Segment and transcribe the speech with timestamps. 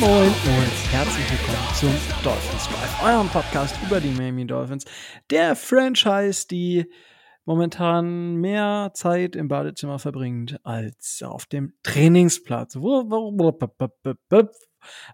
[0.00, 1.88] Moin Moin und herzlich willkommen zum
[2.22, 4.84] Dolphins Drive, eurem Podcast über die Miami Dolphins,
[5.30, 6.84] der Franchise, die
[7.46, 12.76] momentan mehr Zeit im Badezimmer verbringt als auf dem Trainingsplatz.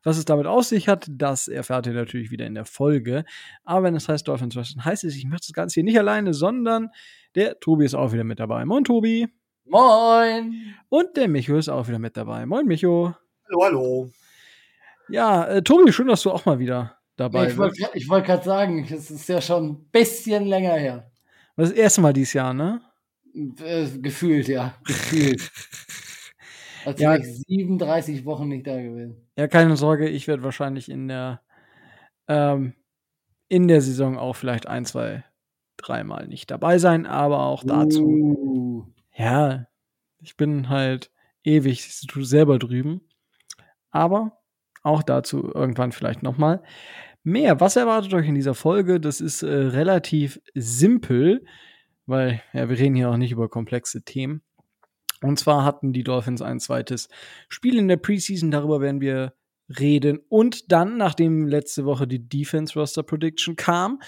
[0.02, 3.24] Was es damit aus sich hat, das erfahrt ihr natürlich wieder in der Folge.
[3.64, 5.98] Aber wenn es heißt Dolphins Drive, dann heißt es, ich mache das Ganze hier nicht
[5.98, 6.90] alleine, sondern
[7.36, 8.64] der Tobi ist auch wieder mit dabei.
[8.64, 9.28] Moin Tobi.
[9.64, 10.74] Moin.
[10.88, 12.46] Und der Micho ist auch wieder mit dabei.
[12.46, 13.14] Moin Micho.
[13.48, 14.10] Hallo, hallo.
[15.08, 17.90] Ja, äh, Tobi, schön, dass du auch mal wieder dabei ich bist.
[17.94, 21.10] Ich wollte gerade sagen, es ist ja schon ein bisschen länger her.
[21.56, 22.80] Das, das erste Mal dieses Jahr, ne?
[23.34, 24.74] Äh, gefühlt, ja.
[24.84, 25.50] Gefühlt.
[26.84, 29.28] Als ja, ich 37 Wochen nicht da gewesen.
[29.36, 31.40] Ja, keine Sorge, ich werde wahrscheinlich in der
[32.28, 32.74] ähm,
[33.48, 35.24] in der Saison auch vielleicht ein, zwei,
[35.76, 38.06] dreimal nicht dabei sein, aber auch dazu.
[38.06, 38.86] Uh.
[39.14, 39.66] Ja,
[40.20, 41.10] ich bin halt
[41.44, 43.02] ewig selber drüben.
[43.90, 44.41] Aber
[44.82, 46.62] auch dazu irgendwann vielleicht nochmal.
[47.24, 48.98] Mehr, was erwartet euch in dieser Folge?
[48.98, 51.44] Das ist äh, relativ simpel,
[52.06, 54.42] weil ja, wir reden hier auch nicht über komplexe Themen.
[55.22, 57.08] Und zwar hatten die Dolphins ein zweites
[57.48, 59.34] Spiel in der Preseason, darüber werden wir
[59.78, 60.18] reden.
[60.28, 64.00] Und dann, nachdem letzte Woche die Defense Roster Prediction kam,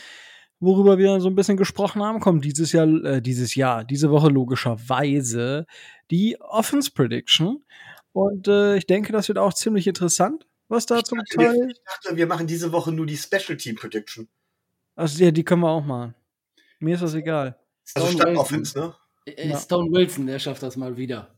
[0.59, 4.29] worüber wir so ein bisschen gesprochen haben, kommt dieses Jahr, äh, dieses Jahr, diese Woche
[4.29, 5.67] logischerweise
[6.11, 7.65] die Offense Prediction.
[8.13, 11.53] Und äh, ich denke, das wird auch ziemlich interessant was da ich zum dachte, Teil.
[11.53, 14.29] Wir, ich dachte, wir machen diese Woche nur die Special Team Prediction.
[14.97, 16.15] Also ja, die können wir auch machen.
[16.79, 17.59] Mir ist das egal.
[17.95, 18.95] Also Stone Offense, ne?
[19.27, 19.59] Äh, ja.
[19.59, 21.35] Stone Wilson, der schafft das mal wieder.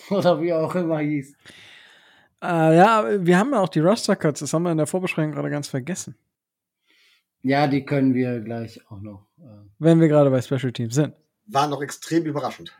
[0.10, 1.34] Oder wie auch immer hieß.
[2.42, 5.32] Äh, ja, wir haben ja auch die Roster Cuts, das haben wir in der Vorbesprechung
[5.32, 6.16] gerade ganz vergessen.
[7.42, 9.26] Ja, die können wir gleich auch noch.
[9.38, 11.14] Äh Wenn wir gerade bei Special Teams sind.
[11.46, 12.72] War noch extrem überraschend.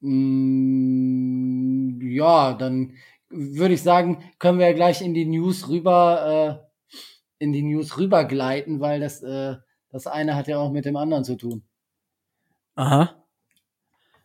[0.00, 2.94] Mm, ja, dann
[3.30, 6.94] würde ich sagen, können wir ja gleich in die News rüber, äh,
[7.38, 9.56] in die News rübergleiten, weil das, äh,
[9.90, 11.64] das eine hat ja auch mit dem anderen zu tun.
[12.76, 13.24] Aha.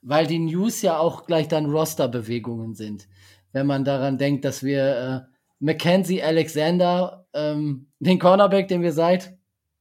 [0.02, 3.08] Weil die News ja auch gleich dann Roster-Bewegungen sind.
[3.52, 9.38] Wenn man daran denkt, dass wir äh, Mackenzie Alexander, ähm, den Cornerback, den wir seit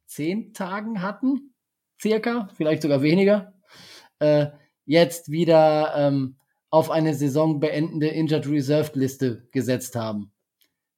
[0.07, 1.55] zehn Tagen hatten,
[2.01, 3.53] circa, vielleicht sogar weniger,
[4.19, 4.47] äh,
[4.85, 6.38] jetzt wieder ähm,
[6.71, 10.33] auf eine Saison beendende Injured Reserved Liste gesetzt haben.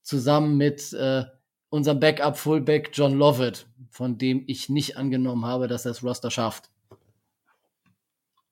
[0.02, 1.24] Zusammen mit äh,
[1.68, 6.30] unserem Backup Fullback John Lovett, von dem ich nicht angenommen habe, dass er das Roster
[6.30, 6.70] schafft.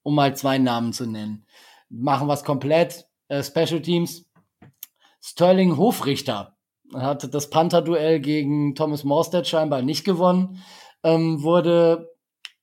[0.02, 1.44] Um mal zwei Namen zu nennen.
[1.88, 3.06] Machen wir es komplett.
[3.28, 4.24] Äh, Special Teams.
[5.20, 6.56] Sterling Hofrichter
[6.94, 10.62] hat das Panther-Duell gegen Thomas Morstead scheinbar nicht gewonnen.
[11.02, 12.08] Ähm, wurde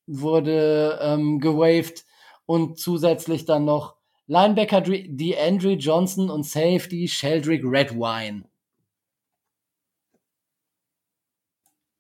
[0.07, 2.05] wurde ähm, gewaved
[2.45, 3.94] und zusätzlich dann noch
[4.27, 8.43] Linebacker DeAndre Johnson und Safety Sheldrick Redwine.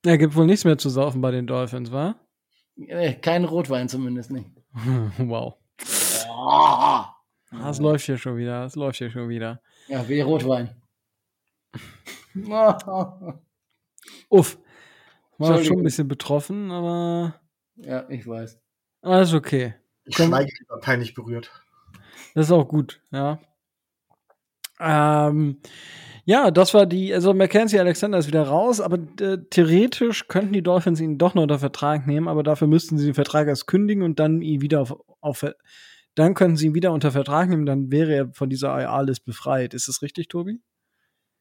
[0.05, 2.15] Ja, gibt wohl nichts mehr zu saufen bei den Dolphins, wa?
[2.77, 4.49] Äh, kein Rotwein zumindest nicht.
[5.17, 5.55] wow.
[6.29, 7.03] Oh.
[7.51, 9.61] Das läuft hier schon wieder, das läuft hier schon wieder.
[9.87, 10.69] Ja, wie Rotwein.
[14.29, 14.57] Uff.
[15.37, 17.39] War schon ein bisschen betroffen, aber.
[17.75, 18.59] Ja, ich weiß.
[19.01, 19.75] Alles okay.
[20.05, 21.51] Ich schweige peinlich berührt.
[22.33, 23.39] Das ist auch gut, ja.
[24.79, 25.57] Ähm,
[26.25, 30.63] ja, das war die, also Mackenzie Alexander ist wieder raus, aber äh, theoretisch könnten die
[30.63, 34.03] Dolphins ihn doch noch unter Vertrag nehmen, aber dafür müssten sie den Vertrag erst kündigen
[34.03, 35.45] und dann ihn wieder auf, auf
[36.15, 39.73] dann könnten sie ihn wieder unter Vertrag nehmen, dann wäre er von dieser IA-List befreit.
[39.73, 40.61] Ist das richtig, Tobi?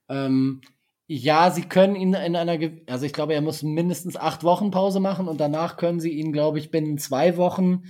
[0.08, 0.60] Ähm,
[1.06, 2.58] ja, sie können ihn in einer,
[2.88, 6.32] also ich glaube, er muss mindestens acht Wochen Pause machen und danach können sie ihn,
[6.32, 7.84] glaube ich, binnen zwei Wochen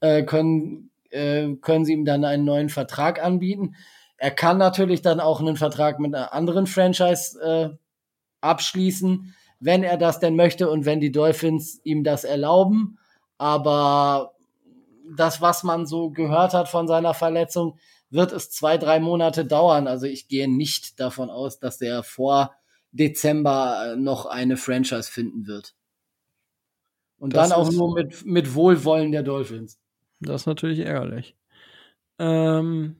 [0.00, 3.74] äh, können äh, können sie ihm dann einen neuen Vertrag anbieten.
[4.16, 7.76] Er kann natürlich dann auch einen Vertrag mit einer anderen Franchise äh,
[8.40, 12.98] abschließen, wenn er das denn möchte und wenn die Dolphins ihm das erlauben.
[13.38, 14.34] Aber
[15.16, 17.78] das, was man so gehört hat von seiner Verletzung,
[18.10, 19.86] wird es zwei, drei Monate dauern.
[19.86, 22.54] Also ich gehe nicht davon aus, dass er vor
[22.92, 25.74] Dezember äh, noch eine Franchise finden wird.
[27.18, 29.78] Und das dann auch nur mit, mit Wohlwollen der Dolphins.
[30.20, 31.36] Das ist natürlich ärgerlich.
[32.18, 32.96] Ähm,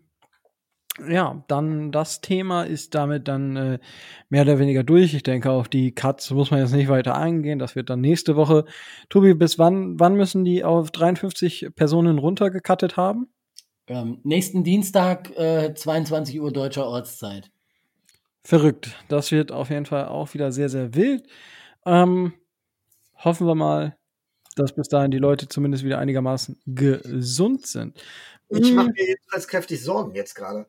[1.09, 3.79] ja, dann das Thema ist damit dann äh,
[4.29, 5.15] mehr oder weniger durch.
[5.15, 7.59] Ich denke, auf die Cuts muss man jetzt nicht weiter eingehen.
[7.59, 8.65] Das wird dann nächste Woche.
[9.09, 13.29] Tobi, bis wann, wann müssen die auf 53 Personen runtergekattet haben?
[13.87, 17.51] Ähm, nächsten Dienstag, äh, 22 Uhr deutscher Ortszeit.
[18.43, 18.97] Verrückt.
[19.09, 21.27] Das wird auf jeden Fall auch wieder sehr, sehr wild.
[21.85, 22.33] Ähm,
[23.17, 23.97] hoffen wir mal,
[24.57, 28.01] dass bis dahin die Leute zumindest wieder einigermaßen gesund sind.
[28.49, 28.95] Ich mache hm.
[28.97, 30.67] mir jedenfalls kräftig Sorgen jetzt gerade.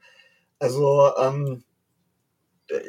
[0.60, 1.64] Also, ähm,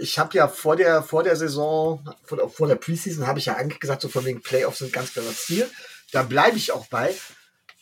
[0.00, 3.56] ich habe ja vor der, vor der Saison, vor, vor der Preseason habe ich ja
[3.56, 5.68] eigentlich gesagt, so von wegen Playoffs sind ganz klar das Ziel.
[6.12, 7.14] Da bleibe ich auch bei.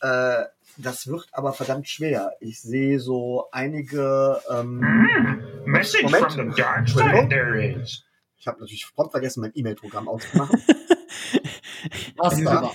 [0.00, 0.44] Äh,
[0.76, 2.32] das wird aber verdammt schwer.
[2.40, 4.40] Ich sehe so einige.
[4.50, 6.32] Ähm, mm, message Moment.
[6.32, 8.04] from the dark side there is.
[8.38, 10.62] Ich habe natürlich prompt vergessen, mein E-Mail-Programm auszumachen.
[12.16, 12.72] Was aber?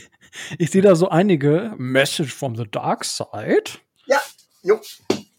[0.57, 3.79] Ich sehe da so einige Message from the dark side.
[4.05, 4.21] Ja,
[4.63, 4.79] jo.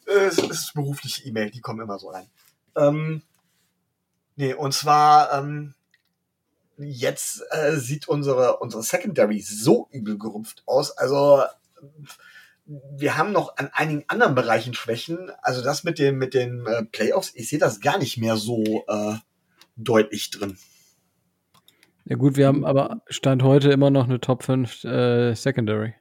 [0.06, 2.28] Es ist berufliche E-Mail, die kommen immer so rein.
[2.76, 3.22] Ähm,
[4.36, 5.74] nee, und zwar ähm,
[6.78, 10.92] jetzt äh, sieht unsere, unsere Secondary so übel gerupft aus.
[10.92, 11.42] Also
[12.66, 15.30] wir haben noch an einigen anderen Bereichen Schwächen.
[15.42, 18.84] Also das mit dem mit den äh, Playoffs, ich sehe das gar nicht mehr so
[18.88, 19.14] äh,
[19.76, 20.58] deutlich drin.
[22.08, 25.94] Ja gut, wir haben aber Stand heute immer noch eine Top 5 äh, Secondary.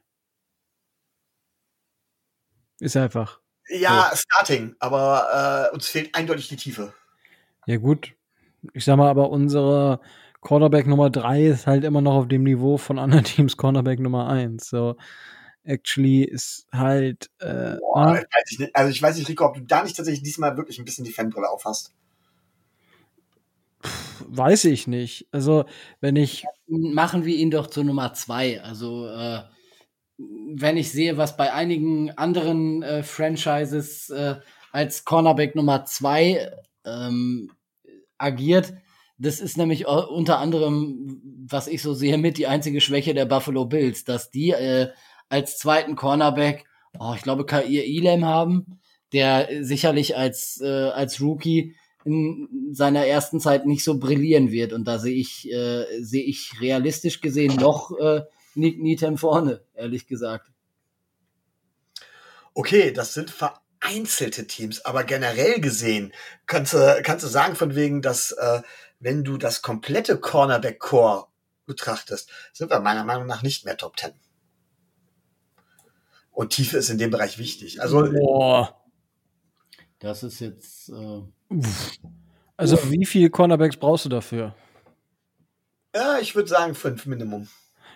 [2.78, 3.40] Ist einfach.
[3.68, 4.18] Ja, so.
[4.18, 6.94] Starting, aber äh, uns fehlt eindeutig die Tiefe.
[7.66, 8.14] Ja gut.
[8.72, 10.00] Ich sag mal, aber unsere
[10.40, 14.28] Cornerback Nummer 3 ist halt immer noch auf dem Niveau von anderen Teams Cornerback Nummer
[14.28, 14.68] 1.
[14.68, 14.96] So
[15.64, 17.30] actually ist halt.
[17.40, 18.26] Äh, Boah, ne?
[18.48, 21.04] ich also ich weiß nicht, Rico, ob du da nicht tatsächlich diesmal wirklich ein bisschen
[21.04, 21.92] die Fanbrille aufhast.
[24.28, 25.26] Weiß ich nicht.
[25.32, 25.64] Also,
[26.00, 26.44] wenn ich.
[26.66, 28.60] Machen wir ihn doch zur Nummer zwei.
[28.62, 29.42] Also, äh,
[30.18, 34.36] wenn ich sehe, was bei einigen anderen äh, Franchises äh,
[34.72, 36.50] als Cornerback Nummer zwei
[36.84, 37.52] ähm,
[38.18, 38.72] agiert,
[39.18, 43.64] das ist nämlich unter anderem, was ich so sehe, mit die einzige Schwäche der Buffalo
[43.64, 44.90] Bills, dass die äh,
[45.28, 46.66] als zweiten Cornerback,
[46.98, 48.80] oh, ich glaube, Kair Elam haben,
[49.12, 51.76] der sicherlich als, äh, als Rookie
[52.06, 54.72] in seiner ersten Zeit nicht so brillieren wird.
[54.72, 58.22] Und da sehe ich, äh, sehe ich realistisch gesehen noch äh,
[58.54, 60.50] Nick Needham vorne, ehrlich gesagt.
[62.54, 66.12] Okay, das sind vereinzelte Teams, aber generell gesehen
[66.46, 68.62] kannst du, kannst du sagen von wegen, dass äh,
[68.98, 71.26] wenn du das komplette Cornerback-Core
[71.66, 74.12] betrachtest, sind wir meiner Meinung nach nicht mehr Top Ten.
[76.30, 77.80] Und Tiefe ist in dem Bereich wichtig.
[77.80, 78.80] Also, Boah.
[79.98, 80.90] Das ist jetzt.
[80.90, 81.22] Äh
[82.56, 82.90] also, Uff.
[82.90, 84.54] wie viele Cornerbacks brauchst du dafür?
[85.94, 87.48] Ja, ich würde sagen fünf Minimum.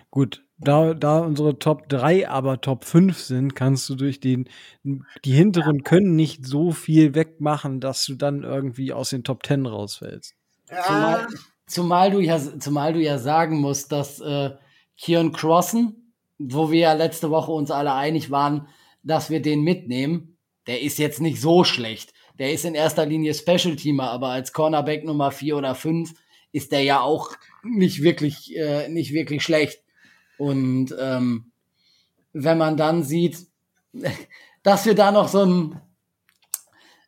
[0.09, 4.49] Gut, da, da unsere Top 3 aber Top 5 sind, kannst du durch den,
[4.83, 9.65] die hinteren können nicht so viel wegmachen, dass du dann irgendwie aus den Top 10
[9.65, 10.33] rausfällst.
[10.69, 10.83] Ja.
[10.83, 11.27] Zumal,
[11.67, 14.51] zumal, du ja, zumal du ja sagen musst, dass äh,
[14.97, 16.01] Kion Crossen
[16.49, 18.67] wo wir ja letzte Woche uns alle einig waren,
[19.03, 20.37] dass wir den mitnehmen,
[20.67, 22.13] der ist jetzt nicht so schlecht.
[22.39, 26.13] Der ist in erster Linie Special-Teamer, aber als Cornerback Nummer vier oder fünf
[26.51, 27.31] ist der ja auch
[27.63, 29.81] nicht wirklich, äh, nicht wirklich schlecht.
[30.37, 31.51] Und ähm,
[32.33, 33.47] wenn man dann sieht,
[34.63, 35.81] dass wir da noch so einen,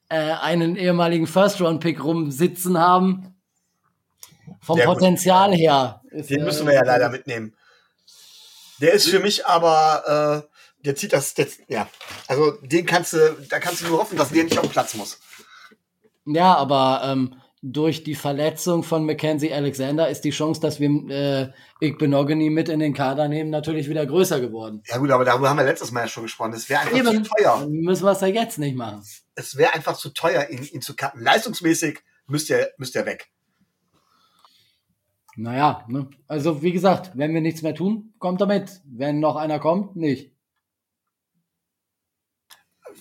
[0.09, 3.33] äh, einen ehemaligen First-Round-Pick rumsitzen haben,
[4.61, 6.01] vom ja, Potenzial her.
[6.11, 7.55] Ist, Den müssen wir ja leider mitnehmen.
[8.81, 10.52] Der ist für mich aber, äh,
[10.85, 11.89] der zieht das, der, ja,
[12.27, 14.93] also den kannst du, da kannst du nur hoffen, dass der nicht auf den Platz
[14.95, 15.19] muss.
[16.25, 21.51] Ja, aber ähm, durch die Verletzung von Mackenzie Alexander ist die Chance, dass wir äh,
[21.79, 24.83] Igbenogany mit in den Kader nehmen, natürlich wieder größer geworden.
[24.87, 26.51] Ja gut, aber darüber haben wir letztes Mal ja schon gesprochen.
[26.53, 27.65] Es wäre einfach Eben, zu teuer.
[27.69, 29.01] Müssen wir es ja jetzt nicht machen.
[29.35, 31.21] Es wäre einfach zu teuer, ihn, ihn zu cutten.
[31.21, 33.29] Leistungsmäßig müsste er, müsste er weg.
[35.35, 36.09] Naja, ne?
[36.27, 38.81] also wie gesagt, wenn wir nichts mehr tun, kommt er mit.
[38.85, 40.32] Wenn noch einer kommt, nicht.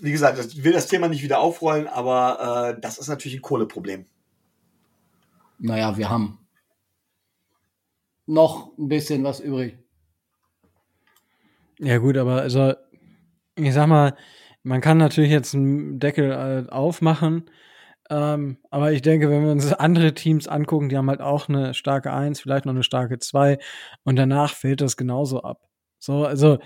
[0.03, 3.43] Wie gesagt, ich will das Thema nicht wieder aufrollen, aber äh, das ist natürlich ein
[3.43, 4.07] Kohleproblem.
[5.59, 6.39] Naja, wir haben
[8.27, 9.79] noch ein bisschen was übrig.
[11.79, 12.75] Ja gut, aber also
[13.57, 14.17] ich sag mal,
[14.63, 17.49] man kann natürlich jetzt einen Deckel äh, aufmachen
[18.13, 21.73] ähm, aber ich denke, wenn wir uns andere Teams angucken, die haben halt auch eine
[21.73, 23.59] starke Eins, vielleicht noch eine starke Zwei
[24.05, 25.63] und danach fällt das genauso ab.
[25.99, 26.59] So, also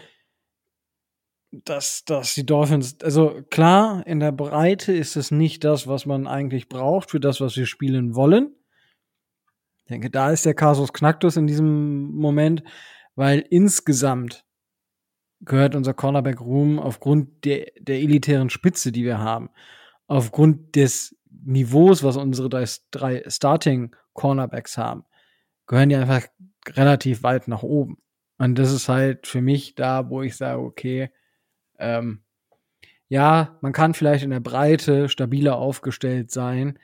[1.65, 6.27] dass, dass die Dolphins, also klar, in der Breite ist es nicht das, was man
[6.27, 8.55] eigentlich braucht für das, was wir spielen wollen.
[9.79, 12.63] Ich denke, da ist der Kasus Knacktus in diesem Moment,
[13.15, 14.45] weil insgesamt
[15.41, 19.51] gehört unser Cornerback Room aufgrund der, der elitären Spitze, die wir haben,
[20.07, 25.05] aufgrund des Niveaus, was unsere drei Starting Cornerbacks haben,
[25.67, 26.27] gehören die einfach
[26.69, 27.99] relativ weit nach oben.
[28.39, 31.11] Und das ist halt für mich da, wo ich sage, okay,
[31.79, 32.21] ähm,
[33.09, 36.79] ja, man kann vielleicht in der Breite stabiler aufgestellt sein,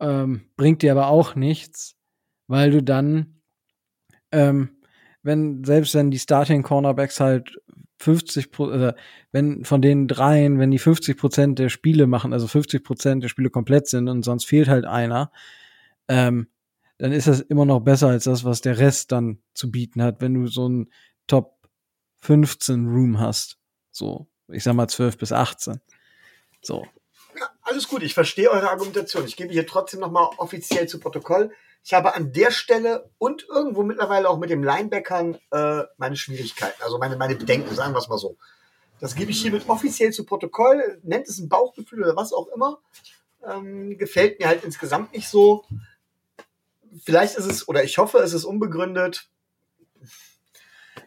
[0.00, 1.96] ähm, bringt dir aber auch nichts,
[2.46, 3.40] weil du dann,
[4.32, 4.70] ähm,
[5.22, 7.58] wenn, selbst wenn die Starting Cornerbacks halt
[8.00, 8.92] 50% also
[9.32, 13.28] wenn von den dreien, wenn die 50 Prozent der Spiele machen, also 50 Prozent der
[13.28, 15.30] Spiele komplett sind und sonst fehlt halt einer,
[16.08, 16.48] ähm,
[16.98, 20.20] dann ist das immer noch besser als das, was der Rest dann zu bieten hat,
[20.20, 20.90] wenn du so ein
[21.26, 21.68] Top
[22.20, 23.58] 15 Room hast.
[23.94, 25.80] So, ich sag mal 12 bis 18.
[26.60, 26.84] So.
[27.62, 29.24] Alles gut, ich verstehe eure Argumentation.
[29.24, 31.52] Ich gebe hier trotzdem nochmal offiziell zu Protokoll.
[31.84, 36.82] Ich habe an der Stelle und irgendwo mittlerweile auch mit dem Linebackern äh, meine Schwierigkeiten,
[36.82, 38.36] also meine, meine Bedenken, sagen wir es mal so.
[38.98, 42.80] Das gebe ich hiermit offiziell zu Protokoll, nennt es ein Bauchgefühl oder was auch immer.
[43.46, 45.64] Ähm, gefällt mir halt insgesamt nicht so.
[47.04, 49.28] Vielleicht ist es, oder ich hoffe, es ist unbegründet.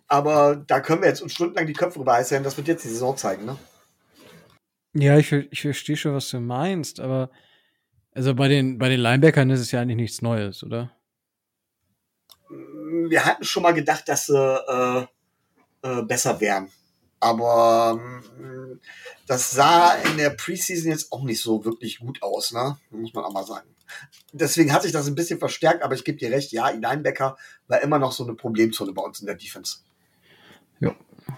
[0.08, 2.44] Aber da können wir jetzt uns stundenlang die Köpfe drüber heißen.
[2.44, 3.58] Das wird jetzt die Saison zeigen, ne?
[4.94, 7.30] Ja, ich, ich verstehe schon, was du meinst, aber
[8.12, 10.92] also bei den, bei den Linebackern ist es ja eigentlich nichts Neues, oder?
[12.50, 15.06] Wir hatten schon mal gedacht, dass sie äh,
[15.84, 16.72] äh, besser wären.
[17.20, 18.00] Aber
[18.40, 18.78] äh,
[19.28, 22.78] das sah in der Preseason jetzt auch nicht so wirklich gut aus, ne?
[22.90, 23.70] Muss man auch mal sagen.
[24.34, 27.38] Deswegen hat sich das ein bisschen verstärkt, aber ich gebe dir recht, ja, Linebacker
[27.68, 29.80] war immer noch so eine Problemzone bei uns in der Defense.
[30.80, 30.96] Ja,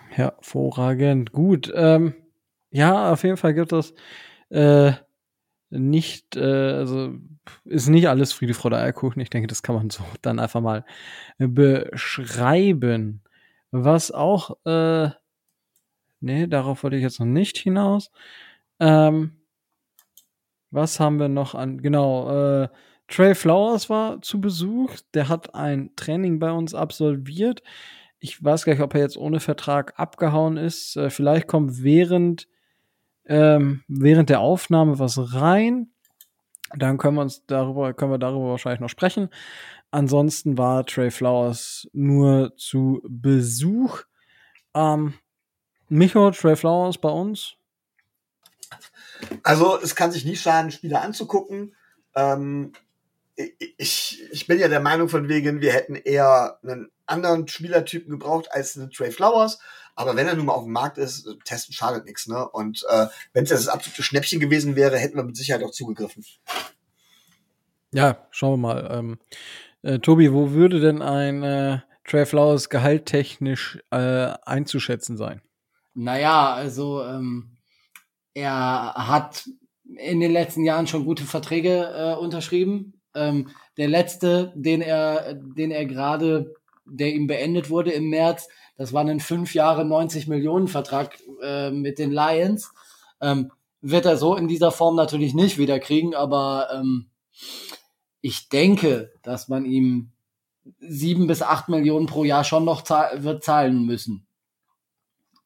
[0.09, 1.31] hervorragend.
[1.31, 1.71] Gut.
[1.75, 2.13] Ähm,
[2.71, 3.93] ja, auf jeden Fall gibt es
[4.49, 4.93] äh,
[5.69, 7.15] nicht, äh, also
[7.65, 9.21] ist nicht alles Friede, Freude, Eierkuchen.
[9.21, 10.85] Ich denke, das kann man so dann einfach mal
[11.37, 13.21] beschreiben.
[13.71, 15.09] Was auch, äh,
[16.21, 18.11] nee, darauf wollte ich jetzt noch nicht hinaus.
[18.79, 19.37] Ähm,
[20.71, 22.69] was haben wir noch an, genau, äh,
[23.07, 24.91] Trey Flowers war zu Besuch.
[25.15, 27.63] Der hat ein Training bei uns absolviert.
[28.19, 30.95] Ich weiß gar nicht, ob er jetzt ohne Vertrag abgehauen ist.
[30.97, 32.47] Äh, vielleicht kommt während
[33.29, 35.91] ähm, während der Aufnahme was rein.
[36.75, 39.29] Dann können wir uns darüber, können wir darüber wahrscheinlich noch sprechen.
[39.91, 44.03] Ansonsten war Trey Flowers nur zu Besuch.
[44.73, 45.13] Ähm,
[45.87, 47.55] Micho, Trey Flowers bei uns.
[49.43, 51.75] Also es kann sich nicht schaden, Spieler anzugucken.
[52.15, 52.73] Ähm,
[53.77, 58.51] ich, ich bin ja der Meinung von wegen, wir hätten eher einen anderen Spielertypen gebraucht
[58.51, 59.59] als einen Trey Flowers.
[59.95, 62.27] Aber wenn er nun mal auf dem Markt ist, testen schadet nichts.
[62.27, 62.47] Ne?
[62.47, 66.23] Und äh, wenn es das absolute Schnäppchen gewesen wäre, hätten wir mit Sicherheit auch zugegriffen.
[67.91, 68.89] Ja, schauen wir mal.
[68.91, 69.17] Ähm,
[69.81, 73.97] äh, Tobi, wo würde denn ein äh, Trey Flowers gehalttechnisch äh,
[74.45, 75.41] einzuschätzen sein?
[75.93, 77.57] Naja, also ähm,
[78.33, 79.49] er hat
[79.97, 82.93] in den letzten Jahren schon gute Verträge äh, unterschrieben.
[83.15, 86.55] Ähm, der letzte, den er, den er gerade,
[86.89, 91.69] der ihm beendet wurde im März, das war ein fünf Jahre 90 Millionen Vertrag äh,
[91.69, 92.71] mit den Lions.
[93.21, 97.09] Ähm, wird er so in dieser Form natürlich nicht wieder kriegen, aber ähm,
[98.21, 100.11] ich denke, dass man ihm
[100.79, 104.25] sieben bis acht Millionen pro Jahr schon noch zahl wird zahlen müssen.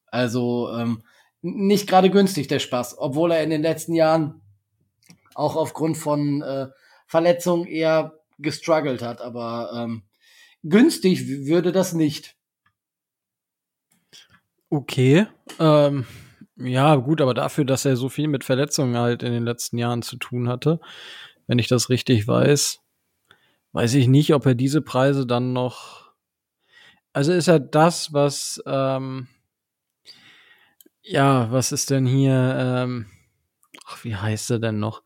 [0.06, 1.02] Also ähm,
[1.42, 4.40] nicht gerade günstig der Spaß, obwohl er in den letzten Jahren
[5.34, 6.68] auch aufgrund von äh,
[7.06, 9.20] Verletzungen eher gestruggelt hat.
[9.20, 10.02] Aber ähm,
[10.64, 12.36] günstig würde das nicht.
[14.70, 15.26] Okay.
[15.60, 16.06] Ähm,
[16.56, 20.02] ja, gut, aber dafür, dass er so viel mit Verletzungen halt in den letzten Jahren
[20.02, 20.80] zu tun hatte,
[21.46, 22.80] wenn ich das richtig weiß,
[23.72, 26.12] weiß ich nicht, ob er diese Preise dann noch.
[27.12, 29.28] Also ist er das, was ähm,
[31.02, 32.56] ja, was ist denn hier?
[32.58, 33.06] Ähm,
[33.86, 35.02] ach, wie heißt er denn noch?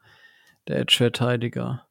[0.69, 1.88] Der Edge-Verteidiger.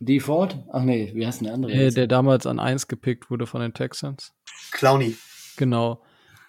[0.00, 0.58] Die Ford?
[0.72, 1.72] Ach nee, wie heißt denn der andere?
[1.72, 4.32] Der, der damals an 1 gepickt wurde von den Texans.
[4.72, 5.14] Clowny.
[5.56, 6.02] Genau.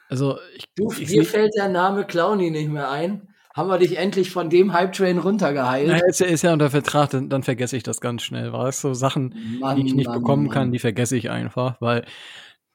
[0.10, 3.28] Also ich, du, ich, dir fällt der Name Clowny nicht mehr ein.
[3.54, 5.90] Haben wir dich endlich von dem Hype-Train runtergeheilt?
[5.90, 8.54] Naja, ist, ist ja unter Vertrag, dann, dann vergesse ich das ganz schnell.
[8.54, 10.54] Weißt du, so Sachen, Mann, die ich nicht Mann, bekommen Mann.
[10.54, 12.06] kann, die vergesse ich einfach, weil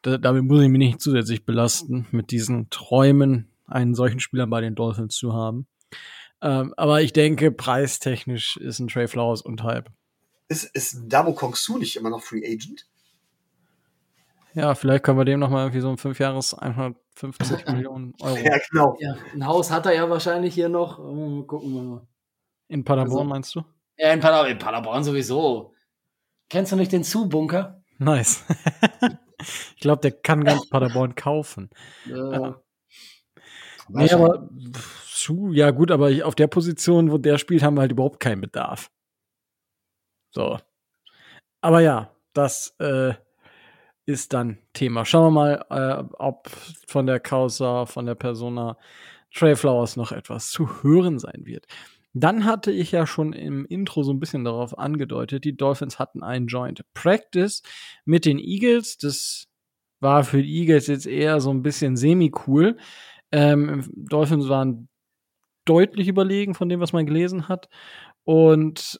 [0.03, 4.61] da, damit muss ich mich nicht zusätzlich belasten, mit diesen Träumen einen solchen Spieler bei
[4.61, 5.67] den Dolphins zu haben.
[6.43, 9.91] Ähm, aber ich denke, preistechnisch ist ein Trey Flowers und Hype.
[10.49, 12.87] Ist, ist Damo Kongsu nicht immer noch Free Agent?
[14.55, 18.37] Ja, vielleicht können wir dem noch mal irgendwie so ein 5 Jahres 150 Millionen Euro.
[18.37, 18.97] Ja, genau.
[19.01, 20.99] Ja, ein Haus hat er ja wahrscheinlich hier noch.
[20.99, 22.07] Oh, gucken wir mal.
[22.69, 23.65] In Paderborn also, meinst du?
[23.99, 25.75] Ja, in Paderborn, in Paderborn sowieso.
[26.49, 27.83] Kennst du nicht den Zu-Bunker?
[27.99, 28.45] Nice.
[29.75, 31.69] ich glaube, der kann ganz Paderborn kaufen.
[32.07, 32.61] Ja.
[33.89, 34.49] Nee, aber
[35.07, 38.41] Zu, ja gut, aber auf der Position, wo der spielt, haben wir halt überhaupt keinen
[38.41, 38.91] Bedarf.
[40.37, 40.59] So.
[41.63, 43.15] Aber ja, das äh,
[44.05, 45.07] ist dann Thema.
[45.07, 46.51] Schauen wir mal, äh, ob
[46.87, 48.77] von der Causa, von der Persona
[49.35, 51.65] Trey Flowers noch etwas zu hören sein wird.
[52.13, 56.23] Dann hatte ich ja schon im Intro so ein bisschen darauf angedeutet, die Dolphins hatten
[56.23, 57.63] einen Joint Practice
[58.05, 58.99] mit den Eagles.
[58.99, 59.47] Das
[60.01, 62.77] war für die Eagles jetzt eher so ein bisschen semi-cool.
[63.33, 64.91] Ähm, Dolphins waren
[65.65, 67.71] deutlich überlegen von dem, was man gelesen hat.
[68.25, 68.99] Und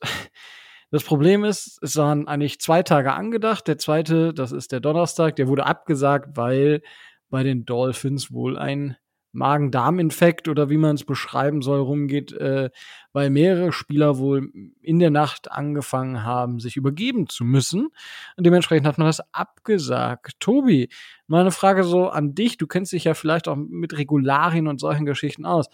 [0.91, 3.67] das Problem ist, es waren eigentlich zwei Tage angedacht.
[3.67, 6.83] Der zweite, das ist der Donnerstag, der wurde abgesagt, weil
[7.29, 8.97] bei den Dolphins wohl ein
[9.37, 12.71] Magen-Darm-Infekt oder wie man es beschreiben soll, rumgeht, äh,
[13.13, 14.51] weil mehrere Spieler wohl
[14.81, 17.89] in der Nacht angefangen haben, sich übergeben zu müssen.
[18.37, 20.41] Und dementsprechend hat man das abgesagt.
[20.41, 20.89] Tobi,
[21.27, 22.57] mal eine Frage so an dich.
[22.57, 25.67] Du kennst dich ja vielleicht auch mit Regularien und solchen Geschichten aus.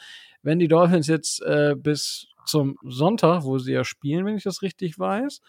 [0.42, 4.62] Wenn die Dolphins jetzt äh, bis zum Sonntag, wo sie ja spielen, wenn ich das
[4.62, 5.40] richtig weiß,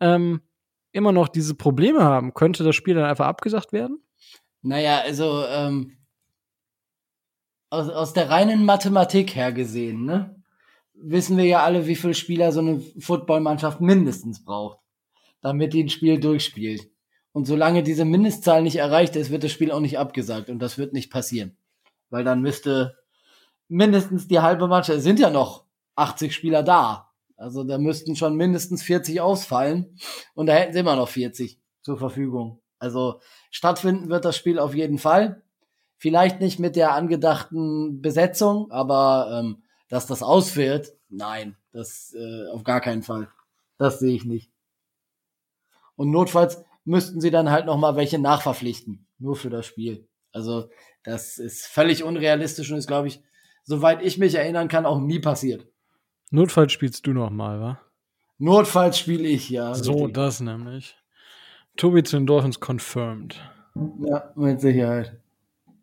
[0.00, 0.42] ähm,
[0.92, 4.02] immer noch diese Probleme haben, könnte das Spiel dann einfach abgesagt werden?
[4.62, 5.98] Naja, also ähm,
[7.70, 10.36] aus, aus der reinen Mathematik her gesehen, ne?
[10.94, 14.78] Wissen wir ja alle, wie viele Spieler so eine Footballmannschaft mindestens braucht,
[15.40, 16.88] damit die ein Spiel durchspielt.
[17.32, 20.50] Und solange diese Mindestzahl nicht erreicht ist, wird das Spiel auch nicht abgesagt.
[20.50, 21.56] Und das wird nicht passieren.
[22.10, 22.94] Weil dann müsste
[23.68, 25.64] mindestens die halbe Mannschaft, es sind ja noch
[25.96, 27.10] 80 Spieler da.
[27.36, 29.96] Also da müssten schon mindestens 40 ausfallen.
[30.34, 32.60] Und da hätten sie immer noch 40 zur Verfügung.
[32.78, 33.20] Also
[33.50, 35.42] stattfinden wird das Spiel auf jeden Fall.
[35.96, 42.64] Vielleicht nicht mit der angedachten Besetzung, aber ähm, dass das ausfällt, nein, das äh, auf
[42.64, 43.28] gar keinen Fall.
[43.78, 44.50] Das sehe ich nicht.
[45.96, 50.08] Und notfalls müssten sie dann halt noch mal welche nachverpflichten, nur für das Spiel.
[50.32, 50.70] Also
[51.04, 53.22] das ist völlig unrealistisch und ist, glaube ich,
[53.64, 55.68] soweit ich mich erinnern kann, auch nie passiert.
[56.32, 57.80] Notfalls spielst du noch mal, wa?
[58.38, 59.74] Notfalls spiele ich, ja.
[59.74, 60.14] So, richtig.
[60.14, 60.96] das nämlich.
[61.76, 63.38] Tobi zu den Dolphins confirmed.
[64.00, 65.20] Ja, mit Sicherheit.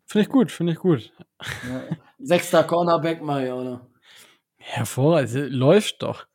[0.06, 1.12] Finde ich gut, finde ich gut.
[1.40, 1.96] Ja.
[2.18, 3.86] Sechster Cornerback mal, oder?
[4.56, 6.26] Hervorragend, also, läuft doch.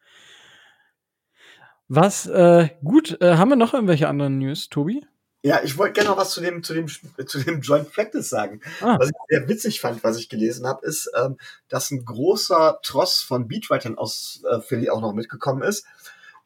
[1.90, 5.06] Was, äh, gut, äh, haben wir noch irgendwelche anderen News, Tobi?
[5.46, 8.62] Ja, ich wollte gerne noch was zu dem, zu dem, zu dem Joint Practice sagen.
[8.82, 8.98] Ah.
[8.98, 11.38] Was ich sehr witzig fand, was ich gelesen habe, ist, ähm,
[11.70, 15.86] dass ein großer Tross von Beatwritern aus äh, Philly auch noch mitgekommen ist.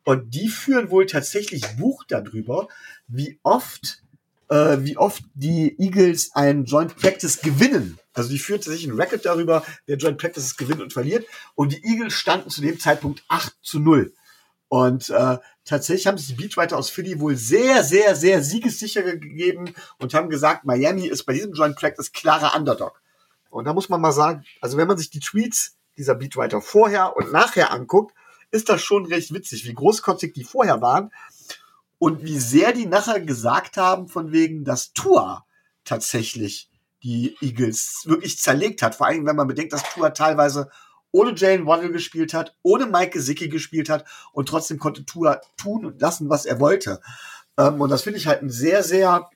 [0.04, 2.68] Und die führen wohl tatsächlich Buch darüber,
[3.08, 4.04] wie oft
[4.50, 8.00] äh, wie oft die Eagles ein Joint Practice gewinnen.
[8.14, 11.26] Also die führte sich ein Record darüber, wer Joint Practices gewinnt und verliert.
[11.56, 14.12] Und die Eagles standen zu dem Zeitpunkt 8 zu 0.
[14.70, 19.74] Und äh, tatsächlich haben sich die Beachwriter aus Philly wohl sehr, sehr, sehr siegessicher gegeben
[19.98, 23.02] und haben gesagt, Miami ist bei diesem Joint Practice klarer Underdog.
[23.50, 27.18] Und da muss man mal sagen, also wenn man sich die Tweets dieser Beatwriter vorher
[27.18, 28.16] und nachher anguckt,
[28.52, 31.12] ist das schon recht witzig, wie großkotzig die vorher waren
[31.98, 35.46] und wie sehr die nachher gesagt haben, von wegen, dass Tua
[35.84, 36.70] tatsächlich
[37.04, 38.94] die Eagles wirklich zerlegt hat.
[38.94, 40.70] Vor allem, wenn man bedenkt, dass Tua teilweise
[41.12, 45.86] ohne Jalen Waddle gespielt hat, ohne Mike Gesicki gespielt hat und trotzdem konnte Tua tun
[45.86, 47.02] und lassen, was er wollte.
[47.58, 49.30] Ähm, und das finde ich halt ein sehr, sehr,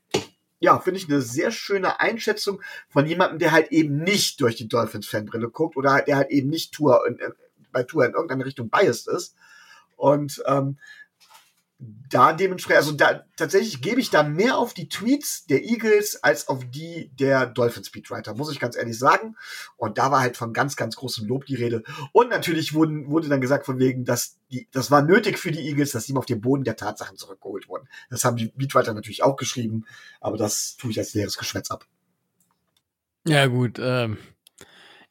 [0.59, 4.67] ja, finde ich eine sehr schöne Einschätzung von jemandem, der halt eben nicht durch die
[4.67, 7.19] Dolphins-Fanbrille guckt oder der halt eben nicht Tua in,
[7.71, 9.35] bei Tua in irgendeine Richtung biased ist.
[9.95, 10.77] Und ähm,
[12.09, 16.47] da dementsprechend, also da tatsächlich gebe ich da mehr auf die Tweets der Eagles als
[16.47, 19.35] auf die der Dolphin Speedwriter, muss ich ganz ehrlich sagen.
[19.77, 21.83] Und da war halt von ganz, ganz großem Lob die Rede.
[22.11, 25.67] Und natürlich wurden, wurde dann gesagt von wegen, dass die, das war nötig für die
[25.67, 27.87] Eagles, dass sie auf den Boden der Tatsachen zurückgeholt wurden.
[28.09, 29.85] Das haben die Beatwriter natürlich auch geschrieben,
[30.21, 31.87] aber das tue ich als leeres Geschwätz ab.
[33.25, 34.17] Ja, gut, ähm,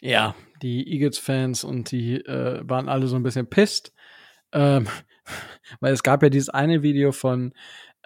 [0.00, 3.92] ja, die Eagles-Fans und die äh, waren alle so ein bisschen pisst.
[4.52, 4.86] Ähm,
[5.80, 7.52] weil es gab ja dieses eine Video von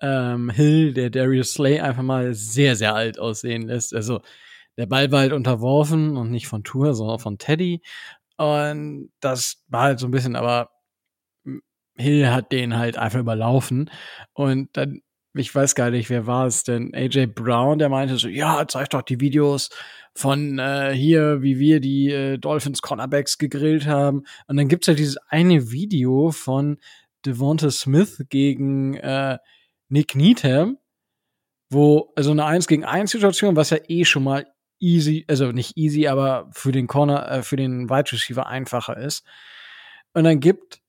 [0.00, 3.94] ähm, Hill, der Darius Slay einfach mal sehr, sehr alt aussehen lässt.
[3.94, 4.20] Also
[4.76, 7.82] der Ball war halt unterworfen und nicht von Tour, sondern von Teddy.
[8.36, 10.70] Und das war halt so ein bisschen, aber
[11.96, 13.90] Hill hat den halt einfach überlaufen.
[14.34, 15.00] Und dann,
[15.34, 16.94] ich weiß gar nicht, wer war es denn?
[16.94, 19.70] AJ Brown, der meinte so, ja, zeig doch die Videos
[20.14, 24.24] von äh, hier, wie wir die äh, Dolphins Cornerbacks gegrillt haben.
[24.46, 26.78] Und dann gibt's ja halt dieses eine Video von
[27.26, 29.38] Devonta Smith gegen äh,
[29.88, 30.78] Nick Needham,
[31.70, 34.46] wo, also eine 1 gegen 1 Situation, was ja eh schon mal
[34.78, 39.24] easy, also nicht easy, aber für den Corner, äh, für den Wide Receiver einfacher ist.
[40.12, 40.80] Und dann gibt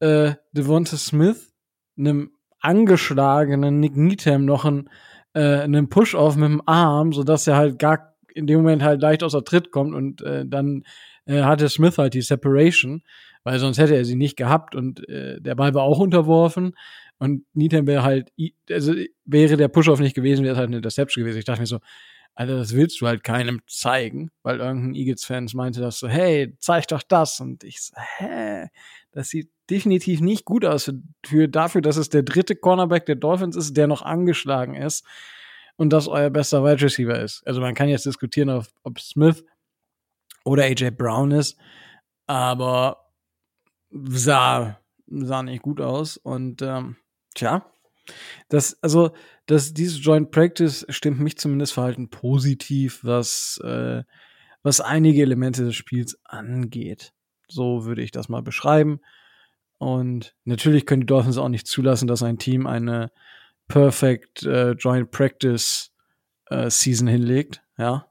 [0.00, 1.52] äh, Devonta Smith
[1.96, 4.88] einem angeschlagenen Nick Needham noch einen,
[5.34, 9.22] äh, einen Push-Off mit dem Arm, sodass er halt gar in dem Moment halt leicht
[9.22, 10.84] außer Tritt kommt und äh, dann
[11.26, 13.02] äh, hatte Smith halt die Separation
[13.44, 16.74] weil sonst hätte er sie nicht gehabt und äh, der Ball war auch unterworfen
[17.18, 18.32] und Needham wäre halt,
[18.70, 21.38] also wäre der Push-Off nicht gewesen, wäre es halt eine Interception gewesen.
[21.38, 21.78] Ich dachte mir so,
[22.34, 26.88] Alter, das willst du halt keinem zeigen, weil irgendein Eagles-Fans meinte das so, hey, zeig
[26.88, 27.40] doch das.
[27.40, 28.68] Und ich so, hä,
[29.10, 33.16] das sieht definitiv nicht gut aus für, für dafür, dass es der dritte Cornerback der
[33.16, 35.04] Dolphins ist, der noch angeschlagen ist
[35.76, 37.46] und das euer bester Wide Receiver ist.
[37.46, 39.44] Also man kann jetzt diskutieren, ob, ob Smith
[40.44, 41.58] oder AJ Brown ist,
[42.26, 43.01] aber
[43.92, 46.16] sah, sah nicht gut aus.
[46.16, 46.96] Und ähm,
[47.34, 47.66] tja,
[48.48, 49.12] das, also,
[49.46, 54.02] das, dieses Joint Practice stimmt mich zumindest verhalten positiv, was, äh,
[54.62, 57.12] was einige Elemente des Spiels angeht.
[57.48, 59.00] So würde ich das mal beschreiben.
[59.78, 63.10] Und natürlich können die Dolphins auch nicht zulassen, dass ein Team eine
[63.68, 65.92] Perfect äh, Joint Practice
[66.50, 67.62] äh, Season hinlegt.
[67.76, 68.06] Ja,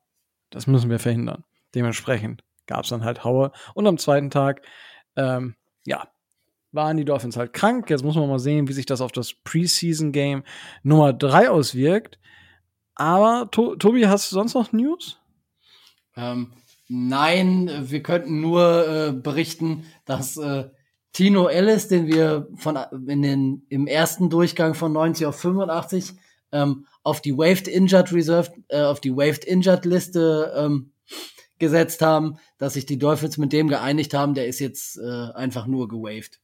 [0.49, 1.43] das müssen wir verhindern.
[1.73, 3.51] Dementsprechend gab es dann halt Haue.
[3.73, 4.63] Und am zweiten Tag,
[5.15, 6.07] ähm, ja,
[6.71, 7.89] waren die Dolphins halt krank.
[7.89, 10.43] Jetzt muss man mal sehen, wie sich das auf das Preseason-Game
[10.83, 12.19] Nummer 3 auswirkt.
[12.95, 15.19] Aber, to Tobi, hast du sonst noch News?
[16.15, 16.53] Ähm,
[16.87, 20.69] nein, wir könnten nur äh, berichten, dass äh,
[21.13, 26.13] Tino Ellis, den wir von in den, im ersten Durchgang von 90 auf 85
[26.51, 30.91] ähm, auf die Waived Injured Reserve, äh, auf die Waived Injured Liste ähm,
[31.61, 35.67] gesetzt haben, dass sich die Dolphins mit dem geeinigt haben, der ist jetzt äh, einfach
[35.67, 36.41] nur gewaved.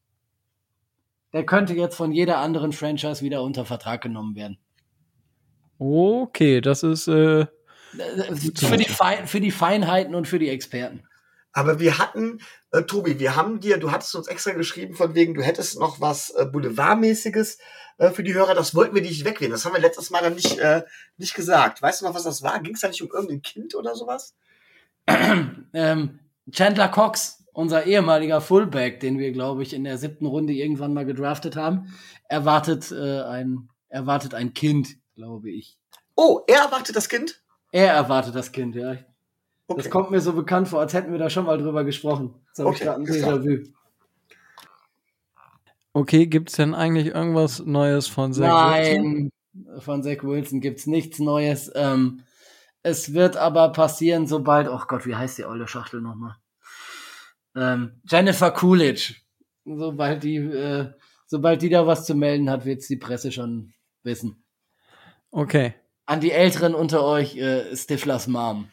[1.33, 4.57] Der könnte jetzt von jeder anderen Franchise wieder unter Vertrag genommen werden.
[5.77, 7.47] Okay, das ist äh, äh
[8.55, 8.87] für, die
[9.25, 11.03] für die Feinheiten und für die Experten.
[11.51, 12.39] Aber wir hatten,
[12.71, 15.99] äh, Tobi, wir haben dir, du hattest uns extra geschrieben von wegen, du hättest noch
[15.99, 17.57] was äh, Boulevardmäßiges
[17.97, 18.53] äh, für die Hörer.
[18.53, 19.53] Das wollten wir nicht wegnehmen.
[19.53, 20.83] Das haben wir letztes Mal dann nicht, äh,
[21.17, 21.81] nicht gesagt.
[21.81, 22.59] Weißt du noch, was das war?
[22.61, 24.35] Ging es da nicht um irgendein Kind oder sowas?
[25.73, 26.19] ähm,
[26.51, 31.05] Chandler Cox, unser ehemaliger Fullback, den wir, glaube ich, in der siebten Runde irgendwann mal
[31.05, 31.93] gedraftet haben,
[32.29, 35.77] erwartet äh, ein erwartet ein Kind, glaube ich.
[36.15, 37.41] Oh, er erwartet das Kind?
[37.71, 38.97] Er erwartet das Kind, ja.
[39.67, 39.81] Okay.
[39.81, 42.35] Das kommt mir so bekannt vor, als hätten wir da schon mal drüber gesprochen.
[42.47, 43.73] Jetzt habe okay, ich gerade ein Déjà-vu.
[45.93, 49.81] Okay, gibt es denn eigentlich irgendwas Neues von Zach Nein, Wilson?
[49.81, 51.71] von Zach Wilson gibt es nichts Neues.
[51.75, 52.21] Ähm,
[52.87, 56.37] es wird aber passieren, sobald, oh Gott, wie heißt die olle Schachtel nochmal?
[57.53, 59.15] Ähm, Jennifer Coolidge.
[59.65, 60.93] Sobald die, äh,
[61.25, 63.73] sobald die da was zu melden hat, wird die Presse schon
[64.03, 64.41] wissen.
[65.31, 65.75] Okay.
[66.05, 68.69] An die Älteren unter euch, äh, Stiflers Mom.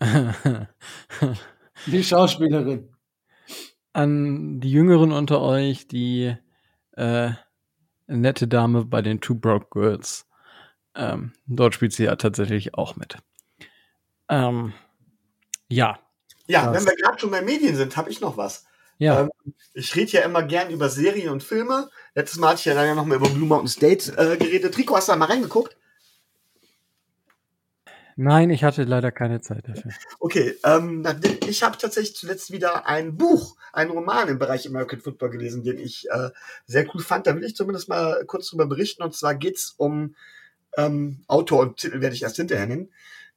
[1.86, 2.88] die Schauspielerin.
[3.92, 6.34] An die Jüngeren unter euch, die
[6.92, 7.30] äh,
[8.08, 10.27] nette Dame bei den Two Broke Girls.
[10.98, 13.16] Ähm, dort spielt sie ja tatsächlich auch mit.
[14.28, 14.72] Ähm,
[15.68, 15.98] ja.
[16.48, 18.66] Ja, wenn wir gerade schon bei Medien sind, habe ich noch was.
[18.98, 19.20] Ja.
[19.20, 19.30] Ähm,
[19.74, 21.88] ich rede ja immer gern über Serien und Filme.
[22.14, 24.76] Letztes Mal hatte ich ja dann ja noch mal über Blue Mountain State äh, geredet.
[24.76, 25.76] Rico, hast du da mal reingeguckt?
[28.16, 29.92] Nein, ich hatte leider keine Zeit dafür.
[30.18, 31.06] Okay, ähm,
[31.46, 35.78] ich habe tatsächlich zuletzt wieder ein Buch, einen Roman im Bereich American Football gelesen, den
[35.78, 36.30] ich äh,
[36.66, 37.28] sehr cool fand.
[37.28, 39.04] Da will ich zumindest mal kurz drüber berichten.
[39.04, 40.16] Und zwar geht's um
[40.78, 42.90] ähm, Autor und Titel werde ich erst hinterher nennen,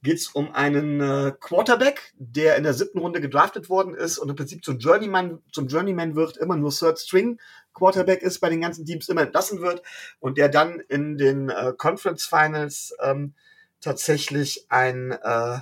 [0.04, 4.30] geht es um einen äh, Quarterback, der in der siebten Runde gedraftet worden ist und
[4.30, 7.40] im Prinzip zum Journeyman, zum Journeyman wird, immer nur Third String
[7.74, 9.82] Quarterback ist, bei den ganzen Teams immer entlassen wird
[10.20, 13.34] und der dann in den äh, Conference Finals ähm,
[13.80, 15.60] tatsächlich ein äh,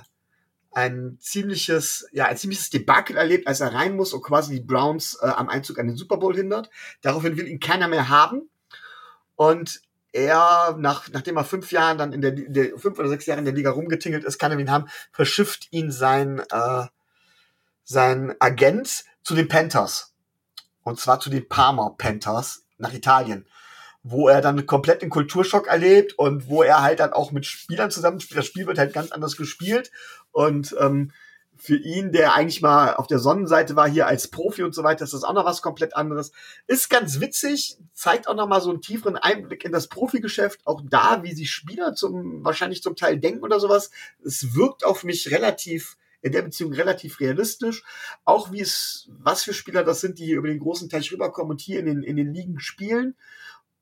[0.72, 5.18] ein ziemliches, ja, ein ziemliches Debakel erlebt, als er rein muss und quasi die Browns
[5.20, 6.70] äh, am Einzug an den Super Bowl hindert.
[7.02, 8.48] Daraufhin will ihn keiner mehr haben.
[9.34, 9.80] Und
[10.12, 13.44] er, nach, nachdem er fünf Jahren dann in der, der, fünf oder sechs Jahre in
[13.44, 16.86] der Liga rumgetingelt ist, kann er ihn haben, verschifft ihn sein, äh,
[17.84, 20.14] sein Agent zu den Panthers.
[20.82, 23.46] Und zwar zu den Parma Panthers nach Italien.
[24.02, 27.90] Wo er dann komplett den Kulturschock erlebt und wo er halt dann auch mit Spielern
[27.90, 28.38] zusammenspielt.
[28.38, 29.90] Das Spiel wird halt ganz anders gespielt.
[30.32, 31.12] Und ähm,
[31.60, 35.04] für ihn, der eigentlich mal auf der Sonnenseite war, hier als Profi und so weiter,
[35.04, 36.32] ist das auch noch was komplett anderes.
[36.66, 40.80] Ist ganz witzig, zeigt auch noch mal so einen tieferen Einblick in das Profigeschäft, auch
[40.82, 43.90] da, wie sie Spieler zum, wahrscheinlich zum Teil denken oder sowas.
[44.24, 47.84] Es wirkt auf mich relativ, in der Beziehung relativ realistisch.
[48.24, 51.50] Auch wie es, was für Spieler das sind, die hier über den großen Teich rüberkommen
[51.50, 53.16] und hier in den, in den Ligen spielen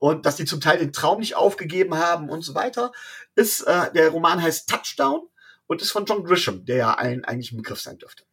[0.00, 2.90] und dass die zum Teil den Traum nicht aufgegeben haben und so weiter.
[3.36, 5.28] Ist, äh, der Roman heißt Touchdown
[5.68, 8.24] und ist von John Grisham, der ja allen eigentlich ein Begriff sein dürfte.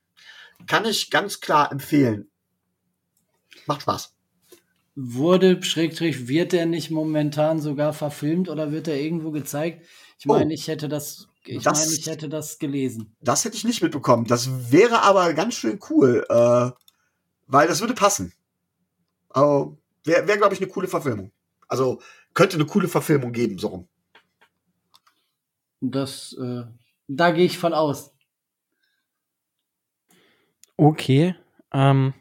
[0.66, 2.32] Kann ich ganz klar empfehlen.
[3.68, 4.16] Macht Spaß.
[4.96, 9.86] Wurde, Schrägstrich, wird der nicht momentan sogar verfilmt oder wird er irgendwo gezeigt?
[10.18, 13.14] Ich meine, oh, ich hätte das, ich das, meine, ich hätte das gelesen.
[13.20, 14.26] Das hätte ich nicht mitbekommen.
[14.26, 16.72] Das wäre aber ganz schön cool, äh,
[17.48, 18.32] weil das würde passen.
[19.30, 21.32] Also, wäre, wär, glaube ich, eine coole Verfilmung.
[21.68, 22.02] Also
[22.34, 23.88] könnte eine coole Verfilmung geben, so rum.
[25.82, 26.64] Das äh,
[27.08, 28.12] da gehe ich von aus.
[30.78, 31.36] Okay.
[31.72, 32.14] Ähm,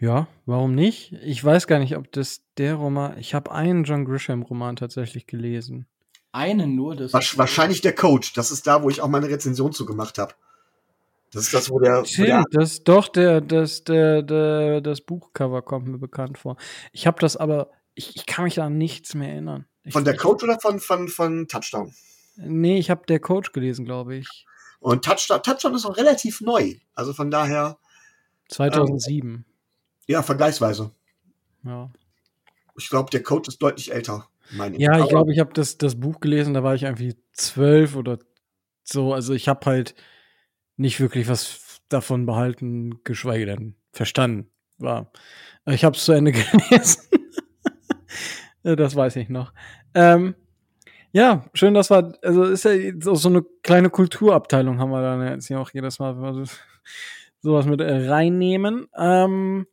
[0.00, 1.12] ja, warum nicht?
[1.24, 3.18] Ich weiß gar nicht, ob das der Roman.
[3.18, 5.86] Ich habe einen John Grisham-Roman tatsächlich gelesen.
[6.32, 6.96] Einen nur?
[6.96, 8.32] Das Wahrscheinlich der Coach.
[8.34, 10.34] Das ist da, wo ich auch meine Rezension zu gemacht habe.
[11.32, 12.04] Das ist das, wo der.
[12.04, 16.56] Stimmt, wo der das doch der, das, der, der, das Buchcover kommt mir bekannt vor.
[16.92, 19.66] Ich habe das aber, ich, ich kann mich an nichts mehr erinnern.
[19.82, 21.92] Ich, von der Coach oder von, von, von Touchdown?
[22.42, 24.46] Nee, ich habe der Coach gelesen, glaube ich.
[24.78, 26.76] Und Touchdown, Touchdown ist auch relativ neu.
[26.94, 27.78] Also von daher.
[28.48, 29.28] 2007.
[29.28, 29.44] Ähm,
[30.06, 30.90] ja, vergleichsweise.
[31.64, 31.90] Ja.
[32.76, 34.28] Ich glaube, der Coach ist deutlich älter.
[34.52, 37.94] Meine ja, ich glaube, ich habe das, das Buch gelesen, da war ich irgendwie zwölf
[37.94, 38.18] oder
[38.82, 39.12] so.
[39.12, 39.94] Also ich habe halt
[40.76, 44.50] nicht wirklich was davon behalten, geschweige denn verstanden.
[44.78, 45.12] War.
[45.66, 46.32] Ich habe es zu Ende
[46.70, 47.02] gelesen.
[48.62, 49.52] das weiß ich noch.
[49.94, 50.34] Ähm,
[51.12, 55.48] ja, schön, dass wir, also ist ja so eine kleine Kulturabteilung haben wir dann jetzt
[55.48, 56.44] hier auch jedes Mal, wenn wir
[57.40, 58.86] sowas mit reinnehmen.
[58.96, 59.66] Ähm,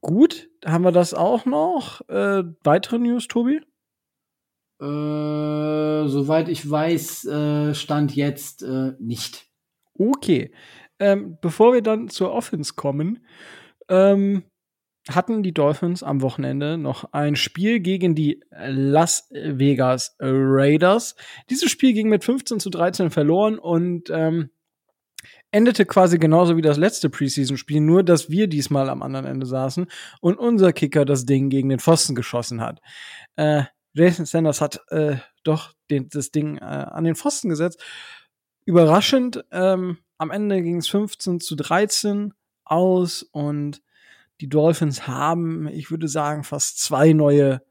[0.00, 2.06] gut, haben wir das auch noch?
[2.08, 3.60] Äh, weitere News, Tobi?
[4.80, 9.46] Äh, soweit ich weiß, äh, stand jetzt äh, nicht.
[9.94, 10.52] Okay.
[11.00, 13.24] Ähm, bevor wir dann zur Offense kommen,
[13.88, 14.44] ähm,
[15.08, 21.16] hatten die Dolphins am Wochenende noch ein Spiel gegen die Las Vegas Raiders.
[21.50, 24.50] Dieses Spiel ging mit 15 zu 13 verloren und ähm,
[25.50, 29.86] endete quasi genauso wie das letzte Preseason-Spiel, nur dass wir diesmal am anderen Ende saßen
[30.20, 32.80] und unser Kicker das Ding gegen den Pfosten geschossen hat.
[33.36, 37.82] Äh, Jason Sanders hat äh, doch den, das Ding äh, an den Pfosten gesetzt
[38.68, 39.44] überraschend.
[39.50, 43.80] Ähm, am Ende ging es 15 zu 13 aus und
[44.40, 47.62] die Dolphins haben, ich würde sagen, fast zwei neue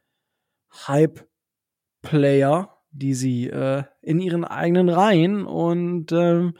[0.87, 6.53] Hype-Player, die sie äh, in ihren eigenen Reihen und ähm,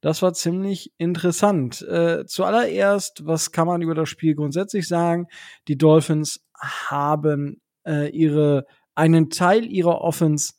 [0.00, 1.80] das war ziemlich interessant.
[1.80, 5.28] Äh, zuallererst, was kann man über das Spiel grundsätzlich sagen?
[5.66, 10.54] Die Dolphins haben äh, ihre einen Teil ihrer Offense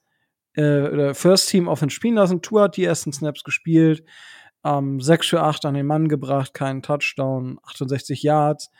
[0.55, 2.41] äh, oder First Team Offense spielen lassen.
[2.41, 4.03] Tour hat die ersten Snaps gespielt,
[4.65, 8.71] ähm, 6 für 8 an den Mann gebracht, keinen Touchdown, 68 Yards,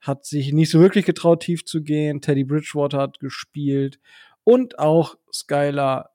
[0.00, 2.20] hat sich nicht so wirklich getraut, tief zu gehen.
[2.20, 4.00] Teddy Bridgewater hat gespielt
[4.44, 6.10] und auch Skylar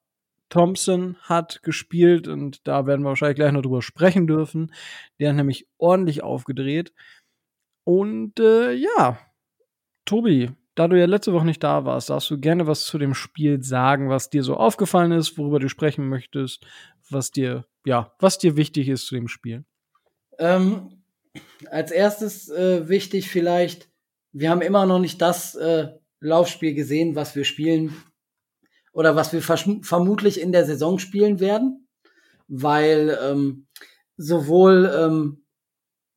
[0.49, 4.73] Thompson hat gespielt und da werden wir wahrscheinlich gleich noch drüber sprechen dürfen.
[5.19, 6.93] Der hat nämlich ordentlich aufgedreht.
[7.83, 9.19] Und äh, ja,
[10.05, 13.13] Tobi, da du ja letzte Woche nicht da warst, darfst du gerne was zu dem
[13.13, 16.65] Spiel sagen, was dir so aufgefallen ist, worüber du sprechen möchtest,
[17.09, 19.63] was dir, ja, was dir wichtig ist zu dem Spiel.
[20.39, 21.03] Ähm,
[21.71, 23.89] als erstes äh, wichtig vielleicht,
[24.33, 25.87] wir haben immer noch nicht das äh,
[26.19, 27.95] Laufspiel gesehen, was wir spielen
[28.91, 31.87] oder was wir vermutlich in der Saison spielen werden,
[32.49, 33.67] weil ähm,
[34.17, 35.45] sowohl ähm,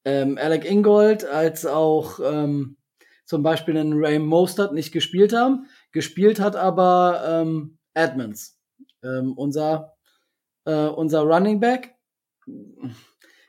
[0.05, 2.79] ähm, Alec Ingold als auch ähm,
[3.27, 5.67] zum Beispiel einen Ray Mostert nicht gespielt haben.
[5.93, 8.59] Gespielt hat aber ähm, Edmonds,
[9.05, 9.93] ähm, unser,
[10.71, 11.97] äh, unser Running Back.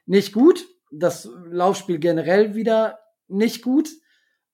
[0.05, 0.65] Nicht gut.
[0.91, 3.89] Das Laufspiel generell wieder nicht gut.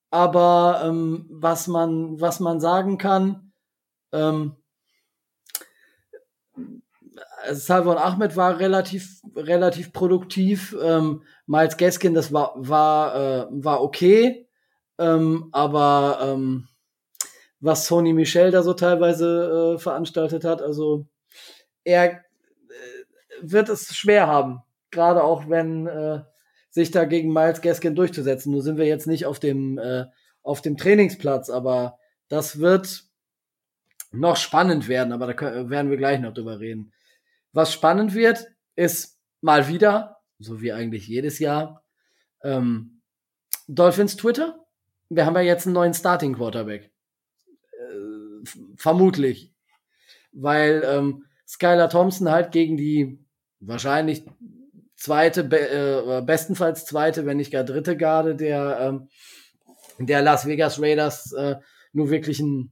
[0.10, 3.52] Aber ähm, was man was man sagen kann,
[4.14, 4.56] ähm,
[7.52, 10.76] Salvon Ahmed war relativ relativ produktiv.
[10.82, 14.48] Ähm, Miles Gaskin, das war war äh, war okay.
[14.98, 16.68] Ähm, aber ähm,
[17.60, 21.08] was Sony Michel da so teilweise äh, veranstaltet hat, also
[21.84, 22.24] er
[23.42, 24.62] wird es schwer haben.
[24.92, 26.22] Gerade auch wenn äh,
[26.70, 28.52] sich da gegen Miles Gaskin durchzusetzen.
[28.52, 30.06] Nur sind wir jetzt nicht auf dem, äh,
[30.44, 31.98] auf dem Trainingsplatz, aber
[32.30, 33.04] das wird
[34.12, 36.94] noch spannend werden, aber da können, werden wir gleich noch drüber reden.
[37.52, 41.84] Was spannend wird, ist mal wieder, so wie eigentlich jedes Jahr,
[42.44, 43.02] ähm,
[43.68, 44.68] Dolphins Twitter
[45.10, 46.92] wir haben ja jetzt einen neuen Starting Quarterback.
[47.72, 48.46] Äh,
[48.76, 49.54] vermutlich.
[50.32, 53.20] Weil ähm, Skylar Thompson halt gegen die
[53.60, 54.24] wahrscheinlich
[54.96, 59.10] zweite, be äh, bestenfalls zweite, wenn nicht gar dritte Garde der, ähm,
[60.00, 61.56] der Las Vegas Raiders äh,
[61.94, 62.72] nur wirklich ein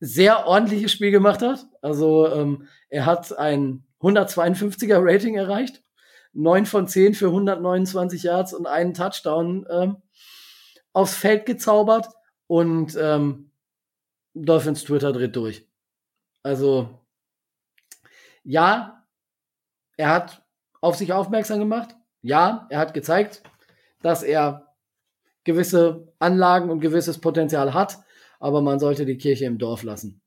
[0.00, 1.66] sehr ordentliches Spiel gemacht hat.
[1.82, 5.82] Also ähm, er hat ein 152er Rating erreicht,
[6.34, 9.96] 9 von 10 für 129 Yards und einen Touchdown ähm,
[10.92, 12.08] aufs Feld gezaubert
[12.46, 13.50] und ähm,
[14.34, 15.66] Dolphins Twitter dreht durch.
[16.42, 17.00] Also
[18.42, 18.93] ja,
[19.96, 20.42] er hat
[20.80, 21.94] auf sich aufmerksam gemacht.
[22.22, 23.42] Ja, er hat gezeigt,
[24.02, 24.74] dass er
[25.44, 27.98] gewisse Anlagen und gewisses Potenzial hat,
[28.40, 30.22] aber man sollte die Kirche im Dorf lassen.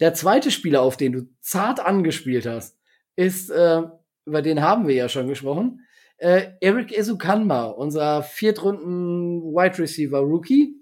[0.00, 2.78] Der zweite Spieler, auf den du zart angespielt hast,
[3.14, 3.82] ist, äh,
[4.24, 5.80] über den haben wir ja schon gesprochen,
[6.18, 10.74] äh, Eric Esukanma, unser Viertrunden Wide Receiver Rookie.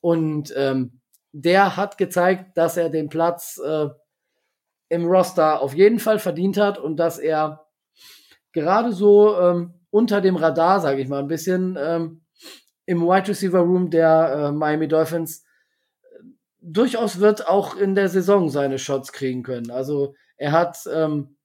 [0.00, 1.00] Und ähm,
[1.32, 3.88] der hat gezeigt, dass er den Platz äh,
[4.92, 7.64] im Roster auf jeden Fall verdient hat und dass er
[8.52, 12.20] gerade so ähm, unter dem Radar, sage ich mal, ein bisschen ähm,
[12.84, 15.46] im Wide Receiver Room der äh, Miami Dolphins
[16.60, 19.70] durchaus wird auch in der Saison seine Shots kriegen können.
[19.70, 21.36] Also er hat ähm,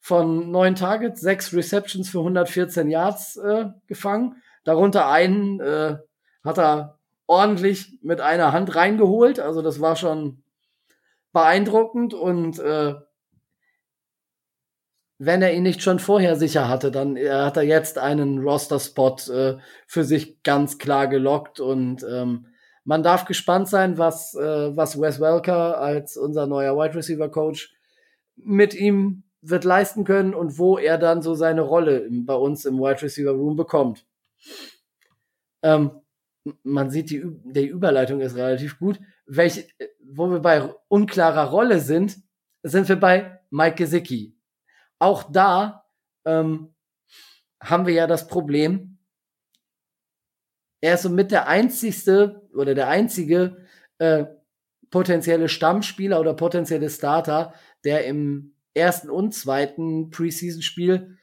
[0.00, 4.42] von neun Targets sechs Receptions für 114 Yards äh, gefangen.
[4.64, 5.96] Darunter einen äh,
[6.44, 9.38] hat er ordentlich mit einer Hand reingeholt.
[9.38, 10.42] Also das war schon
[11.36, 12.94] beeindruckend und äh,
[15.18, 19.58] wenn er ihn nicht schon vorher sicher hatte, dann hat er jetzt einen Roster-Spot äh,
[19.86, 22.46] für sich ganz klar gelockt und ähm,
[22.84, 27.74] man darf gespannt sein, was, äh, was Wes Welker als unser neuer Wide Receiver Coach
[28.36, 32.78] mit ihm wird leisten können und wo er dann so seine Rolle bei uns im
[32.78, 34.06] Wide Receiver Room bekommt.
[35.62, 35.90] Ähm,
[36.62, 39.00] man sieht, die, die Überleitung ist relativ gut.
[39.26, 39.66] Welche,
[40.00, 42.18] wo wir bei unklarer Rolle sind,
[42.62, 44.36] sind wir bei Mike Gesicki.
[44.98, 45.84] Auch da
[46.24, 46.74] ähm,
[47.60, 48.98] haben wir ja das Problem,
[50.80, 53.66] er ist somit der einzigste oder der einzige
[53.98, 54.26] äh,
[54.90, 57.54] potenzielle Stammspieler oder potenzielle Starter,
[57.84, 61.18] der im ersten und zweiten Preseason-Spiel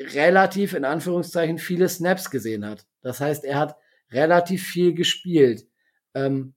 [0.00, 2.86] relativ in Anführungszeichen viele Snaps gesehen hat.
[3.02, 3.76] Das heißt, er hat
[4.12, 5.66] relativ viel gespielt.
[6.14, 6.54] Ähm,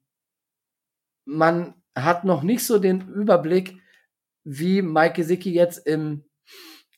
[1.26, 3.80] man hat noch nicht so den Überblick,
[4.44, 6.26] wie Mike Gesicki jetzt im,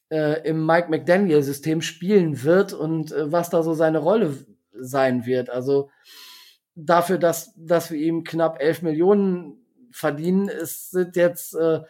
[0.10, 5.50] äh, im Mike McDaniel-System spielen wird und äh, was da so seine Rolle sein wird.
[5.50, 5.90] Also
[6.76, 11.82] dafür, dass, dass wir ihm knapp 11 Millionen verdienen, es sind jetzt äh,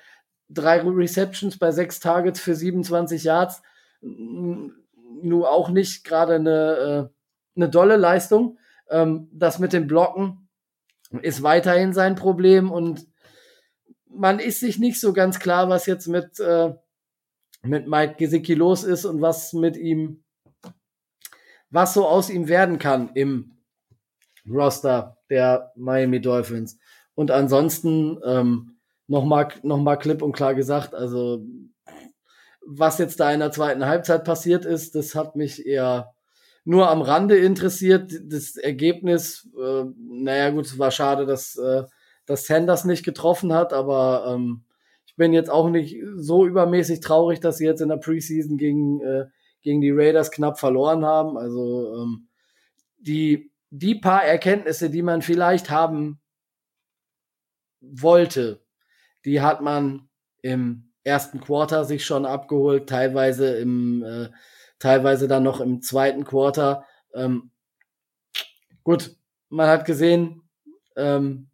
[0.49, 3.61] drei Receptions bei sechs Targets für 27 Yards.
[4.01, 7.15] Nur auch nicht gerade eine, äh,
[7.55, 8.57] eine dolle Leistung.
[8.89, 10.49] Ähm, das mit dem Blocken
[11.21, 13.07] ist weiterhin sein Problem und
[14.07, 16.73] man ist sich nicht so ganz klar, was jetzt mit, äh,
[17.63, 20.23] mit Mike Gesicki los ist und was mit ihm
[21.75, 23.57] was so aus ihm werden kann im
[24.49, 26.79] Roster der Miami Dolphins.
[27.15, 31.45] Und ansonsten ähm, nochmal noch mal klipp und klar gesagt, also
[32.65, 36.14] was jetzt da in der zweiten Halbzeit passiert ist, das hat mich eher
[36.65, 38.11] nur am Rande interessiert.
[38.23, 41.83] Das Ergebnis, äh, naja gut, es war schade, dass, äh,
[42.25, 44.65] dass Sanders nicht getroffen hat, aber ähm,
[45.05, 48.99] ich bin jetzt auch nicht so übermäßig traurig, dass sie jetzt in der Preseason gegen
[49.01, 49.25] äh,
[49.65, 51.37] gegen die Raiders knapp verloren haben.
[51.37, 52.29] Also ähm,
[52.97, 56.21] die, die paar Erkenntnisse, die man vielleicht haben
[57.81, 58.63] wollte,
[59.25, 60.07] die hat man
[60.41, 64.29] im ersten Quarter sich schon abgeholt, teilweise im, äh,
[64.85, 66.85] teilweise dann noch im zweiten Quarter.
[67.15, 67.49] Ähm,
[68.83, 69.15] gut,
[69.49, 70.43] man hat gesehen,
[70.95, 71.49] ähm,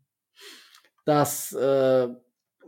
[1.05, 2.09] dass äh,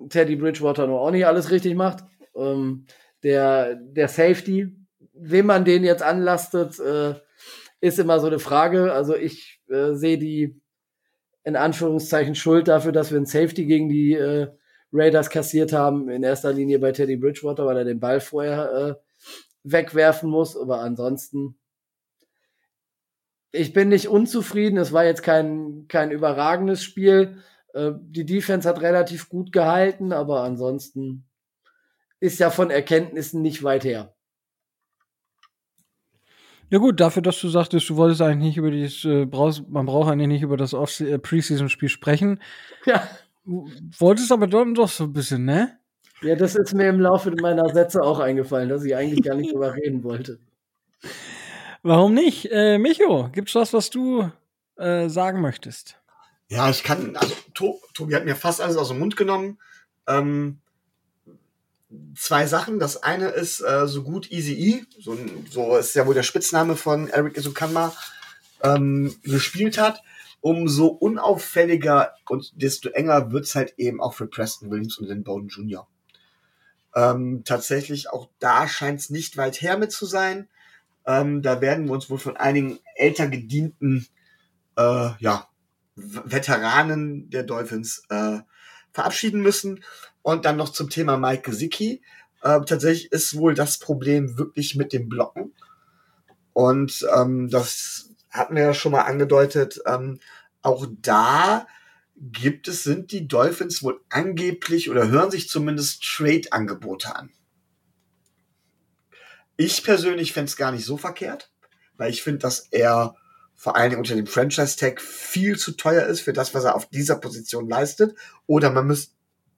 [0.08, 2.06] Teddy Bridgewater nur auch nicht alles richtig macht.
[2.34, 2.86] Ähm,
[3.24, 4.74] der, der Safety,
[5.12, 7.16] wem man den jetzt anlastet, äh,
[7.82, 8.94] ist immer so eine Frage.
[8.94, 10.62] Also ich äh, sehe die
[11.44, 14.48] in Anführungszeichen Schuld dafür, dass wir ein Safety gegen die äh,
[14.94, 19.13] Raiders kassiert haben, in erster Linie bei Teddy Bridgewater, weil er den Ball vorher äh,
[19.64, 20.56] wegwerfen muss.
[20.58, 21.58] Aber ansonsten,
[23.52, 24.78] ich bin nicht unzufrieden.
[24.78, 27.42] Es war jetzt kein, kein überragendes Spiel.
[27.74, 31.26] Äh, die Defense hat relativ gut gehalten, aber ansonsten
[32.20, 34.16] ist ja von Erkenntnissen nicht weit her.
[36.70, 39.86] Ja gut, dafür, dass du sagtest, du wolltest eigentlich nicht über dieses, äh, brauchst, man
[39.86, 42.42] braucht eigentlich nicht über das Off äh, Preseason-Spiel sprechen.
[42.86, 43.08] Ja.
[43.46, 45.78] Wolltest aber dann doch so ein bisschen, ne?
[46.24, 49.54] Ja, das ist mir im Laufe meiner Sätze auch eingefallen, dass ich eigentlich gar nicht
[49.54, 50.40] drüber reden wollte.
[51.82, 52.50] Warum nicht?
[52.50, 54.32] Äh, Micho, gibt's was, was du
[54.78, 55.98] äh, sagen möchtest?
[56.48, 57.34] Ja, ich kann, also
[57.94, 59.60] Tobi hat mir fast alles aus dem Mund genommen.
[60.08, 60.60] Ähm,
[62.16, 62.80] zwei Sachen.
[62.80, 65.18] Das eine ist äh, so gut Easy E, so,
[65.50, 67.94] so ist ja wohl der Spitzname von Eric Isukanma,
[68.62, 70.02] ähm, gespielt hat.
[70.40, 75.48] Umso unauffälliger und desto enger wird's halt eben auch für Preston Williams und den Bowden
[75.48, 75.88] Jr.
[76.96, 80.48] Ähm, tatsächlich auch da scheint's nicht weit her mit zu sein.
[81.06, 84.08] Ähm, da werden wir uns wohl von einigen älter gedienten
[84.78, 85.48] äh, ja,
[85.96, 88.40] Veteranen der Dolphins äh,
[88.92, 89.84] verabschieden müssen.
[90.22, 92.02] Und dann noch zum Thema Mike Gesicki.
[92.42, 95.54] Äh, tatsächlich ist wohl das Problem wirklich mit dem Blocken.
[96.54, 99.82] Und ähm, das hatten wir ja schon mal angedeutet.
[99.86, 100.20] Ähm,
[100.62, 101.68] auch da
[102.32, 107.32] gibt es, sind die Dolphins wohl angeblich oder hören sich zumindest Trade-Angebote an.
[109.58, 111.52] Ich persönlich fände es gar nicht so verkehrt,
[111.98, 113.16] weil ich finde, dass er
[113.56, 116.90] vor allen Dingen unter dem Franchise-Tag viel zu teuer ist für das, was er auf
[116.90, 118.16] dieser Position leistet.
[118.48, 119.14] Oder man müsste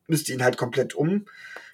[0.07, 1.25] müsste ihn halt komplett um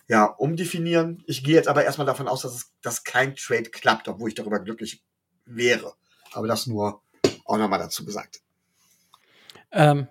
[0.07, 1.23] ja, umdefinieren.
[1.25, 4.35] Ich gehe jetzt aber erstmal davon aus, dass es dass kein Trade klappt, obwohl ich
[4.35, 5.03] darüber glücklich
[5.45, 5.93] wäre.
[6.33, 7.01] Aber das nur
[7.45, 8.41] auch nochmal dazu gesagt.
[9.71, 10.07] Ähm,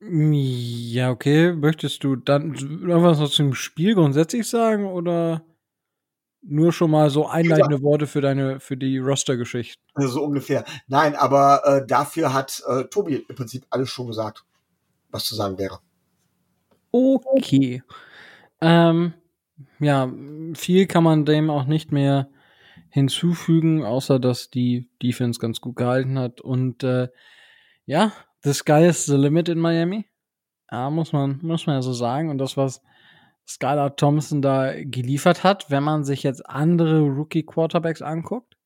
[0.00, 1.52] ja, okay.
[1.52, 5.42] Möchtest du dann irgendwas noch zum Spiel grundsätzlich sagen oder
[6.42, 9.80] nur schon mal so einleitende Worte für deine, für die Roster-Geschichte?
[9.94, 10.64] Also so ungefähr.
[10.86, 14.44] Nein, aber äh, dafür hat äh, Tobi im Prinzip alles schon gesagt,
[15.10, 15.80] was zu sagen wäre.
[16.92, 17.82] Okay.
[18.60, 19.14] Ähm,
[19.80, 20.12] ja,
[20.54, 22.30] viel kann man dem auch nicht mehr
[22.90, 26.40] hinzufügen, außer dass die Defense ganz gut gehalten hat.
[26.40, 27.08] Und äh,
[27.84, 30.06] ja, the sky is the limit in Miami.
[30.70, 32.30] Ja, muss man, muss man ja so sagen.
[32.30, 32.82] Und das, was
[33.46, 38.56] Skylar Thompson da geliefert hat, wenn man sich jetzt andere Rookie-Quarterbacks anguckt,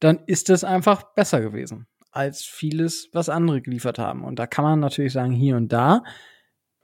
[0.00, 4.24] dann ist es einfach besser gewesen als vieles, was andere geliefert haben.
[4.24, 6.04] Und da kann man natürlich sagen, hier und da.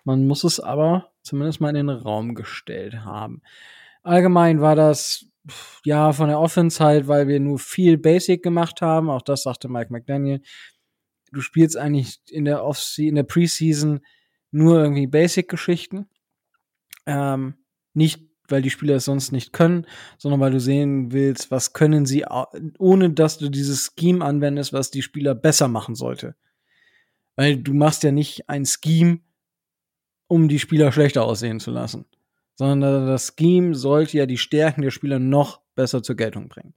[0.02, 3.42] Man muss es aber zumindest mal in den Raum gestellt haben.
[4.02, 5.26] Allgemein war das
[5.84, 9.08] ja von der Offense halt, weil wir nur viel Basic gemacht haben.
[9.08, 10.42] Auch das sagte Mike McDaniel.
[11.32, 14.00] Du spielst eigentlich in der Off in der Preseason
[14.50, 16.08] nur irgendwie Basic-Geschichten.
[17.06, 17.54] Ähm,
[17.94, 19.86] nicht, weil die Spieler es sonst nicht können,
[20.18, 22.24] sondern weil du sehen willst, was können sie,
[22.78, 26.34] ohne dass du dieses Scheme anwendest, was die Spieler besser machen sollte.
[27.36, 29.20] Weil du machst ja nicht ein Scheme,
[30.26, 32.06] um die Spieler schlechter aussehen zu lassen,
[32.54, 36.74] sondern das Scheme sollte ja die Stärken der Spieler noch besser zur Geltung bringen.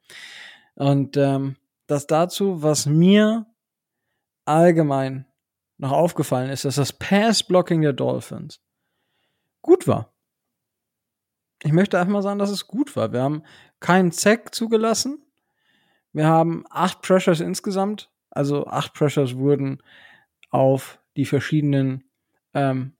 [0.76, 3.46] Und ähm, das dazu, was mir
[4.46, 5.26] allgemein
[5.78, 8.62] noch aufgefallen ist, dass das Pass-Blocking der Dolphins
[9.62, 10.14] gut war.
[11.64, 13.14] Ich möchte einfach mal sagen, dass es gut war.
[13.14, 13.44] Wir haben
[13.80, 15.26] keinen Zack zugelassen.
[16.12, 18.12] Wir haben acht Pressures insgesamt.
[18.30, 19.82] Also acht Pressures wurden
[20.50, 22.04] auf die verschiedenen
[22.54, 22.98] ähm,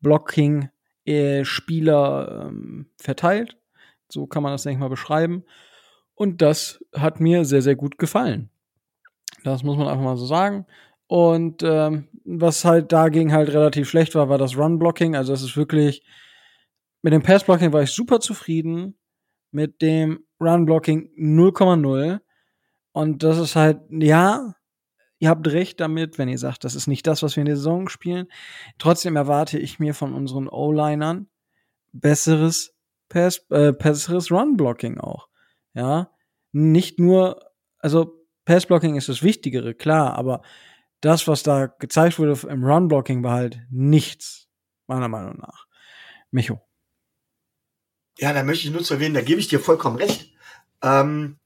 [0.00, 3.56] Blocking-Spieler ähm, verteilt.
[4.08, 5.44] So kann man das, denke ich mal, beschreiben.
[6.14, 8.50] Und das hat mir sehr, sehr gut gefallen.
[9.44, 10.66] Das muss man einfach mal so sagen.
[11.06, 15.16] Und ähm, was halt dagegen halt relativ schlecht war, war das Run-Blocking.
[15.16, 16.02] Also es ist wirklich,
[17.02, 18.98] mit dem Pass-Blocking war ich super zufrieden.
[19.50, 22.20] Mit dem Run-Blocking 0,0.
[22.92, 24.54] Und das ist halt, ja,
[25.18, 27.56] ihr habt recht damit, wenn ihr sagt, das ist nicht das, was wir in der
[27.56, 28.28] Saison spielen.
[28.78, 31.28] Trotzdem erwarte ich mir von unseren O-Linern
[31.92, 32.74] besseres
[33.08, 35.28] Pass, äh, besseres Run-Blocking auch.
[35.74, 36.10] Ja,
[36.52, 37.40] nicht nur,
[37.78, 38.21] also
[38.52, 40.42] Pass-Blocking ist das Wichtigere, klar, aber
[41.00, 44.46] das, was da gezeigt wurde im Run-Blocking, war halt nichts,
[44.86, 45.66] meiner Meinung nach.
[46.30, 46.60] Micho.
[48.18, 50.34] Ja, da möchte ich nur zu erwähnen, da gebe ich dir vollkommen recht.
[50.82, 51.38] Ähm,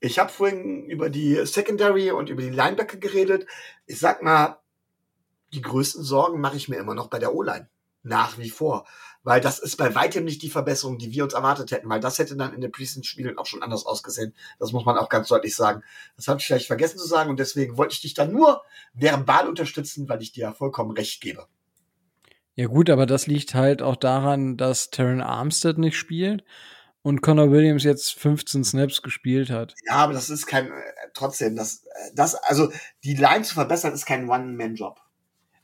[0.00, 3.46] ich habe vorhin über die Secondary und über die Linebacker geredet.
[3.86, 4.58] Ich sag mal,
[5.52, 7.68] die größten Sorgen mache ich mir immer noch bei der O-Line.
[8.02, 8.88] Nach wie vor.
[9.22, 12.18] Weil das ist bei weitem nicht die Verbesserung, die wir uns erwartet hätten, weil das
[12.18, 14.34] hätte dann in den Preseason-Spielen auch schon anders ausgesehen.
[14.58, 15.82] Das muss man auch ganz deutlich sagen.
[16.16, 18.62] Das habe ich vielleicht vergessen zu sagen und deswegen wollte ich dich dann nur
[18.94, 21.46] verbal unterstützen, weil ich dir ja vollkommen recht gebe.
[22.54, 26.44] Ja gut, aber das liegt halt auch daran, dass Terran Armstead nicht spielt
[27.02, 29.74] und Connor Williams jetzt 15 Snaps gespielt hat.
[29.86, 30.70] Ja, aber das ist kein, äh,
[31.14, 32.70] trotzdem, das, äh, das, also
[33.04, 35.00] die Line zu verbessern ist kein One-Man-Job.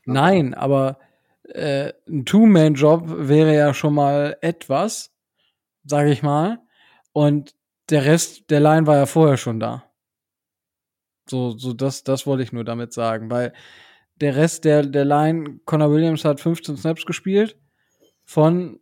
[0.05, 0.99] Nein, aber
[1.49, 5.11] äh, ein Two-Man-Job wäre ja schon mal etwas,
[5.85, 6.59] sage ich mal.
[7.13, 7.55] Und
[7.89, 9.83] der Rest der Line war ja vorher schon da.
[11.29, 13.53] So, so das, das wollte ich nur damit sagen, weil
[14.15, 17.57] der Rest der, der Line, Connor Williams hat 15 Snaps gespielt.
[18.23, 18.79] Von,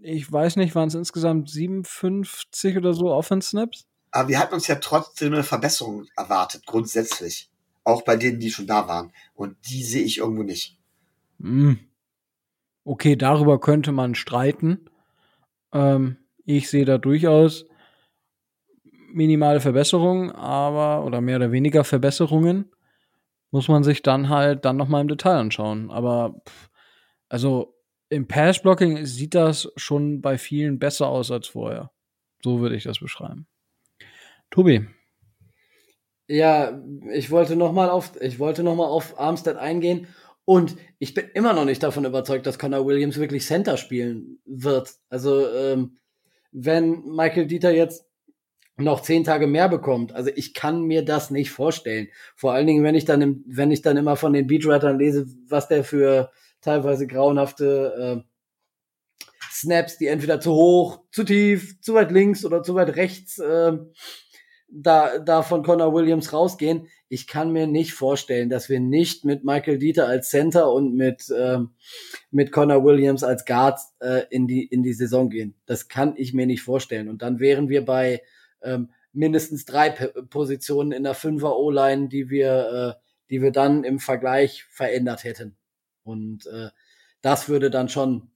[0.00, 3.86] ich weiß nicht, waren es insgesamt 57 oder so Offense-Snaps?
[4.10, 7.50] Aber wir hatten uns ja trotzdem eine Verbesserung erwartet, grundsätzlich.
[7.84, 9.12] Auch bei denen, die schon da waren.
[9.34, 10.78] Und die sehe ich irgendwo nicht.
[11.40, 11.78] Hm.
[12.86, 14.88] Okay, darüber könnte man streiten.
[15.72, 17.66] Ähm, ich sehe da durchaus
[19.12, 22.70] minimale Verbesserungen, aber oder mehr oder weniger Verbesserungen
[23.50, 25.90] muss man sich dann halt dann noch mal im Detail anschauen.
[25.90, 26.40] Aber
[27.28, 27.74] also
[28.08, 31.90] im Pass-Blocking sieht das schon bei vielen besser aus als vorher.
[32.40, 33.48] So würde ich das beschreiben.
[34.52, 34.86] Tobi.
[36.28, 36.80] Ja,
[37.12, 40.06] ich wollte noch mal auf ich wollte noch mal auf Armstead eingehen
[40.46, 44.94] und ich bin immer noch nicht davon überzeugt, dass Connor Williams wirklich Center spielen wird.
[45.10, 45.98] Also, ähm,
[46.52, 48.06] wenn Michael Dieter jetzt
[48.76, 52.08] noch zehn Tage mehr bekommt, also ich kann mir das nicht vorstellen.
[52.36, 55.26] Vor allen Dingen, wenn ich dann, im, wenn ich dann immer von den Beatwritern lese,
[55.48, 56.30] was der für
[56.60, 62.76] teilweise grauenhafte äh, Snaps, die entweder zu hoch, zu tief, zu weit links oder zu
[62.76, 63.72] weit rechts äh,
[64.68, 66.86] da, da von Connor Williams rausgehen.
[67.08, 71.32] Ich kann mir nicht vorstellen, dass wir nicht mit Michael Dieter als Center und mit,
[71.36, 71.70] ähm,
[72.30, 75.54] mit Connor Williams als Guard äh, in, die, in die Saison gehen.
[75.66, 77.08] Das kann ich mir nicht vorstellen.
[77.08, 78.22] Und dann wären wir bei
[78.62, 83.84] ähm, mindestens drei P Positionen in der Fünfer O-Line, die wir, äh, die wir dann
[83.84, 85.56] im Vergleich verändert hätten.
[86.02, 86.70] Und äh,
[87.20, 88.30] das würde dann schon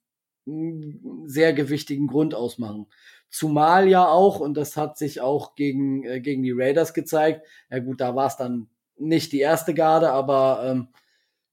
[0.46, 2.86] einen sehr gewichtigen Grund ausmachen.
[3.30, 7.78] Zumal ja auch, und das hat sich auch gegen, äh, gegen die Raiders gezeigt, ja
[7.78, 10.88] gut, da war es dann nicht die erste Garde, aber ähm,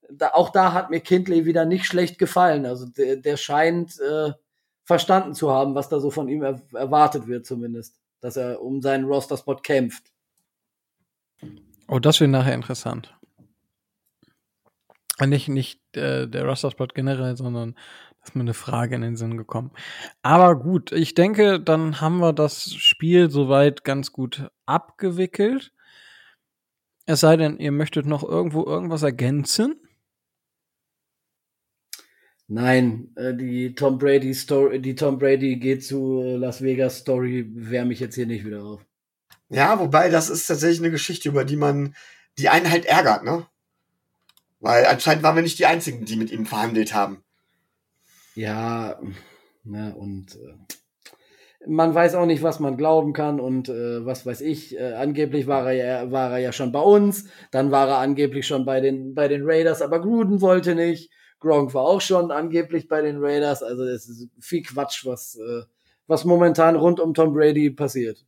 [0.10, 2.66] da, auch da hat mir Kindley wieder nicht schlecht gefallen.
[2.66, 4.32] Also der, der scheint äh,
[4.84, 8.82] verstanden zu haben, was da so von ihm er, erwartet wird zumindest, dass er um
[8.82, 10.12] seinen Roster-Spot kämpft.
[11.88, 13.14] Oh, das wird nachher interessant.
[15.20, 17.76] Nicht, nicht äh, der Roster-Spot generell, sondern
[18.28, 19.72] ist mir eine Frage in den Sinn gekommen.
[20.22, 25.72] Aber gut, ich denke, dann haben wir das Spiel soweit ganz gut abgewickelt.
[27.06, 29.76] Es sei denn, ihr möchtet noch irgendwo irgendwas ergänzen.
[32.50, 37.94] Nein, äh, die Tom Brady Story, die Tom Brady geht zu Las Vegas Story, wärme
[37.94, 38.86] ich jetzt hier nicht wieder auf.
[39.50, 41.96] Ja, wobei das ist tatsächlich eine Geschichte, über die man,
[42.38, 43.48] die einen halt ärgert, ne?
[44.60, 47.24] Weil anscheinend waren wir nicht die einzigen, die mit ihm verhandelt haben.
[48.38, 49.00] Ja,
[49.64, 54.42] ne, und äh, man weiß auch nicht, was man glauben kann und äh, was weiß
[54.42, 54.78] ich.
[54.78, 58.46] Äh, angeblich war er, ja, war er ja schon bei uns, dann war er angeblich
[58.46, 61.12] schon bei den, bei den Raiders, aber Gruden wollte nicht.
[61.40, 63.64] Gronk war auch schon angeblich bei den Raiders.
[63.64, 65.64] Also es ist viel Quatsch, was, äh,
[66.06, 68.24] was momentan rund um Tom Brady passiert.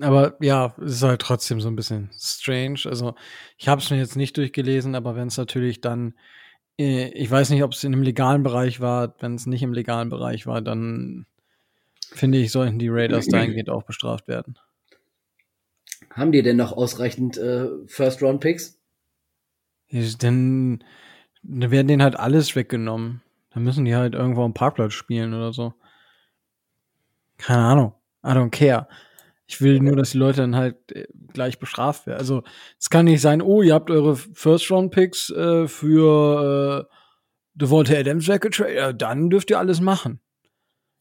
[0.00, 2.80] Aber ja, es ist halt trotzdem so ein bisschen strange.
[2.86, 3.14] Also
[3.58, 6.14] ich habe es mir jetzt nicht durchgelesen, aber wenn es natürlich dann
[6.76, 9.14] ich weiß nicht, ob es in dem legalen Bereich war.
[9.20, 11.26] Wenn es nicht im legalen Bereich war, dann
[12.00, 14.58] finde ich, sollten die Raiders dahingehend auch bestraft werden.
[16.10, 18.78] Haben die denn noch ausreichend äh, First-Round-Picks?
[20.18, 20.84] Dann,
[21.42, 23.22] dann werden denen halt alles weggenommen.
[23.50, 25.74] Dann müssen die halt irgendwo am Parkplatz spielen oder so.
[27.38, 27.94] Keine Ahnung.
[28.24, 28.88] I don't care.
[29.52, 32.18] Ich will nur, dass die Leute dann halt äh, gleich bestraft werden.
[32.18, 32.42] Also
[32.78, 36.94] es kann nicht sein, oh, ihr habt eure First-Round-Picks äh, für äh,
[37.54, 40.20] Devonta Adams weggetradet, ja, dann dürft ihr alles machen.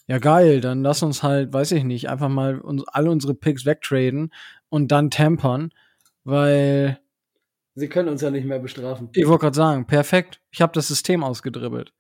[0.08, 3.66] Ja, geil, dann lass uns halt, weiß ich nicht, einfach mal uns, alle unsere Picks
[3.66, 4.34] wegtraden
[4.68, 5.72] und dann tampern,
[6.26, 7.00] weil
[7.76, 9.10] Sie können uns ja nicht mehr bestrafen.
[9.14, 10.42] Ich wollte gerade sagen, perfekt.
[10.52, 11.94] Ich habe das System ausgedribbelt.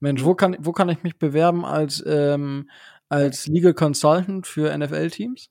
[0.00, 2.68] Mensch, wo kann, wo kann ich mich bewerben als, ähm,
[3.08, 5.50] als Legal Consultant für NFL-Teams?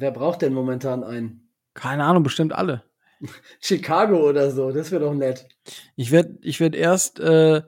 [0.00, 1.50] Wer braucht denn momentan einen?
[1.74, 2.84] Keine Ahnung, bestimmt alle.
[3.60, 5.46] Chicago oder so, das wäre doch nett.
[5.94, 7.60] Ich werde ich werd erst, äh,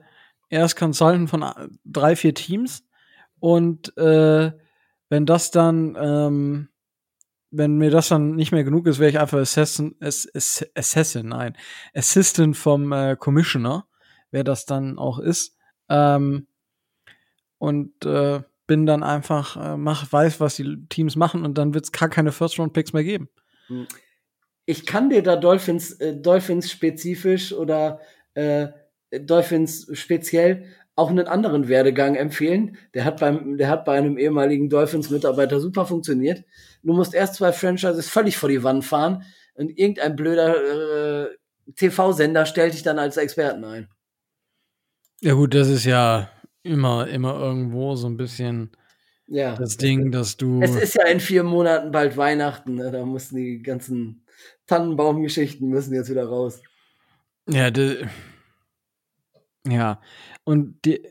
[0.49, 1.45] erst Consultant von
[1.85, 2.87] drei, vier Teams
[3.39, 4.51] und äh,
[5.09, 6.69] wenn das dann, ähm,
[7.51, 10.27] wenn mir das dann nicht mehr genug ist, wäre ich einfach Assassin, Ass,
[10.73, 11.55] Assassin, nein,
[11.93, 13.85] Assistant vom äh, Commissioner,
[14.31, 15.55] wer das dann auch ist.
[15.87, 16.47] Ähm,
[17.59, 18.41] und äh,
[18.73, 22.09] bin dann einfach, äh, mach, weiß, was die Teams machen und dann wird es gar
[22.09, 23.29] keine First-Round-Picks mehr geben.
[23.67, 23.85] Hm.
[24.65, 27.99] Ich kann dir da Dolphins, äh, Dolphins spezifisch oder
[28.33, 28.69] äh,
[29.11, 30.65] Dolphins speziell
[30.95, 32.79] auch einen anderen Werdegang empfehlen.
[32.95, 36.43] Der hat beim, der hat bei einem ehemaligen Dolphins-Mitarbeiter super funktioniert.
[36.81, 41.29] Du musst erst zwei Franchises völlig vor die Wand fahren und irgendein blöder äh,
[41.75, 43.87] TV-Sender stellt dich dann als Experten ein.
[45.21, 46.31] Ja gut, das ist ja
[46.63, 48.71] immer, immer irgendwo so ein bisschen
[49.27, 50.61] ja, das Ding, dass du.
[50.61, 52.91] Es ist ja in vier Monaten bald Weihnachten, ne?
[52.91, 54.25] da müssen die ganzen
[54.67, 56.61] Tannenbaumgeschichten müssen jetzt wieder raus.
[57.49, 58.05] Ja, de,
[59.67, 60.01] ja.
[60.43, 61.01] Und die,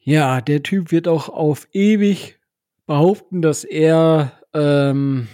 [0.00, 2.38] ja, der Typ wird auch auf ewig
[2.86, 5.28] behaupten, dass er ähm,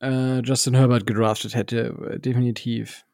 [0.00, 3.04] äh, Justin Herbert gedraftet hätte, definitiv.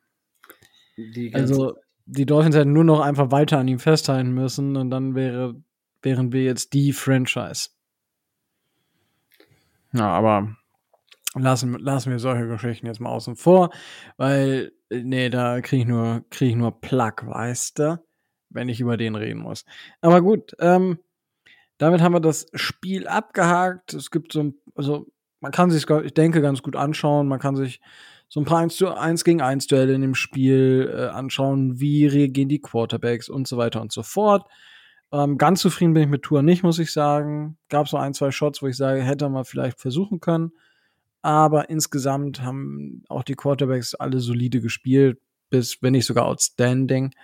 [1.33, 1.77] also
[2.07, 5.55] die Dolphins hätten nur noch einfach weiter an ihm festhalten müssen und dann wäre,
[6.03, 7.71] wären wir jetzt die Franchise.
[9.93, 10.57] Ja, aber
[11.35, 13.71] lassen, lassen wir solche Geschichten jetzt mal außen vor,
[14.17, 18.05] weil, nee, da kriege ich nur, kriege ich nur Plack, weißt du,
[18.51, 19.65] wenn ich über den reden muss.
[20.01, 20.99] Aber gut, ähm,
[21.79, 23.95] damit haben wir das Spiel abgehakt.
[23.95, 25.07] Es gibt so also
[25.41, 27.29] man kann sich, ich denke, ganz gut anschauen.
[27.29, 27.81] Man kann sich
[28.29, 32.07] so ein paar 1, zu 1 gegen 1 Duelle in dem Spiel äh, anschauen, wie
[32.07, 34.47] reagieren die Quarterbacks und so weiter und so fort.
[35.13, 37.57] Ähm, ganz zufrieden bin ich mit Tour nicht, muss ich sagen.
[37.69, 40.53] Gab so ein, zwei Shots, wo ich sage, hätte man vielleicht versuchen können.
[41.23, 45.19] Aber insgesamt haben auch die Quarterbacks alle solide gespielt,
[45.51, 47.15] bis, wenn nicht sogar outstanding.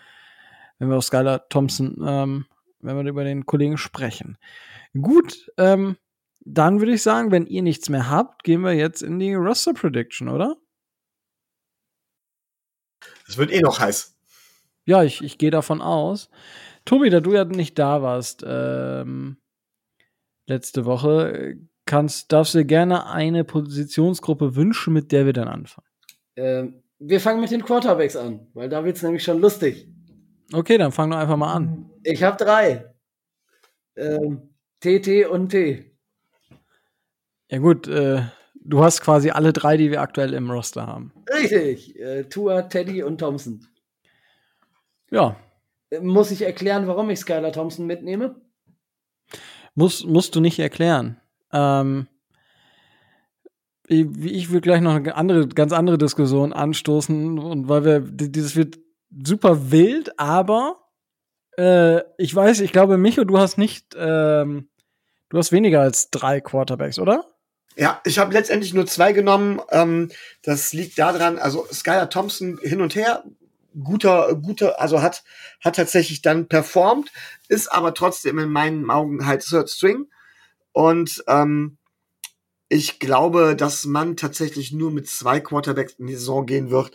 [0.79, 2.47] Wenn wir auf Skylar Thompson, ähm,
[2.81, 4.39] wenn wir über den Kollegen sprechen.
[4.95, 5.97] Gut, ähm,
[6.41, 9.75] dann würde ich sagen, wenn ihr nichts mehr habt, gehen wir jetzt in die Roster
[9.75, 10.57] Prediction, oder?
[13.31, 14.17] Es wird eh noch heiß.
[14.87, 16.31] Ja, ich, ich gehe davon aus.
[16.85, 19.37] Tobi, da du ja nicht da warst ähm,
[20.47, 21.57] letzte Woche,
[21.87, 25.87] kannst, darfst du dir gerne eine Positionsgruppe wünschen, mit der wir dann anfangen.
[26.35, 29.87] Ähm, wir fangen mit den Quarterbacks an, weil da wird es nämlich schon lustig.
[30.53, 31.89] Okay, dann fang doch einfach mal an.
[32.03, 32.93] Ich habe drei.
[33.95, 35.97] Ähm, TT und T.
[37.49, 38.23] Ja gut, äh,
[38.61, 41.13] du hast quasi alle drei, die wir aktuell im Roster haben.
[41.33, 41.99] Richtig.
[41.99, 43.67] Äh, Tua, Teddy und Thompson.
[45.11, 45.37] Ja.
[46.01, 48.37] Muss ich erklären, warum ich Skylar Thompson mitnehme?
[49.75, 51.21] Muss, musst du nicht erklären.
[51.53, 52.07] Ähm,
[53.89, 58.55] ich, ich will gleich noch eine andere, ganz andere Diskussion anstoßen und weil wir, dieses
[58.55, 58.79] wird
[59.25, 60.77] super wild, aber
[61.59, 64.69] äh, ich weiß, ich glaube, Micho, du hast nicht, ähm,
[65.29, 67.25] du hast weniger als drei Quarterbacks, oder?
[67.81, 69.59] Ja, ich habe letztendlich nur zwei genommen.
[69.71, 70.11] Ähm,
[70.43, 73.25] das liegt daran, also Skylar Thompson hin und her,
[73.83, 75.25] guter, guter, also hat,
[75.65, 77.11] hat tatsächlich dann performt,
[77.49, 80.11] ist aber trotzdem in meinen Augen halt Third String.
[80.73, 81.79] Und ähm,
[82.69, 86.93] ich glaube, dass man tatsächlich nur mit zwei Quarterbacks in die Saison gehen wird.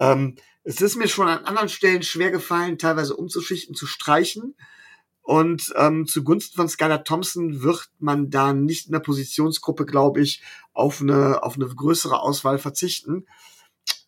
[0.00, 4.56] Ähm, es ist mir schon an anderen Stellen schwer gefallen, teilweise umzuschichten, zu streichen.
[5.24, 10.42] Und ähm, zugunsten von Skylar Thompson wird man da nicht in der Positionsgruppe, glaube ich,
[10.74, 13.26] auf eine, auf eine größere Auswahl verzichten.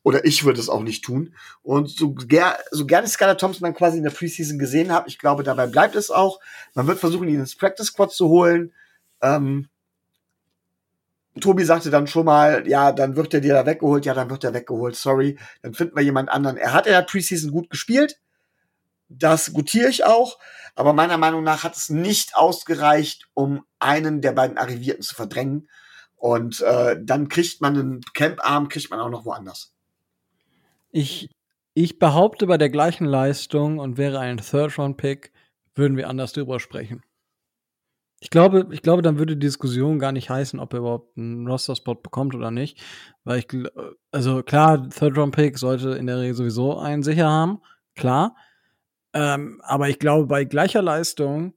[0.02, 1.34] Oder ich würde es auch nicht tun.
[1.62, 5.18] Und so, ger so gerne Skylar Thompson dann quasi in der Preseason gesehen habe, ich
[5.18, 6.38] glaube, dabei bleibt es auch.
[6.74, 8.74] Man wird versuchen, ihn ins Practice Squad zu holen.
[9.22, 9.68] Ähm,
[11.40, 14.44] Tobi sagte dann schon mal, ja, dann wird er dir da weggeholt, ja, dann wird
[14.44, 16.58] er weggeholt, sorry, dann finden wir jemand anderen.
[16.58, 18.18] Er hat in der Preseason gut gespielt,
[19.09, 20.38] das gutiere ich auch,
[20.74, 25.68] aber meiner Meinung nach hat es nicht ausgereicht, um einen der beiden Arrivierten zu verdrängen.
[26.16, 29.72] Und äh, dann kriegt man einen Camparm, kriegt man auch noch woanders.
[30.90, 31.30] Ich,
[31.74, 35.32] ich behaupte, bei der gleichen Leistung und wäre ein Third-Round-Pick,
[35.74, 37.02] würden wir anders drüber sprechen.
[38.20, 41.46] Ich glaube, ich glaube, dann würde die Diskussion gar nicht heißen, ob er überhaupt einen
[41.46, 42.82] Roster-Spot bekommt oder nicht.
[43.24, 43.48] Weil ich,
[44.11, 47.61] also klar, Third-Round-Pick sollte in der Regel sowieso einen sicher haben,
[47.94, 48.34] klar.
[49.16, 51.54] Ähm, aber ich glaube, bei gleicher Leistung,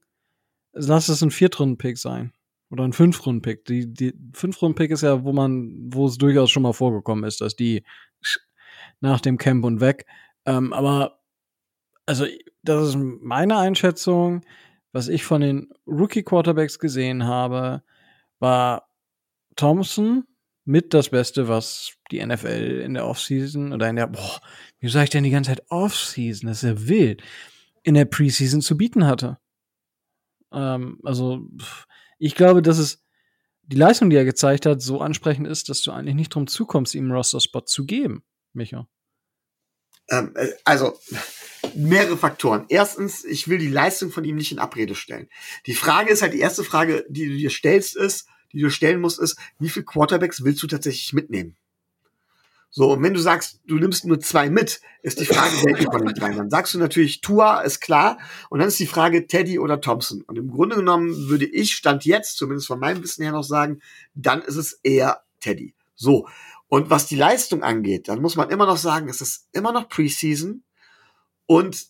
[0.72, 2.34] lass es ein Viertrunden-Pick sein.
[2.72, 3.66] Oder ein Fünftrunden-Pick.
[3.66, 7.56] Die, die Fünftrunden-Pick ist ja, wo man, wo es durchaus schon mal vorgekommen ist, dass
[7.56, 7.84] die
[9.02, 10.06] nach dem Camp und weg.
[10.46, 11.20] Ähm, aber,
[12.06, 12.26] also,
[12.64, 14.44] das ist meine Einschätzung
[14.92, 17.84] was ich von den Rookie-Quarterbacks gesehen habe,
[18.40, 18.90] war
[19.56, 20.26] Thompson
[20.70, 24.40] mit das Beste, was die NFL in der Offseason oder in der, boah,
[24.80, 26.48] wie sage ich denn die ganze Zeit Offseason?
[26.48, 27.24] Das ist ja wild.
[27.82, 29.40] In der Preseason zu bieten hatte.
[30.52, 31.42] Ähm, also,
[32.20, 33.04] ich glaube, dass es
[33.64, 36.94] die Leistung, die er gezeigt hat, so ansprechend ist, dass du eigentlich nicht drum zukommst,
[36.94, 38.88] ihm einen Roster-Spot zu geben, Micha.
[40.12, 41.00] Ähm, äh, also,
[41.74, 42.66] mehrere Faktoren.
[42.70, 45.30] Erstens, ich will die Leistung von ihm nicht in Abrede stellen.
[45.66, 49.02] Die Frage ist halt, die erste Frage, die du dir stellst, ist, die du stellen
[49.02, 51.56] musst, ist, wie viele Quarterbacks willst du tatsächlich mitnehmen?
[52.72, 56.06] So, und wenn du sagst, du nimmst nur zwei mit, ist die Frage, welche von
[56.06, 56.34] den drei.
[56.34, 58.20] Dann sagst du natürlich, Tua ist klar.
[58.50, 60.22] Und dann ist die Frage Teddy oder Thompson.
[60.22, 63.82] Und im Grunde genommen würde ich, Stand jetzt, zumindest von meinem Wissen her noch sagen,
[64.14, 65.74] dann ist es eher Teddy.
[65.96, 66.28] So.
[66.68, 69.90] Und was die Leistung angeht, dann muss man immer noch sagen, es ist immer noch
[69.90, 70.64] Preseason.
[71.48, 71.88] Und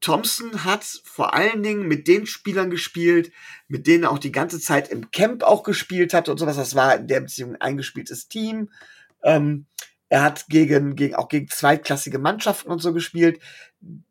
[0.00, 3.32] Thompson hat vor allen Dingen mit den Spielern gespielt,
[3.66, 6.56] mit denen er auch die ganze Zeit im Camp auch gespielt hat und sowas.
[6.56, 8.70] Das war in der Beziehung ein eingespieltes Team.
[9.22, 9.66] Ähm,
[10.08, 13.40] er hat gegen, gegen, auch gegen zweitklassige Mannschaften und so gespielt.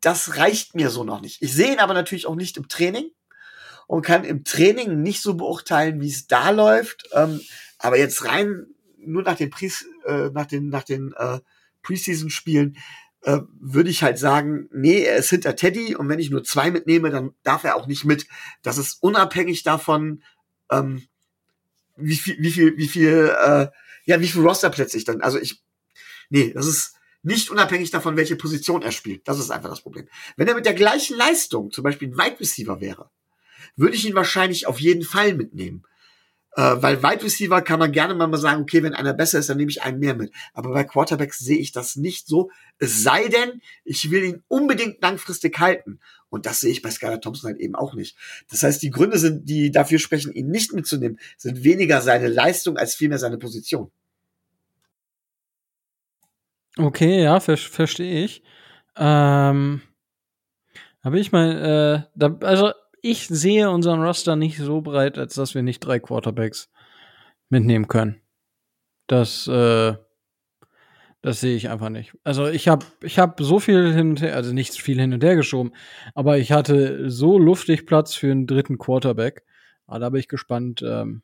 [0.00, 1.42] Das reicht mir so noch nicht.
[1.42, 3.10] Ich sehe ihn aber natürlich auch nicht im Training
[3.86, 7.08] und kann im Training nicht so beurteilen, wie es da läuft.
[7.12, 7.40] Ähm,
[7.78, 8.66] aber jetzt rein
[8.98, 9.70] nur nach den, Pre
[10.06, 11.40] äh, nach den, nach den äh,
[11.82, 12.76] Preseason-Spielen
[13.22, 16.70] äh, würde ich halt sagen, nee, er ist hinter Teddy und wenn ich nur zwei
[16.70, 18.26] mitnehme, dann darf er auch nicht mit.
[18.62, 20.22] Das ist unabhängig davon,
[20.70, 21.06] ähm,
[21.96, 23.68] wie viel, wie viel, wie viel, äh,
[24.04, 25.20] ja, wie viel Rosterplätze ich dann.
[25.20, 25.62] Also ich,
[26.30, 29.26] nee, das ist nicht unabhängig davon, welche Position er spielt.
[29.26, 30.08] Das ist einfach das Problem.
[30.36, 33.10] Wenn er mit der gleichen Leistung zum Beispiel ein Wide Receiver wäre,
[33.76, 35.82] würde ich ihn wahrscheinlich auf jeden Fall mitnehmen.
[36.56, 39.58] Äh, weil Wide Receiver kann man gerne mal sagen, okay, wenn einer besser ist, dann
[39.58, 40.32] nehme ich einen mehr mit.
[40.54, 42.50] Aber bei Quarterbacks sehe ich das nicht so.
[42.78, 46.00] Es sei denn, ich will ihn unbedingt langfristig halten.
[46.30, 48.16] Und das sehe ich bei Skylar Thompson halt eben auch nicht.
[48.50, 52.76] Das heißt, die Gründe sind, die dafür sprechen, ihn nicht mitzunehmen, sind weniger seine Leistung
[52.76, 53.90] als vielmehr seine Position.
[56.76, 58.42] Okay, ja, ver verstehe ich.
[58.96, 59.82] Ähm,
[61.02, 62.72] aber ich meine, äh, da, also
[63.02, 66.70] ich sehe unseren Roster nicht so breit, als dass wir nicht drei Quarterbacks
[67.48, 68.20] mitnehmen können.
[69.06, 69.94] Das, äh,
[71.22, 72.16] das sehe ich einfach nicht.
[72.24, 75.24] Also ich habe ich hab so viel hin und her, also nicht viel hin und
[75.24, 75.72] her geschoben,
[76.14, 79.44] aber ich hatte so luftig Platz für einen dritten Quarterback.
[79.86, 80.82] Aber ah, da bin ich gespannt.
[80.86, 81.22] Ähm,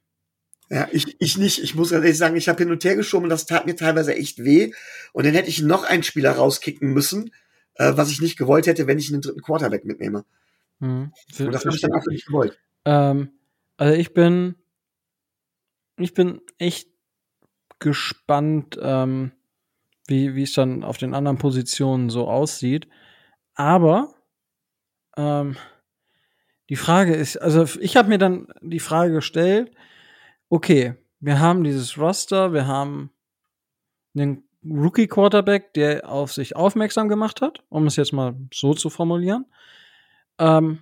[0.70, 1.62] ja, ich, ich nicht.
[1.62, 4.16] Ich muss ehrlich sagen, ich habe hin und her geschoben und das tat mir teilweise
[4.16, 4.72] echt weh.
[5.12, 7.30] Und dann hätte ich noch einen Spieler rauskicken müssen,
[7.74, 10.24] äh, was ich nicht gewollt hätte, wenn ich einen dritten Quarterback mitnehme.
[10.84, 12.58] Hm, und das habe ich dann einfach nicht gewollt.
[12.84, 13.32] Ähm,
[13.78, 14.56] also ich bin,
[15.96, 16.90] ich bin echt
[17.78, 19.32] gespannt, ähm,
[20.06, 22.86] wie wie es dann auf den anderen Positionen so aussieht.
[23.54, 24.14] Aber
[25.16, 25.56] ähm,
[26.68, 29.74] die Frage ist, also ich habe mir dann die Frage gestellt,
[30.50, 33.10] okay, wir haben dieses Roster, wir haben
[34.14, 38.90] einen Rookie Quarterback, der auf sich aufmerksam gemacht hat, um es jetzt mal so zu
[38.90, 39.46] formulieren.
[40.38, 40.78] Ähm,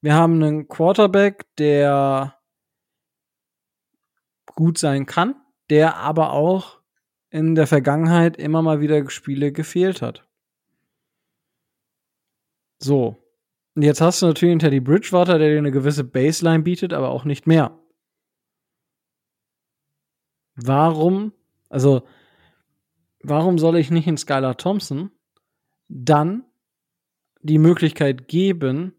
[0.00, 2.36] wir haben einen Quarterback, der
[4.46, 5.34] gut sein kann,
[5.68, 6.80] der aber auch
[7.30, 10.26] in der Vergangenheit immer mal wieder Spiele gefehlt hat.
[12.78, 13.16] So.
[13.74, 17.10] Und jetzt hast du natürlich einen Teddy Bridgewater, der dir eine gewisse Baseline bietet, aber
[17.10, 17.78] auch nicht mehr.
[20.56, 21.32] Warum,
[21.68, 22.02] also,
[23.22, 25.10] warum soll ich nicht in Skylar Thompson
[25.88, 26.44] dann
[27.42, 28.94] die Möglichkeit geben,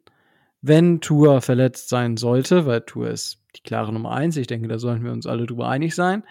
[0.61, 4.77] wenn Tour verletzt sein sollte, weil Tour ist die klare Nummer eins, ich denke, da
[4.77, 6.23] sollten wir uns alle drüber einig sein.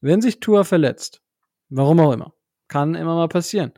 [0.00, 1.22] Wenn sich Tour verletzt,
[1.68, 2.34] warum auch immer,
[2.68, 3.72] kann immer mal passieren.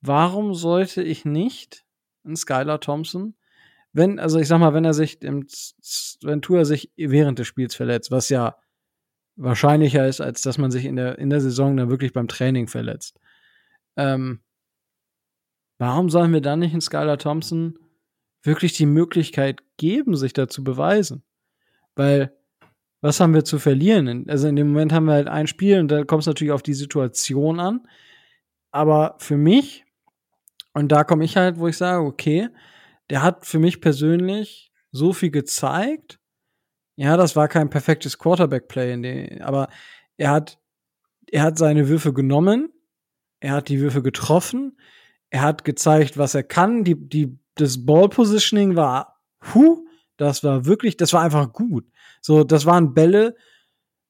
[0.00, 1.84] Warum sollte ich nicht
[2.24, 3.34] einen Skylar Thompson,
[3.92, 5.46] wenn, also ich sag mal, wenn er sich im,
[6.22, 8.56] wenn Tour sich während des Spiels verletzt, was ja
[9.36, 12.68] wahrscheinlicher ist, als dass man sich in der, in der Saison dann wirklich beim Training
[12.68, 13.20] verletzt.
[13.96, 14.40] Ähm,
[15.82, 17.76] warum sollen wir dann nicht in Skylar Thompson
[18.44, 21.24] wirklich die Möglichkeit geben, sich da zu beweisen?
[21.96, 22.32] Weil,
[23.00, 24.30] was haben wir zu verlieren?
[24.30, 26.62] Also in dem Moment haben wir halt ein Spiel und da kommt es natürlich auf
[26.62, 27.80] die Situation an.
[28.70, 29.84] Aber für mich,
[30.72, 32.48] und da komme ich halt, wo ich sage, okay,
[33.10, 36.20] der hat für mich persönlich so viel gezeigt,
[36.94, 39.68] ja, das war kein perfektes Quarterback-Play, aber
[40.16, 40.60] er hat,
[41.26, 42.72] er hat seine Würfe genommen,
[43.40, 44.76] er hat die Würfe getroffen,
[45.32, 46.84] er hat gezeigt, was er kann.
[46.84, 49.18] Die, die, das Ball-Positioning war,
[49.54, 49.84] huh,
[50.18, 51.86] das war wirklich, das war einfach gut.
[52.20, 53.34] So, das waren Bälle,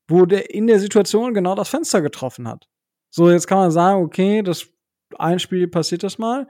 [0.09, 2.69] wo der in der Situation genau das Fenster getroffen hat.
[3.09, 4.69] So, jetzt kann man sagen, okay, das
[5.17, 6.49] ein Spiel passiert das mal.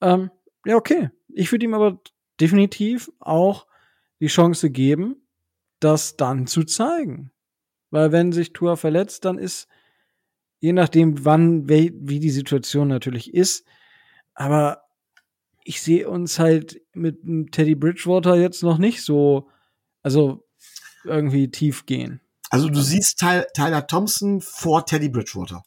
[0.00, 0.30] Ähm,
[0.64, 1.10] ja, okay.
[1.28, 2.00] Ich würde ihm aber
[2.40, 3.66] definitiv auch
[4.20, 5.26] die Chance geben,
[5.80, 7.32] das dann zu zeigen.
[7.90, 9.66] Weil wenn sich Tua verletzt, dann ist,
[10.60, 13.66] je nachdem, wann, wie die Situation natürlich ist,
[14.36, 14.82] aber
[15.64, 17.18] ich sehe uns halt mit
[17.50, 19.48] Teddy Bridgewater jetzt noch nicht so,
[20.04, 20.46] also
[21.04, 22.20] irgendwie tief gehen.
[22.50, 25.64] Also du siehst Tyler Thompson vor Teddy Bridgewater.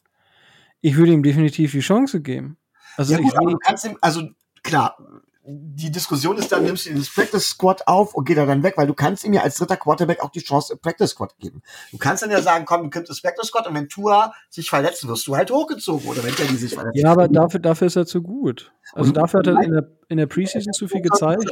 [0.80, 2.56] Ich würde ihm definitiv die Chance geben.
[2.96, 4.30] Also, ja, gut, aber du kannst ihm, also
[4.62, 4.96] klar,
[5.42, 8.62] die Diskussion ist dann, nimmst du ihn ins Practice Squad auf und geht er dann
[8.62, 11.36] weg, weil du kannst ihm ja als dritter Quarterback auch die Chance im Practice Squad
[11.38, 11.62] geben.
[11.90, 14.68] Du kannst dann ja sagen, komm, du kommst ins Practice Squad und wenn Tua sich
[14.68, 16.96] verletzt, wirst du halt hochgezogen oder wenn Teddy sich verletzt.
[16.96, 18.70] Ja, aber dafür, dafür ist er zu gut.
[18.92, 21.50] Also und dafür hat er in der, in der Preseason zu viel gezeigt.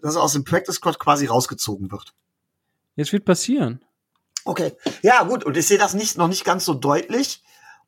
[0.00, 2.14] Dass er aus dem Practice Squad quasi rausgezogen wird.
[2.96, 3.82] Jetzt wird passieren.
[4.44, 4.72] Okay.
[5.02, 5.44] Ja, gut.
[5.44, 7.42] Und ich sehe das nicht, noch nicht ganz so deutlich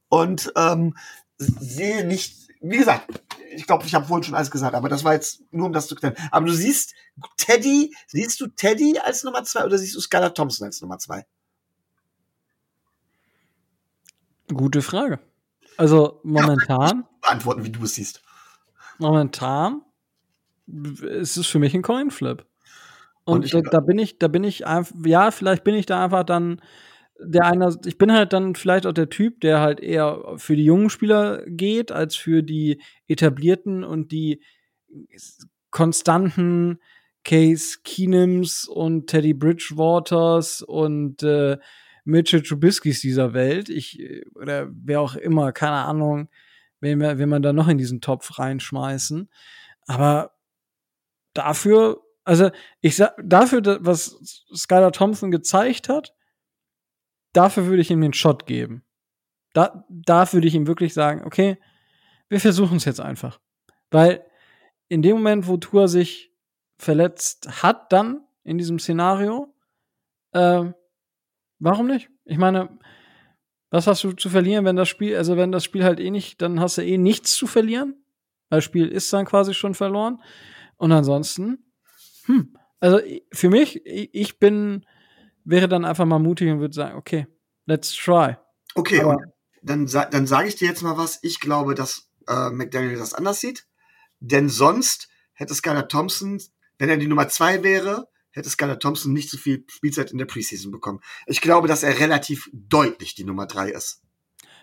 [0.08, 0.96] und ähm,
[1.36, 5.14] sehe nicht, wie gesagt, ich glaube, ich habe vorhin schon alles gesagt, aber das war
[5.14, 6.16] jetzt nur, um das zu klären.
[6.30, 6.94] Aber du siehst
[7.36, 11.26] Teddy, siehst du Teddy als Nummer zwei oder siehst du Skylar Thompson als Nummer zwei?
[14.52, 15.20] Gute Frage.
[15.76, 17.00] Also momentan.
[17.00, 18.22] Ja, beantworten, wie du es siehst.
[18.98, 19.82] Momentan
[20.66, 22.44] ist es für mich ein Coinflip.
[23.24, 26.02] Und, Und da, da, bin ich, da bin ich einfach, ja, vielleicht bin ich da
[26.02, 26.62] einfach dann
[27.20, 30.64] der einer, ich bin halt dann vielleicht auch der Typ, der halt eher für die
[30.64, 34.40] jungen Spieler geht, als für die etablierten und die
[35.70, 36.78] konstanten
[37.24, 41.58] Case Keenums und Teddy Bridgewaters und äh,
[42.04, 43.68] Mitchell Trubiskys dieser Welt.
[43.68, 44.00] Ich,
[44.34, 46.28] oder wer auch immer, keine Ahnung,
[46.80, 49.28] wen, wen man da noch in diesen Topf reinschmeißen.
[49.86, 50.32] Aber
[51.34, 52.50] dafür, also
[52.80, 56.14] ich sag, dafür, was Skylar Thompson gezeigt hat,
[57.38, 58.82] dafür würde ich ihm den Shot geben.
[59.52, 61.56] Da, da würde ich ihm wirklich sagen, okay,
[62.28, 63.38] wir versuchen es jetzt einfach.
[63.90, 64.24] Weil
[64.88, 66.32] in dem Moment, wo Tour sich
[66.78, 69.54] verletzt hat, dann in diesem Szenario,
[70.32, 70.64] äh,
[71.60, 72.10] warum nicht?
[72.24, 72.76] Ich meine,
[73.70, 76.42] was hast du zu verlieren, wenn das Spiel, also wenn das Spiel halt eh nicht,
[76.42, 77.94] dann hast du eh nichts zu verlieren.
[78.50, 80.20] Das Spiel ist dann quasi schon verloren.
[80.76, 81.64] Und ansonsten,
[82.24, 83.00] hm, Also
[83.32, 84.84] für mich, ich bin,
[85.48, 87.26] wäre dann einfach mal mutig und würde sagen, okay,
[87.66, 88.36] let's try.
[88.74, 89.18] Okay, Aber
[89.62, 91.18] dann, dann sage ich dir jetzt mal was.
[91.22, 93.66] Ich glaube, dass äh, McDaniel das anders sieht.
[94.20, 96.40] Denn sonst hätte Skylar Thompson,
[96.78, 100.26] wenn er die Nummer zwei wäre, hätte Skylar Thompson nicht so viel Spielzeit in der
[100.26, 101.00] Preseason bekommen.
[101.26, 104.02] Ich glaube, dass er relativ deutlich die Nummer drei ist.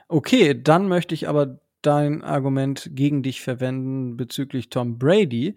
[0.07, 5.55] Okay, dann möchte ich aber dein Argument gegen dich verwenden bezüglich Tom Brady.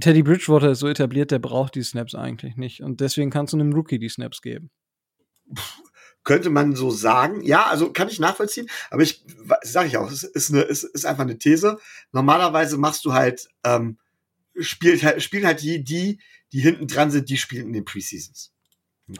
[0.00, 2.82] Teddy Bridgewater ist so etabliert, der braucht die Snaps eigentlich nicht.
[2.82, 4.70] Und deswegen kannst du einem Rookie die Snaps geben.
[6.24, 7.42] Könnte man so sagen.
[7.42, 8.68] Ja, also kann ich nachvollziehen.
[8.90, 9.24] Aber ich
[9.62, 11.78] sage ich auch, es ist, eine, es ist einfach eine These.
[12.10, 13.98] Normalerweise machst du halt, ähm,
[14.58, 16.20] spielt halt, spielen halt die, die,
[16.52, 18.52] die hinten dran sind, die spielen in den Preseasons.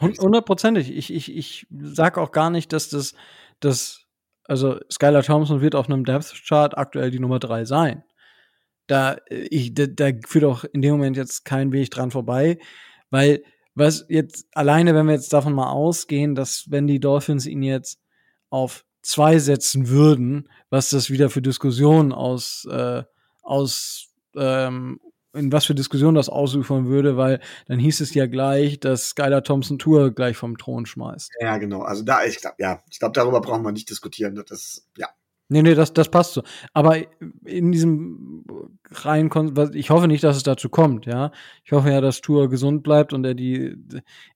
[0.00, 0.90] Hundertprozentig.
[0.90, 3.14] Ich, ich, ich sag auch gar nicht, dass das,
[3.60, 4.05] das
[4.48, 8.04] also Skylar Thompson wird auf einem Depth Chart aktuell die Nummer drei sein.
[8.86, 12.58] Da, ich, da, da führt auch in dem Moment jetzt kein Weg dran vorbei,
[13.10, 13.42] weil
[13.74, 18.00] was jetzt alleine, wenn wir jetzt davon mal ausgehen, dass wenn die Dolphins ihn jetzt
[18.48, 23.02] auf zwei setzen würden, was das wieder für Diskussionen aus äh,
[23.42, 25.00] aus ähm,
[25.36, 29.44] in was für Diskussionen das ausufern würde, weil dann hieß es ja gleich, dass Skylar
[29.44, 31.30] Thompson Tour gleich vom Thron schmeißt.
[31.40, 31.82] Ja, genau.
[31.82, 34.42] Also da, ich glaube, ja, ich glaube, darüber brauchen wir nicht diskutieren.
[34.48, 35.08] Das, ja.
[35.48, 36.42] Nee, nee, das, das passt so.
[36.72, 36.96] Aber
[37.44, 38.44] in diesem
[38.90, 39.30] rein,
[39.74, 41.30] ich hoffe nicht, dass es dazu kommt, ja.
[41.64, 43.76] Ich hoffe ja, dass Tour gesund bleibt und er die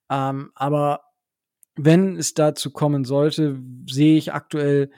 [0.09, 1.10] Ähm, aber
[1.85, 3.59] wenn es dazu kommen sollte,
[3.89, 4.91] sehe ich aktuell,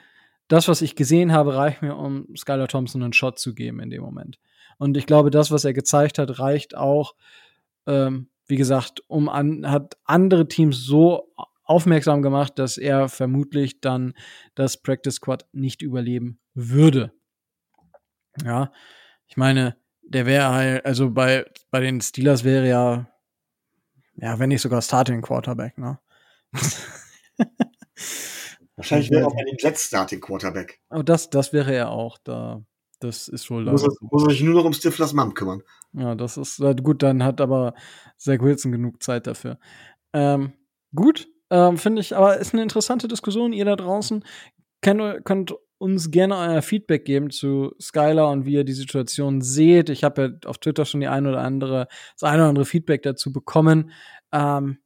[0.48, 3.90] das, was ich gesehen habe, reicht mir, um Skylar Thompson einen Shot zu geben in
[3.90, 4.38] dem Moment.
[4.78, 7.14] Und ich glaube, das, was er gezeigt hat, reicht auch,
[7.86, 11.32] ähm, wie gesagt, um an, hat andere Teams so
[11.64, 14.14] aufmerksam gemacht, dass er vermutlich dann
[14.54, 17.12] das Practice Squad nicht überleben würde.
[18.44, 18.70] Ja,
[19.26, 23.08] ich meine, der wäre halt, also bei, bei den Steelers wäre ja,
[24.16, 25.98] ja, wenn nicht sogar Starting Quarterback, ne?
[28.76, 30.80] Wahrscheinlich wäre auch ein Jets Starting Quarterback.
[30.88, 32.18] Aber das, das wäre er auch.
[32.24, 32.62] Da,
[33.00, 33.64] das ist wohl.
[33.64, 35.62] Muss, er, muss er sich nur noch um Stiflers Mom kümmern.
[35.92, 37.02] Ja, das ist gut.
[37.02, 37.74] Dann hat aber
[38.16, 39.58] Zach Wilson genug Zeit dafür.
[40.12, 40.52] Ähm,
[40.94, 42.16] gut, ähm, finde ich.
[42.16, 43.52] Aber ist eine interessante Diskussion.
[43.52, 44.24] Ihr da draußen
[44.80, 49.90] könnt, könnt uns gerne euer Feedback geben zu Skylar und wie ihr die Situation seht.
[49.90, 51.88] Ich habe ja auf Twitter schon die ein oder andere,
[52.18, 53.90] das eine oder andere Feedback dazu bekommen.
[54.32, 54.78] Ähm,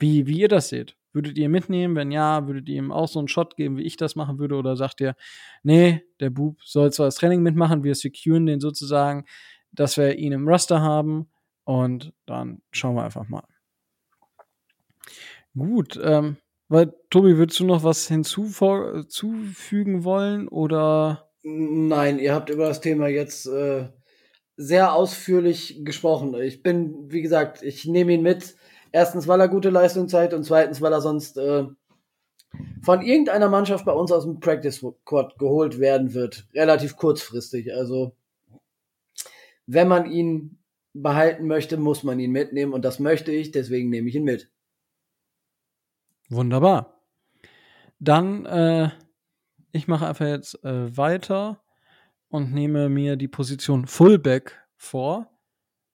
[0.00, 0.96] wie, wie ihr das seht.
[1.12, 1.96] Würdet ihr mitnehmen?
[1.96, 4.54] Wenn ja, würdet ihr ihm auch so einen Shot geben, wie ich das machen würde?
[4.56, 5.16] Oder sagt ihr,
[5.62, 9.24] nee, der Bub soll zwar das Training mitmachen, wir securen den sozusagen,
[9.72, 11.28] dass wir ihn im Raster haben
[11.64, 13.44] und dann schauen wir einfach mal.
[15.56, 16.36] Gut, ähm,
[16.68, 21.28] weil, Tobi, würdest du noch was hinzufügen wollen oder?
[21.42, 23.88] Nein, ihr habt über das Thema jetzt äh,
[24.56, 26.34] sehr ausführlich gesprochen.
[26.40, 28.54] Ich bin, wie gesagt, ich nehme ihn mit.
[28.92, 31.64] Erstens, weil er gute Leistung zeigt und zweitens, weil er sonst äh,
[32.82, 36.46] von irgendeiner Mannschaft bei uns aus dem Practice Squad geholt werden wird.
[36.54, 37.72] Relativ kurzfristig.
[37.72, 38.16] Also,
[39.66, 40.58] wenn man ihn
[40.92, 44.50] behalten möchte, muss man ihn mitnehmen und das möchte ich, deswegen nehme ich ihn mit.
[46.28, 47.00] Wunderbar.
[48.00, 48.90] Dann, äh,
[49.72, 51.62] ich mache einfach jetzt äh, weiter
[52.28, 55.30] und nehme mir die Position Fullback vor.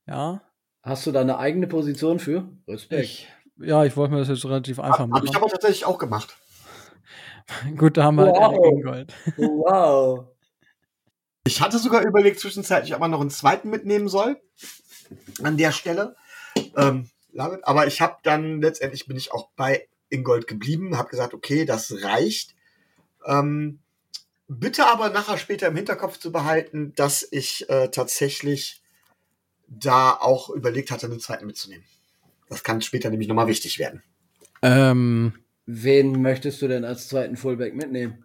[0.06, 0.45] Ja,
[0.86, 2.48] Hast du da eine eigene Position für?
[2.68, 3.02] Respekt.
[3.02, 3.28] Ich,
[3.58, 5.14] ja, ich wollte mir das jetzt relativ einfach machen.
[5.14, 6.36] Habe ich aber tatsächlich auch gemacht.
[7.76, 8.84] Gut, da haben wir wow.
[8.84, 9.14] halt Gold.
[9.36, 10.28] wow.
[11.44, 14.40] Ich hatte sogar überlegt zwischenzeitlich, ob man noch einen zweiten mitnehmen soll.
[15.42, 16.14] An der Stelle.
[16.76, 21.64] Ähm, aber ich habe dann letztendlich bin ich auch bei Ingold geblieben, habe gesagt, okay,
[21.64, 22.54] das reicht.
[23.26, 23.80] Ähm,
[24.46, 28.84] bitte aber nachher später im Hinterkopf zu behalten, dass ich äh, tatsächlich
[29.68, 31.84] da auch überlegt hatte, einen zweiten mitzunehmen.
[32.48, 34.02] Das kann später nämlich nochmal wichtig werden.
[34.62, 35.34] Ähm,
[35.66, 38.24] wen möchtest du denn als zweiten Fullback mitnehmen?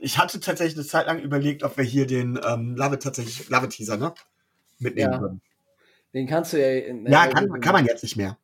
[0.00, 3.68] Ich hatte tatsächlich eine Zeit lang überlegt, ob wir hier den ähm, Lave tatsächlich, Lave
[3.68, 4.14] Teaser, ne?
[4.78, 5.18] Mitnehmen ja.
[5.18, 5.40] können.
[6.14, 6.94] Den kannst du ja.
[7.08, 8.38] ja, kann, kann man jetzt nicht mehr.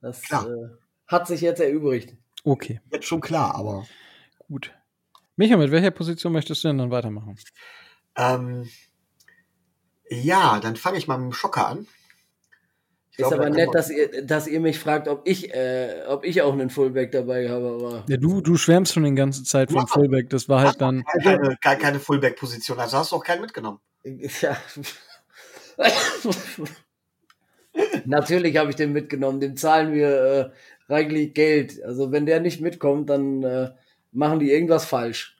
[0.00, 0.48] Das klar.
[0.48, 0.68] Äh,
[1.06, 2.16] hat sich jetzt erübrigt.
[2.42, 2.80] Okay.
[2.90, 3.86] Jetzt schon klar, aber.
[4.48, 4.72] Gut.
[5.36, 7.36] Micha, mit welcher Position möchtest du denn dann weitermachen?
[8.16, 8.68] Ähm,
[10.22, 11.86] ja, dann fange ich mal mit dem Schocker an.
[13.16, 16.42] Ich ist aber nett, dass ihr, dass ihr mich fragt, ob ich, äh, ob ich
[16.42, 17.66] auch einen Fullback dabei habe.
[17.66, 20.30] Aber ja, du, du schwärmst schon die ganze Zeit vom Fullback.
[20.30, 21.04] Das war halt dann.
[21.22, 22.80] Keine, keine, keine Fullback-Position.
[22.80, 23.78] Also hast du auch keinen mitgenommen.
[24.02, 24.56] Ja.
[28.04, 29.40] Natürlich habe ich den mitgenommen.
[29.40, 30.50] Dem zahlen wir äh,
[30.92, 31.82] reichlich Geld.
[31.84, 33.70] Also wenn der nicht mitkommt, dann äh,
[34.10, 35.36] machen die irgendwas falsch.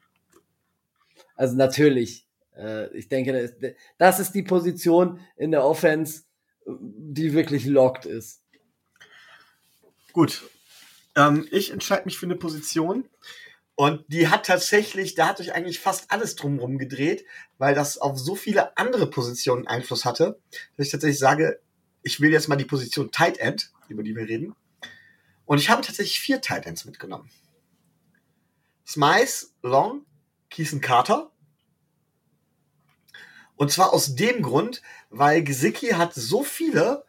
[1.36, 2.23] Also natürlich.
[2.56, 6.24] Äh, ich denke, das ist die Position in der Offense,
[6.66, 8.42] die wirklich locked ist.
[10.12, 10.42] Gut.
[11.16, 13.08] Ähm, ich entscheide mich für eine Position.
[13.76, 17.24] Und die hat tatsächlich, da hat sich eigentlich fast alles drumherum gedreht,
[17.58, 20.38] weil das auf so viele andere Positionen Einfluss hatte,
[20.76, 21.60] dass ich tatsächlich sage,
[22.02, 24.54] ich will jetzt mal die Position Tight End, über die wir reden.
[25.44, 27.30] Und ich habe tatsächlich vier Tight Ends mitgenommen.
[28.86, 30.06] Smice, Long,
[30.50, 31.32] Keeson Carter.
[33.56, 37.04] Und zwar aus dem Grund, weil Gesicki hat so viele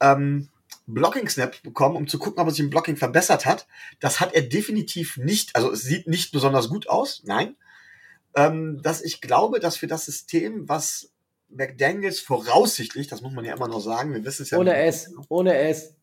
[0.00, 0.48] ähm,
[0.86, 3.66] Blocking-Snaps bekommen, um zu gucken, ob er sich im Blocking verbessert hat.
[4.00, 7.56] Das hat er definitiv nicht, also es sieht nicht besonders gut aus, nein.
[8.34, 11.10] Ähm, dass ich glaube, dass für das System, was
[11.48, 14.80] McDaniels voraussichtlich, das muss man ja immer noch sagen, wir wissen es ja Ohne nicht.
[14.80, 15.94] S, ohne S.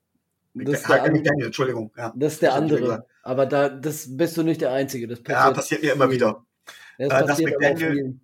[0.55, 1.91] Das ist, Ah, der, andere- McDaniel, Entschuldigung.
[1.97, 2.13] Ja.
[2.15, 3.05] das ist der andere.
[3.23, 5.07] Aber da, das bist du nicht der Einzige.
[5.07, 6.45] Das ja, passiert mir immer wieder.
[6.97, 8.19] Das Äh, passiert auch McDaniel-.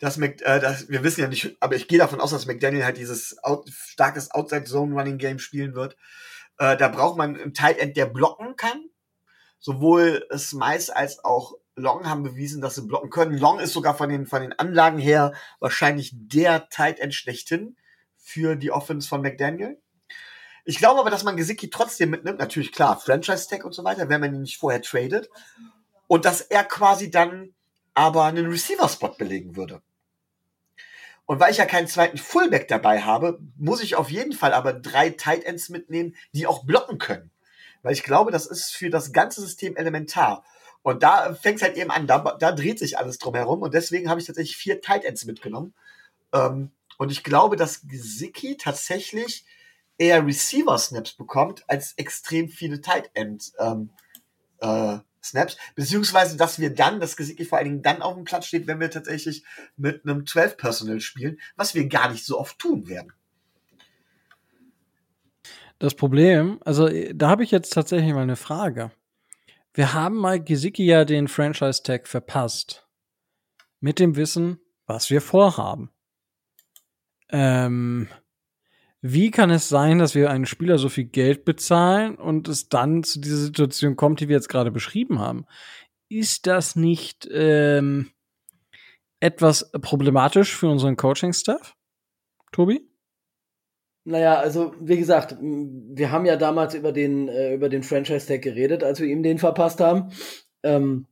[0.00, 2.84] Dass, Mc, äh, dass wir wissen ja nicht, aber ich gehe davon aus, dass McDaniel
[2.84, 5.96] halt dieses out, starkes Outside Zone Running Game spielen wird.
[6.58, 8.84] Äh, da braucht man einen Tight End, der blocken kann.
[9.58, 13.38] Sowohl Smice als auch Long haben bewiesen, dass sie blocken können.
[13.38, 17.76] Long ist sogar von den, von den Anlagen her wahrscheinlich der Tight End schlechthin
[18.16, 19.80] für die Offense von McDaniel.
[20.64, 22.38] Ich glaube aber, dass man Gesicki trotzdem mitnimmt.
[22.38, 25.28] Natürlich klar, Franchise Tag und so weiter, wenn man ihn nicht vorher tradet.
[26.06, 27.54] Und dass er quasi dann
[27.94, 29.82] aber einen Receiver-Spot belegen würde.
[31.30, 34.72] Und weil ich ja keinen zweiten Fullback dabei habe, muss ich auf jeden Fall aber
[34.72, 37.30] drei Tight Ends mitnehmen, die auch blocken können.
[37.82, 40.42] Weil ich glaube, das ist für das ganze System elementar.
[40.82, 43.62] Und da fängt es halt eben an, da, da dreht sich alles drum herum.
[43.62, 45.72] Und deswegen habe ich tatsächlich vier Tight Ends mitgenommen.
[46.32, 49.44] Ähm, und ich glaube, dass Gesicki tatsächlich
[49.98, 53.90] eher Receiver-Snaps bekommt, als extrem viele Tight End ähm,
[54.58, 58.46] äh, Snaps, beziehungsweise dass wir dann, dass Gesicki vor allen Dingen dann auf dem Platz
[58.46, 59.44] steht, wenn wir tatsächlich
[59.76, 63.12] mit einem 12 Personal spielen, was wir gar nicht so oft tun werden.
[65.78, 68.90] Das Problem, also äh, da habe ich jetzt tatsächlich mal eine Frage.
[69.72, 72.86] Wir haben mal Gesicki ja den Franchise-Tag verpasst.
[73.80, 75.90] Mit dem Wissen, was wir vorhaben.
[77.30, 78.08] Ähm,
[79.02, 83.02] wie kann es sein, dass wir einen Spieler so viel Geld bezahlen und es dann
[83.02, 85.46] zu dieser Situation kommt, die wir jetzt gerade beschrieben haben?
[86.08, 88.10] Ist das nicht ähm,
[89.20, 91.76] etwas problematisch für unseren Coaching-Staff?
[92.52, 92.86] Tobi?
[94.04, 98.82] Naja, also wie gesagt, wir haben ja damals über den, äh, über den Franchise-Tag geredet,
[98.82, 100.10] als wir ihm den verpasst haben.
[100.62, 101.06] Ähm,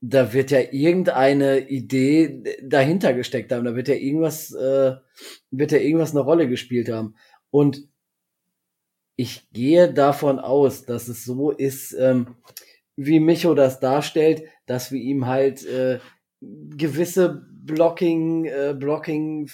[0.00, 3.64] da wird ja irgendeine Idee dahinter gesteckt haben.
[3.64, 4.96] Da wird ja irgendwas, äh,
[5.50, 7.16] wird ja irgendwas eine Rolle gespielt haben.
[7.50, 7.86] Und
[9.16, 12.36] ich gehe davon aus, dass es so ist, ähm,
[12.96, 15.98] wie Micho das darstellt, dass wir ihm halt äh,
[16.40, 19.50] gewisse Blocking, äh, Blocking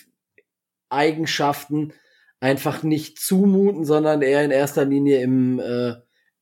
[0.88, 1.92] Eigenschaften
[2.38, 5.94] einfach nicht zumuten, sondern eher in erster Linie im, äh,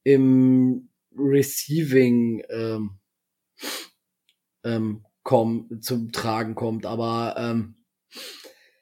[0.02, 2.98] im Receiving ähm,
[4.64, 6.86] ähm, komm, zum Tragen kommt.
[6.86, 7.76] Aber ähm,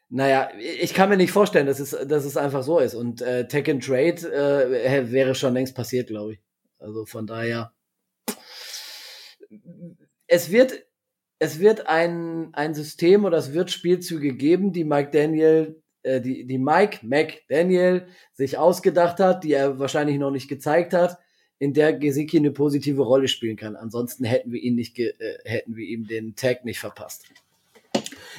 [0.09, 2.95] naja, ich kann mir nicht vorstellen, dass es, dass es einfach so ist.
[2.95, 6.41] Und äh, Tech and Trade äh, wäre schon längst passiert, glaube ich.
[6.79, 7.73] Also von daher.
[10.27, 10.85] Es wird,
[11.39, 16.47] es wird ein, ein System oder es wird Spielzüge geben, die Mike Daniel, äh, die,
[16.47, 21.19] die Mike McDaniel sich ausgedacht hat, die er wahrscheinlich noch nicht gezeigt hat,
[21.63, 23.77] in der Gesicki eine positive Rolle spielen kann.
[23.77, 25.13] Ansonsten hätten wir ihn nicht, äh,
[25.45, 27.27] hätten wir ihm den Tag nicht verpasst.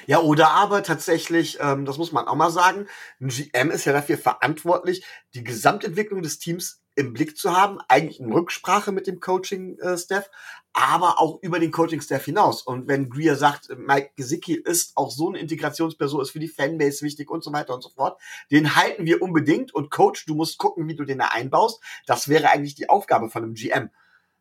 [0.07, 2.85] Ja, oder aber tatsächlich, ähm, das muss man auch mal sagen,
[3.21, 5.05] ein GM ist ja dafür verantwortlich,
[5.35, 10.29] die Gesamtentwicklung des Teams im Blick zu haben, eigentlich in Rücksprache mit dem Coaching-Staff,
[10.73, 12.61] aber auch über den Coaching-Staff hinaus.
[12.61, 17.03] Und wenn Greer sagt, Mike Gesicki ist auch so eine Integrationsperson, ist für die Fanbase
[17.03, 18.19] wichtig und so weiter und so fort,
[18.51, 21.81] den halten wir unbedingt und Coach, du musst gucken, wie du den da einbaust.
[22.05, 23.89] Das wäre eigentlich die Aufgabe von einem GM.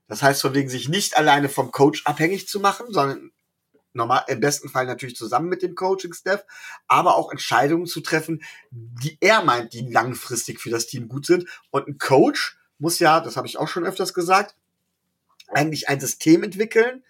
[0.09, 3.31] Das heißt, von wegen sich nicht alleine vom Coach abhängig zu machen, sondern
[3.95, 6.45] normal, im besten Fall natürlich zusammen mit dem Coaching-Staff,
[6.87, 11.49] aber auch Entscheidungen zu treffen, die er meint, die langfristig für das Team gut sind.
[11.71, 14.57] Und ein Coach muss ja, das habe ich auch schon öfters gesagt,
[15.49, 17.05] eigentlich ein System entwickeln,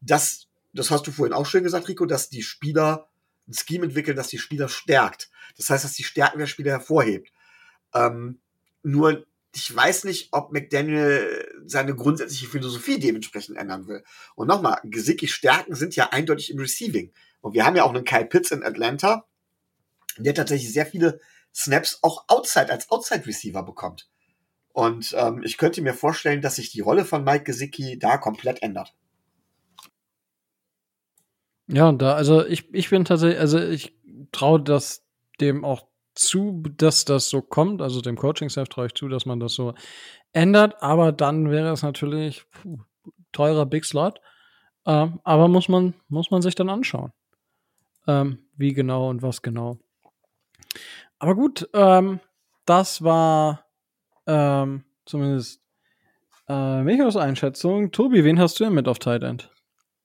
[0.00, 3.08] das, das hast du vorhin auch schön gesagt, Rico, dass die Spieler
[3.48, 5.30] ein Scheme entwickeln, das die Spieler stärkt.
[5.56, 7.32] Das heißt, dass die Stärken der Spieler hervorhebt.
[7.94, 8.40] Ähm,
[8.82, 14.02] nur ich weiß nicht, ob McDaniel seine grundsätzliche Philosophie dementsprechend ändern will.
[14.34, 17.12] Und nochmal, Gesicki Stärken sind ja eindeutig im Receiving.
[17.40, 19.26] Und wir haben ja auch einen Kyle Pitts in Atlanta,
[20.16, 21.20] der tatsächlich sehr viele
[21.54, 24.08] Snaps auch outside als Outside Receiver bekommt.
[24.72, 28.62] Und ähm, ich könnte mir vorstellen, dass sich die Rolle von Mike Gesicki da komplett
[28.62, 28.94] ändert.
[31.68, 33.94] Ja, da, also ich, ich bin tatsächlich, also ich
[34.32, 35.04] traue das
[35.40, 37.82] dem auch zu, dass das so kommt.
[37.82, 39.74] Also dem Coaching-Staff traue ich zu, dass man das so
[40.32, 40.82] ändert.
[40.82, 42.78] Aber dann wäre es natürlich puh,
[43.32, 44.20] teurer Big Slot.
[44.86, 47.12] Ähm, aber muss man, muss man sich dann anschauen.
[48.06, 49.78] Ähm, wie genau und was genau.
[51.18, 52.20] Aber gut, ähm,
[52.64, 53.64] das war
[54.26, 55.60] ähm, zumindest
[56.48, 57.92] äh, Michos Einschätzung.
[57.92, 59.50] Tobi, wen hast du denn mit auf Tight End?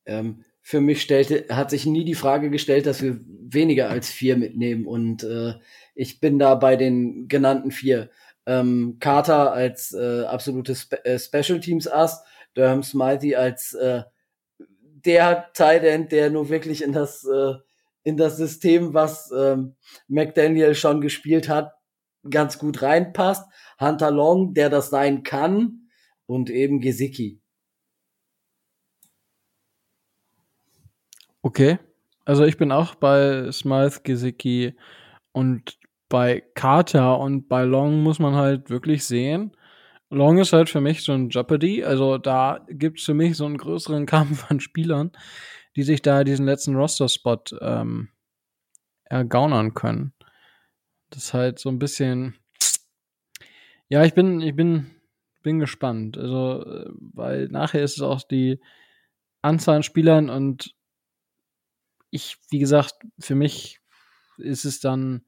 [0.06, 4.38] Ähm, für mich stellte, hat sich nie die Frage gestellt, dass wir weniger als vier
[4.38, 4.86] mitnehmen.
[4.86, 5.54] Und äh,
[5.98, 8.10] ich bin da bei den genannten vier.
[8.46, 12.24] Ähm, Carter als äh, absolutes Spe äh, Special Teams Ass,
[12.54, 14.04] Durham Smythe als äh,
[14.60, 17.56] der Tight End, der nur wirklich in das äh,
[18.04, 19.76] in das System, was ähm,
[20.08, 21.74] McDaniel schon gespielt hat,
[22.30, 23.46] ganz gut reinpasst.
[23.82, 25.90] Hunter Long, der das sein kann,
[26.26, 27.42] und eben Gesicki.
[31.42, 31.80] Okay.
[32.26, 34.76] Also ich bin auch bei Smythe, Gesicki
[35.32, 35.78] und
[36.10, 39.56] bei Carter und bei Long muss man halt wirklich sehen.
[40.10, 41.84] Long ist halt für mich so ein Jeopardy.
[41.84, 45.12] Also da gibt es für mich so einen größeren Kampf an Spielern,
[45.76, 48.10] die sich da diesen letzten Roster-Spot ähm,
[49.06, 50.14] ergaunern können.
[51.10, 52.36] Das ist halt so ein bisschen.
[53.90, 54.92] Ja, ich bin, ich bin,
[55.44, 56.18] bin gespannt.
[56.18, 58.60] Also, äh, weil nachher ist es auch die
[59.42, 60.76] Anzahl an Spielern und
[62.10, 63.80] ich, wie gesagt, für mich
[64.38, 65.26] ist es dann,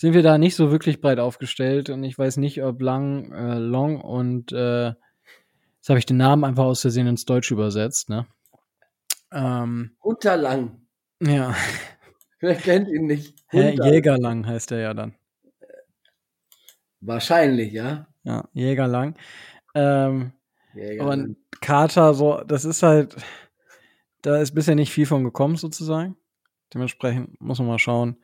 [0.00, 3.58] sind wir da nicht so wirklich breit aufgestellt und ich weiß nicht, ob Lang, äh,
[3.58, 8.26] Long und äh, jetzt habe ich den Namen einfach aus Versehen ins Deutsch übersetzt, ne?
[9.30, 10.86] Ähm, Unterlang.
[11.20, 11.54] ja.
[12.40, 13.44] Wer kennt ihn nicht?
[13.48, 13.74] Herr.
[13.74, 15.16] Jägerlang heißt er ja dann.
[17.02, 18.06] Wahrscheinlich, ja.
[18.24, 19.16] Ja, Jägerlang.
[19.74, 20.32] Ähm,
[20.72, 21.08] Jäger.
[21.08, 23.16] und Carter, so, das ist halt,
[24.22, 26.16] da ist bisher nicht viel von gekommen, sozusagen.
[26.72, 28.16] Dementsprechend muss man mal schauen,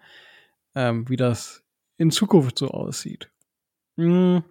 [0.74, 1.65] ähm, wie das
[1.98, 3.30] in Zukunft so aussieht.
[3.96, 4.42] Hm.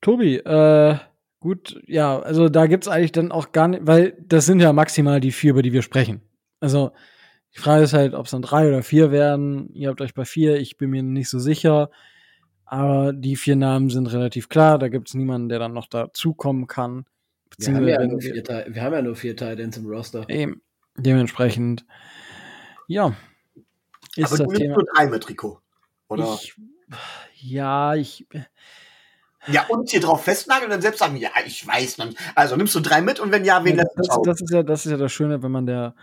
[0.00, 0.96] Tobi, äh,
[1.40, 5.20] gut, ja, also da gibt's eigentlich dann auch gar nicht, weil das sind ja maximal
[5.20, 6.20] die vier, über die wir sprechen.
[6.60, 6.92] Also
[7.54, 9.70] die Frage ist halt, ob es dann drei oder vier werden.
[9.72, 11.90] Ihr habt euch bei vier, ich bin mir nicht so sicher.
[12.68, 14.78] Aber die vier Namen sind relativ klar.
[14.78, 17.06] Da gibt's niemanden, der dann noch dazukommen kann.
[17.58, 20.28] wir, haben ja wir- wir haben ja nur vier Titans im Roster.
[20.28, 20.60] Eben.
[20.98, 21.84] Dementsprechend,
[22.88, 23.14] ja.
[24.16, 24.74] Ist Aber das du nimmst Thema.
[24.76, 25.60] nur drei mit, Rico.
[26.08, 26.34] Oder?
[26.34, 26.54] Ich,
[27.34, 28.26] ja, ich.
[29.48, 32.16] ja, und hier drauf festnageln und dann selbst sagen, ja, ich weiß nicht.
[32.34, 34.50] Also nimmst du drei mit und wenn ja, wen Ja, lässt das, du das, ist
[34.52, 35.94] ja, das ist ja das Schöne, wenn man der,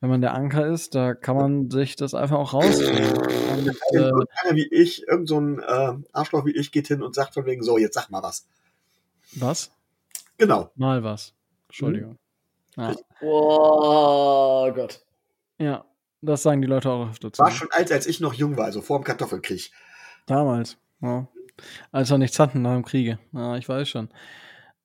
[0.00, 3.12] wenn man der Anker ist, da kann man sich das einfach auch rausnehmen.
[3.18, 7.14] Und, äh, Irgendeiner wie ich, irgend so ein äh, Arschloch wie ich geht hin und
[7.14, 8.46] sagt von wegen, so, jetzt sag mal was.
[9.34, 9.70] was?
[10.38, 10.70] Genau.
[10.76, 11.34] Mal was.
[11.68, 12.16] Entschuldigung.
[12.76, 12.94] Ja.
[13.20, 15.02] Oh Gott.
[15.58, 15.84] ja,
[16.22, 17.42] das sagen die Leute auch öfter zu.
[17.42, 19.70] War schon alt, als ich noch jung war, also vor dem Kartoffelkrieg.
[20.26, 20.76] Damals.
[21.00, 21.28] Ja.
[21.92, 23.18] Als wir nichts hatten nach dem Kriege.
[23.32, 24.08] Ja, ich weiß schon.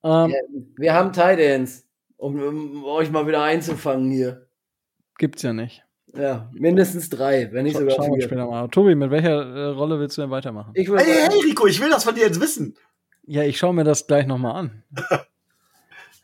[0.02, 0.36] Ähm, Ja,
[0.76, 4.46] wir haben Titans, um, um euch mal wieder einzufangen hier.
[5.18, 5.84] Gibt's ja nicht.
[6.14, 8.68] Ja, mindestens drei, wenn nicht sogar schauen wir später mal.
[8.68, 10.72] Tobi, mit welcher äh, Rolle willst du denn weitermachen?
[10.74, 12.76] Hey, hey, Rico, ich will das von dir jetzt wissen.
[13.26, 14.82] Ja, ich schaue mir das gleich nochmal an.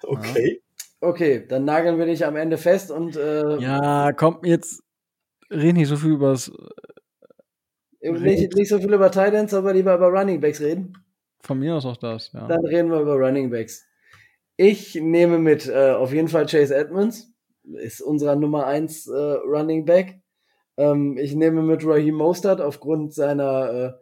[0.04, 0.60] Okay.
[1.00, 4.82] Okay, dann nageln wir dich am Ende fest und äh, Ja, komm, jetzt
[5.52, 6.50] red nicht so viel übers
[8.00, 10.96] nicht, nicht so viel über Titans, aber lieber über Running Backs reden.
[11.40, 12.46] von mir aus auch das, ja.
[12.46, 13.86] Dann reden wir über Running Backs.
[14.56, 17.32] Ich nehme mit äh, auf jeden Fall Chase Edmonds,
[17.64, 20.20] ist unserer Nummer 1 äh, Running Back.
[20.76, 23.92] Ähm, ich nehme mit Raheem Mostert aufgrund seiner äh,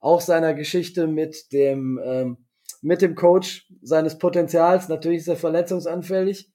[0.00, 2.38] auch seiner Geschichte mit dem ähm,
[2.82, 4.88] mit dem Coach seines Potenzials.
[4.88, 6.52] Natürlich ist er verletzungsanfällig.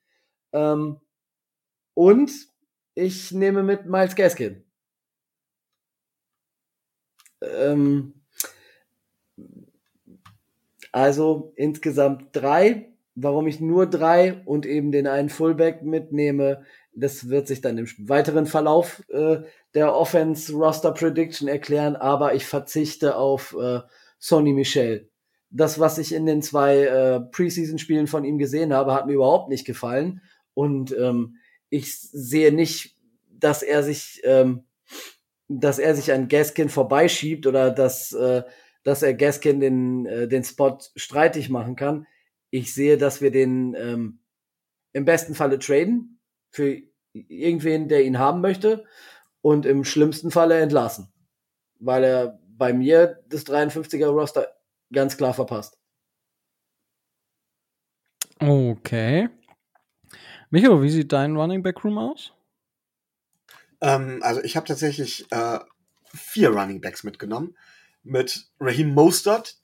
[0.53, 0.97] Ähm,
[1.95, 2.31] und
[2.99, 4.63] ich nehme mit Miles Gaskin.
[7.41, 8.13] Ähm,
[10.91, 12.85] also insgesamt drei.
[13.15, 16.63] Warum ich nur drei und eben den einen Fullback mitnehme,
[16.93, 19.41] das wird sich dann im weiteren Verlauf äh,
[19.73, 23.81] der Offense Roster Prediction erklären, aber ich verzichte auf äh,
[24.19, 25.09] Sonny Michel.
[25.49, 29.49] Das, was ich in den zwei äh, Preseason-Spielen von ihm gesehen habe, hat mir überhaupt
[29.49, 30.21] nicht gefallen.
[30.53, 31.39] Und ähm,
[31.70, 32.98] ich sehe nicht,
[33.30, 34.66] dass er sich, ähm,
[35.48, 38.44] dass er sich an Gaskin vorbeischiebt oder dass, äh,
[38.84, 42.08] dass er Gaskin den, äh, den Spot streitig machen kann.
[42.50, 44.20] Ich sehe, dass wir den ähm,
[44.94, 46.20] im besten Falle traden
[46.50, 46.82] für
[47.14, 48.86] irgendwen, der ihn haben möchte
[49.41, 51.12] und im schlimmsten Falle entlassen,
[51.80, 54.48] weil er bei mir das 53er Roster
[54.91, 55.78] ganz klar verpasst.
[58.40, 59.30] Okay.
[60.51, 62.34] Micho, wie sieht dein Running Back Room aus?
[63.81, 65.59] Ähm, also ich habe tatsächlich äh,
[66.13, 67.55] vier Running Backs mitgenommen.
[68.03, 69.57] Mit Raheem Mostert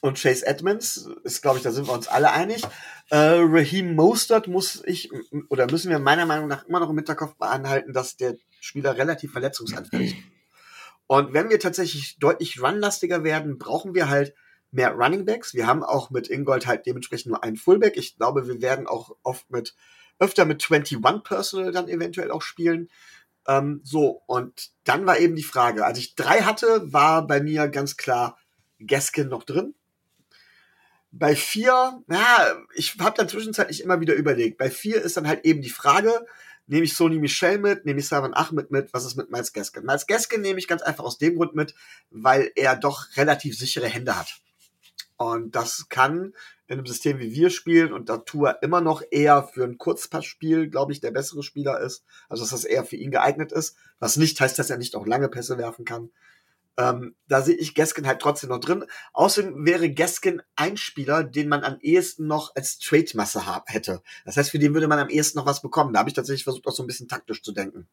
[0.00, 1.08] und Chase Edmonds.
[1.24, 2.62] Ist, glaube ich, da sind wir uns alle einig.
[3.10, 5.10] Äh, Raheem Mostert muss ich,
[5.50, 9.32] oder müssen wir meiner Meinung nach immer noch im Hinterkopf beanhalten, dass der Spieler relativ
[9.32, 10.24] verletzungsanfällig ist.
[11.06, 14.32] Und wenn wir tatsächlich deutlich runlastiger werden, brauchen wir halt
[14.70, 15.54] mehr Running Backs.
[15.54, 17.96] Wir haben auch mit Ingold halt dementsprechend nur einen Fullback.
[17.96, 19.74] Ich glaube, wir werden auch oft mit,
[20.18, 22.88] öfter mit 21 Personal dann eventuell auch spielen.
[23.46, 27.68] Ähm, so, und dann war eben die Frage, als ich drei hatte, war bei mir
[27.68, 28.38] ganz klar
[28.86, 29.74] Gaskin noch drin.
[31.12, 34.58] Bei vier, ja, ich habe dann zwischenzeitlich immer wieder überlegt.
[34.58, 36.24] Bei vier ist dann halt eben die Frage,
[36.68, 39.84] nehme ich Sony Michel mit, nehme ich Simon Ahmed mit, was ist mit Miles Gaskin?
[39.84, 41.74] Miles Gaskin nehme ich ganz einfach aus dem Grund mit,
[42.10, 44.40] weil er doch relativ sichere Hände hat.
[45.20, 46.32] Und das kann
[46.66, 50.70] in einem System wie wir spielen und da Tua immer noch eher für ein Kurzpassspiel,
[50.70, 52.04] glaube ich, der bessere Spieler ist.
[52.30, 53.76] Also dass das eher für ihn geeignet ist.
[53.98, 56.08] Was nicht heißt, dass er nicht auch lange Pässe werfen kann.
[56.78, 58.86] Ähm, da sehe ich Gaskin halt trotzdem noch drin.
[59.12, 64.00] Außerdem wäre Gaskin ein Spieler, den man am ehesten noch als Trade-Masse hätte.
[64.24, 65.92] Das heißt, für den würde man am ehesten noch was bekommen.
[65.92, 67.88] Da habe ich tatsächlich versucht, auch so ein bisschen taktisch zu denken.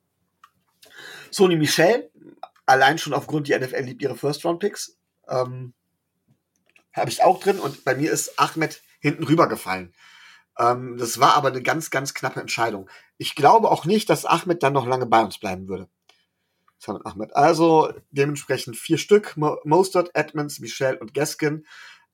[1.32, 2.10] Sony Michel,
[2.66, 4.95] allein schon aufgrund, die NFL liebt ihre First-Round-Picks,
[5.28, 5.74] ähm,
[6.98, 9.94] habe ich auch drin und bei mir ist Ahmed hinten rübergefallen.
[10.57, 12.90] Ähm, das war aber eine ganz, ganz knappe Entscheidung.
[13.18, 15.88] Ich glaube auch nicht, dass Ahmed dann noch lange bei uns bleiben würde.
[16.86, 17.36] Ahmed.
[17.36, 21.65] Also dementsprechend vier Stück, Mo Mostert, Edmonds, Michelle und Gaskin.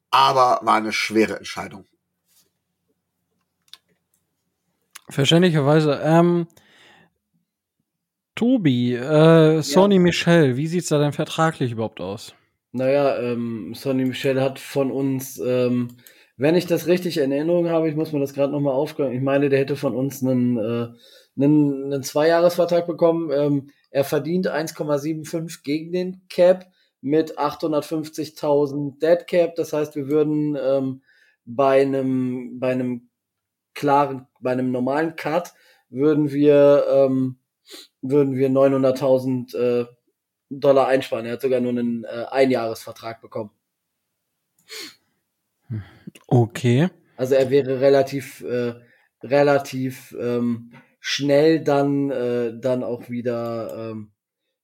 [0.09, 1.85] Aber war eine schwere Entscheidung.
[5.09, 5.99] Verständlicherweise.
[6.03, 6.47] Ähm,
[8.35, 10.01] Tobi, äh, Sony ja.
[10.01, 12.33] Michel, wie sieht's da denn vertraglich überhaupt aus?
[12.73, 15.89] Naja, ähm, Sonny Michel hat von uns, ähm,
[16.37, 19.21] wenn ich das richtig in Erinnerung habe, ich muss mir das gerade nochmal aufgreifen, ich
[19.21, 20.87] meine, der hätte von uns einen, äh,
[21.37, 23.29] einen, einen Zweijahresvertrag bekommen.
[23.31, 26.65] Ähm, er verdient 1,75 gegen den Cap
[27.01, 29.55] mit 850.000 Dead Cap.
[29.55, 31.03] Das heißt, wir würden ähm,
[31.45, 33.09] bei einem bei einem
[33.75, 35.53] klaren, bei einem normalen Cut
[35.89, 37.37] würden wir ähm,
[38.01, 39.85] würden wir 900.000 äh,
[40.59, 41.25] Dollar einsparen.
[41.25, 43.51] Er hat sogar nur einen äh, Einjahresvertrag bekommen.
[46.27, 46.89] Okay.
[47.15, 48.73] Also er wäre relativ äh,
[49.23, 54.11] relativ ähm, schnell dann, äh, dann auch wieder, ähm,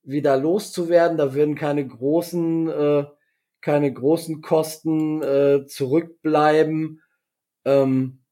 [0.03, 1.17] wieder loszuwerden.
[1.17, 3.05] Da würden keine großen, äh,
[3.61, 7.01] keine großen Kosten äh, zurückbleiben.
[7.65, 8.23] Ähm,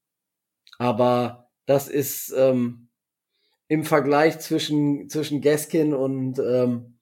[0.77, 2.89] aber das ist ähm,
[3.67, 6.99] im Vergleich zwischen, zwischen Gaskin und, ähm,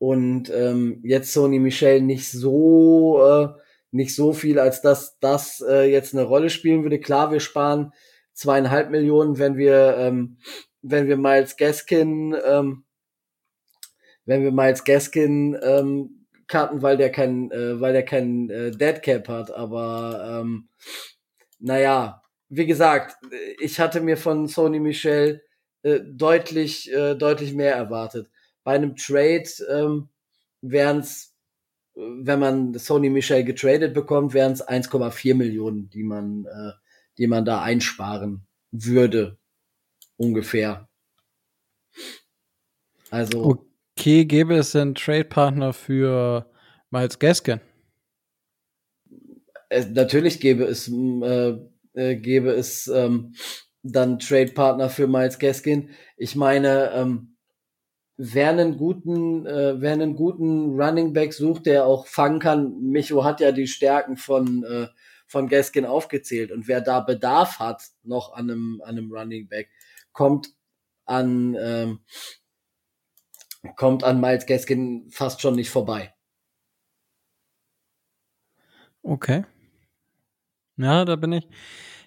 [0.00, 3.48] und ähm, jetzt Sony Michel nicht so, äh,
[3.90, 6.98] nicht so viel, als dass das äh, jetzt eine Rolle spielen würde.
[6.98, 7.92] Klar, wir sparen
[8.32, 10.38] zweieinhalb Millionen, wenn wir, ähm,
[10.80, 12.84] wenn wir Miles Gaskin, ähm,
[14.24, 19.02] wenn wir Miles Gaskin ähm, cutten, weil der kein, äh, weil der kein äh, Dead
[19.02, 19.50] Cap hat.
[19.50, 20.70] Aber ähm,
[21.58, 23.18] naja, wie gesagt,
[23.58, 25.42] ich hatte mir von Sony Michel
[25.82, 28.30] äh, deutlich, äh, deutlich mehr erwartet.
[28.62, 30.08] Bei einem Trade ähm,
[30.60, 31.34] wären es,
[31.94, 36.72] wenn man Sony Michel getradet bekommt, wären es 1,4 Millionen, die man äh,
[37.20, 39.38] die man da einsparen würde.
[40.16, 40.88] Ungefähr.
[43.10, 43.62] Also.
[43.96, 46.50] Okay, gäbe es einen Trade-Partner für
[46.90, 47.60] Miles Gaskin?
[49.68, 51.58] Es, natürlich gäbe es, äh,
[51.92, 53.34] äh, gäbe es ähm,
[53.82, 55.90] dann Trade-Partner für Miles Gaskin.
[56.16, 57.29] Ich meine, ähm,
[58.22, 63.24] wer einen guten, äh, wer einen guten Running Back sucht, der auch fangen kann, Micho
[63.24, 64.88] hat ja die Stärken von äh,
[65.30, 66.50] von Gaskin aufgezählt.
[66.50, 69.70] Und wer da Bedarf hat noch an einem, an einem Running Back,
[70.12, 70.48] kommt
[71.06, 72.00] an, ähm,
[73.76, 76.12] kommt an Miles Gaskin fast schon nicht vorbei.
[79.02, 79.44] Okay.
[80.76, 81.48] Ja, da bin ich.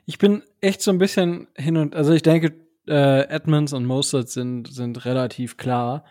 [0.06, 4.30] Ich bin echt so ein bisschen hin und, also ich denke, äh, Edmonds und Mostert
[4.30, 6.06] sind, sind relativ klar.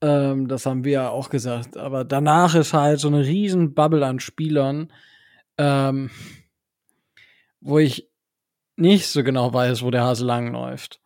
[0.00, 1.76] Ähm, das haben wir ja auch gesagt.
[1.76, 4.92] Aber danach ist halt so eine riesen Bubble an Spielern,
[5.56, 6.10] ähm,
[7.60, 8.08] wo ich
[8.76, 11.00] nicht so genau weiß, wo der Hase lang läuft.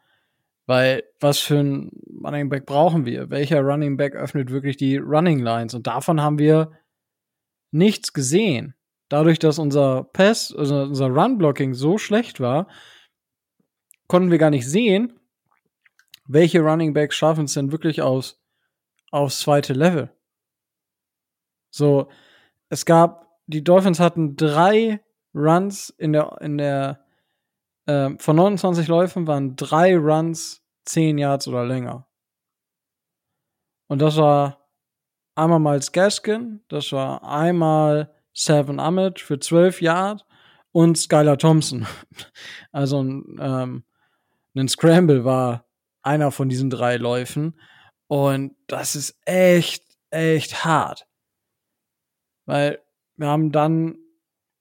[0.67, 1.91] Weil was für ein
[2.23, 3.31] Running Back brauchen wir?
[3.31, 5.75] Welcher Running Back öffnet wirklich die Running Lines?
[5.75, 6.73] Und davon haben wir
[7.73, 8.75] nichts gesehen.
[9.09, 12.69] Dadurch, dass unser Pass, also unser Run-Blocking so schlecht war,
[14.13, 15.19] konnten wir gar nicht sehen,
[16.27, 18.39] welche Running Backs schaffen es denn wirklich aus,
[19.11, 20.15] aufs zweite Level.
[21.71, 22.11] So,
[22.69, 25.01] es gab die Dolphins hatten drei
[25.35, 27.07] Runs in der, in der,
[27.87, 32.07] äh, von 29 Läufen waren drei Runs 10 Yards oder länger.
[33.89, 34.69] Und das war
[35.35, 40.27] einmal Miles Gaskin, das war einmal Seven Ahmed für 12 Yard
[40.73, 41.87] und Skylar Thompson.
[42.73, 43.85] Also ähm,
[44.55, 45.67] ein Scramble war
[46.03, 47.59] einer von diesen drei Läufen.
[48.07, 51.07] Und das ist echt, echt hart.
[52.45, 52.81] Weil
[53.17, 53.97] wir haben dann,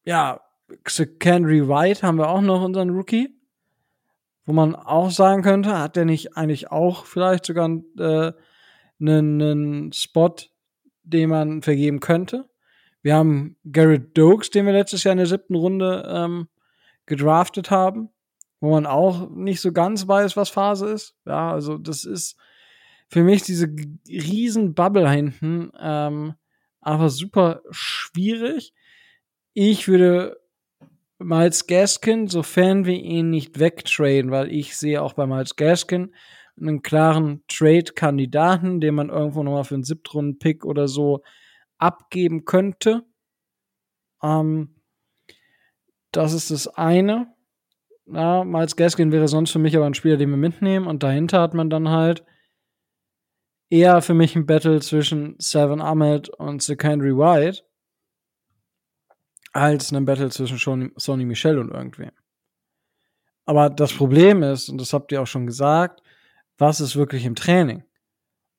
[0.05, 0.41] ja,
[0.87, 3.37] Secondary White haben wir auch noch unseren Rookie.
[4.45, 8.31] Wo man auch sagen könnte, hat der nicht eigentlich auch vielleicht sogar äh,
[8.99, 10.35] einen, einen Spot,
[11.03, 12.49] den man vergeben könnte?
[13.01, 16.47] Wir haben Garrett Dokes, den wir letztes Jahr in der siebten Runde ähm,
[17.05, 18.09] gedraftet haben,
[18.61, 21.15] wo man auch nicht so ganz weiß, was Phase ist.
[21.25, 22.37] Ja, also das ist
[23.09, 23.67] für mich diese
[24.07, 26.35] riesen Bubble hinten ähm,
[26.79, 28.73] aber super schwierig.
[29.53, 30.37] Ich würde
[31.19, 36.15] Miles Gaskin, sofern wir ihn nicht wegtraden, weil ich sehe auch bei Miles Gaskin
[36.59, 41.21] einen klaren Trade-Kandidaten, den man irgendwo nochmal für einen Siebtrunden-Pick oder so
[41.77, 43.03] abgeben könnte.
[44.23, 44.75] Ähm,
[46.11, 47.30] das ist das eine.
[48.13, 50.87] Ja, Miles Gaskin wäre sonst für mich aber ein Spieler, den wir mitnehmen.
[50.87, 52.23] Und dahinter hat man dann halt
[53.69, 57.63] eher für mich ein Battle zwischen Seven Ahmed und Secondary White
[59.53, 62.11] als ein Battle zwischen Sony Michel und irgendwem.
[63.45, 66.01] Aber das Problem ist, und das habt ihr auch schon gesagt,
[66.57, 67.83] was ist wirklich im Training?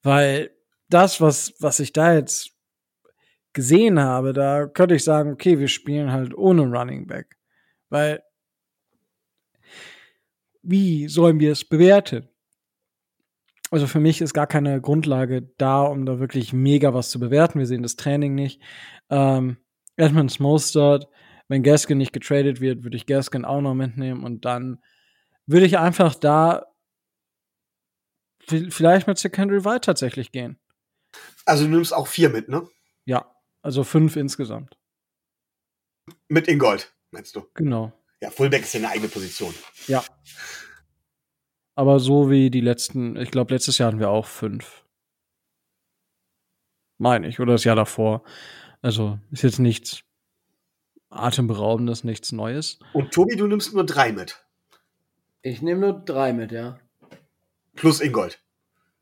[0.02, 0.50] Weil
[0.88, 2.52] das, was, was ich da jetzt
[3.52, 7.38] gesehen habe, da könnte ich sagen, okay, wir spielen halt ohne Running Back.
[7.88, 8.22] Weil,
[10.62, 12.28] wie sollen wir es bewerten?
[13.70, 17.58] Also für mich ist gar keine Grundlage da, um da wirklich mega was zu bewerten.
[17.58, 18.60] Wir sehen das Training nicht.
[19.08, 19.56] Ähm,
[19.96, 21.08] Edmonds Mostert,
[21.48, 24.82] wenn Gaskin nicht getradet wird, würde ich Gaskin auch noch mitnehmen und dann
[25.46, 26.66] würde ich einfach da
[28.46, 30.58] vielleicht mit Secondary White tatsächlich gehen.
[31.44, 32.68] Also du nimmst auch vier mit, ne?
[33.04, 34.76] Ja, also fünf insgesamt.
[36.28, 37.46] Mit Ingold, meinst du?
[37.54, 37.92] Genau.
[38.22, 39.52] Ja, Fullback ist ja eine eigene Position.
[39.88, 40.04] Ja.
[41.74, 44.84] Aber so wie die letzten, ich glaube, letztes Jahr hatten wir auch fünf.
[46.98, 48.22] Meine ich, oder das Jahr davor.
[48.80, 50.04] Also ist jetzt nichts
[51.10, 52.78] Atemberaubendes, nichts Neues.
[52.92, 54.46] Und Tobi, du nimmst nur drei mit.
[55.42, 56.78] Ich nehme nur drei mit, ja.
[57.74, 58.40] Plus Ingold.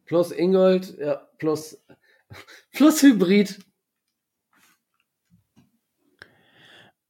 [0.06, 1.78] Plus Ingold, ja, plus,
[2.72, 3.62] plus Hybrid.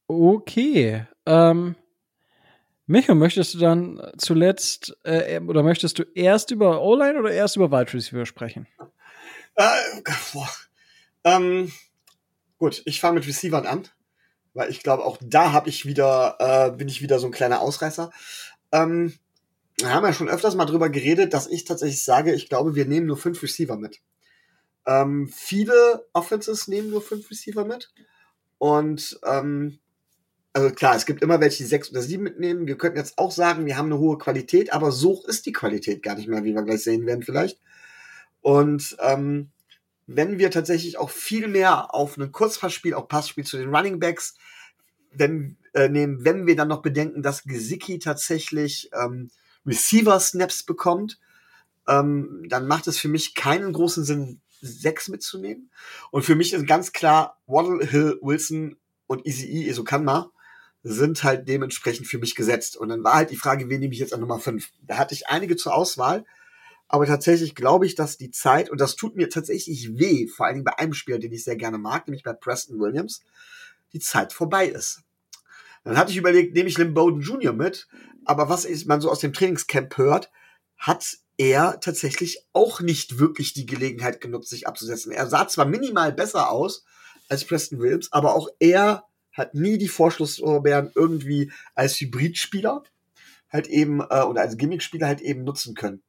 [0.07, 1.05] Okay.
[1.25, 1.77] Ähm,
[2.91, 7.71] Micho, möchtest du dann zuletzt äh, oder möchtest du erst über O-Line oder erst über
[7.71, 8.67] Wide Receiver sprechen?
[9.55, 9.63] Äh,
[11.23, 11.71] ähm,
[12.57, 13.87] gut, ich fange mit Receivern an,
[14.53, 17.61] weil ich glaube, auch da habe ich wieder, äh, bin ich wieder so ein kleiner
[17.61, 18.11] Ausreißer.
[18.73, 19.13] Ähm,
[19.77, 22.85] wir haben ja schon öfters mal drüber geredet, dass ich tatsächlich sage, ich glaube, wir
[22.85, 23.99] nehmen nur fünf Receiver mit.
[24.85, 27.93] Ähm, viele Offenses nehmen nur fünf Receiver mit.
[28.57, 29.79] Und ähm,
[30.53, 32.67] also klar, es gibt immer welche, die sechs oder sieben mitnehmen.
[32.67, 36.03] Wir könnten jetzt auch sagen, wir haben eine hohe Qualität, aber so ist die Qualität
[36.03, 37.59] gar nicht mehr, wie wir gleich sehen werden vielleicht.
[38.41, 39.49] Und ähm,
[40.07, 44.35] wenn wir tatsächlich auch viel mehr auf ein Kurzpassspiel, auch Passspiel zu den Running Backs
[45.13, 49.29] wenn, äh, nehmen, wenn wir dann noch bedenken, dass Gesicki tatsächlich ähm,
[49.65, 51.19] Receiver-Snaps bekommt,
[51.87, 55.71] ähm, dann macht es für mich keinen großen Sinn, sechs mitzunehmen.
[56.11, 60.31] Und für mich ist ganz klar Waddle, Hill, Wilson und Easy E, Esokanma
[60.83, 62.75] sind halt dementsprechend für mich gesetzt.
[62.75, 64.69] Und dann war halt die Frage, wen nehme ich jetzt an Nummer 5?
[64.87, 66.25] Da hatte ich einige zur Auswahl,
[66.87, 70.55] aber tatsächlich glaube ich, dass die Zeit, und das tut mir tatsächlich weh, vor allen
[70.55, 73.21] Dingen bei einem Spieler, den ich sehr gerne mag, nämlich bei Preston Williams,
[73.93, 75.01] die Zeit vorbei ist.
[75.83, 77.53] Dann hatte ich überlegt, nehme ich Lim Bowden Jr.
[77.53, 77.87] mit,
[78.25, 80.31] aber was man so aus dem Trainingscamp hört,
[80.77, 85.11] hat er tatsächlich auch nicht wirklich die Gelegenheit genutzt, sich abzusetzen.
[85.11, 86.83] Er sah zwar minimal besser aus
[87.29, 92.83] als Preston Williams, aber auch er hat nie die Vorschlusslorbeeren irgendwie als Hybridspieler
[93.49, 96.01] halt eben äh, oder als Gimmickspieler halt eben nutzen können.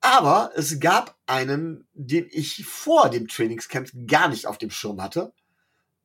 [0.00, 5.32] Aber es gab einen, den ich vor dem Trainingscamp gar nicht auf dem Schirm hatte,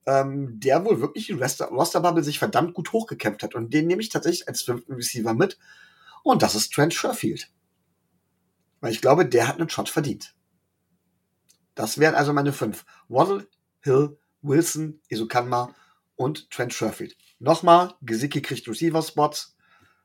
[0.05, 3.55] ähm, der wohl wirklich in Roster-Bubble sich verdammt gut hochgekämpft hat.
[3.55, 5.57] Und den nehme ich tatsächlich als fünften Receiver mit.
[6.23, 7.51] Und das ist Trent Sherfield.
[8.81, 10.35] Weil ich glaube, der hat einen Shot verdient.
[11.73, 12.85] Das wären also meine fünf.
[13.09, 13.47] Waddle,
[13.81, 15.73] Hill, Wilson, Isukanma
[16.17, 17.15] und Trent Sherfield.
[17.39, 19.55] Nochmal, Gesicki kriegt Receiver-Spots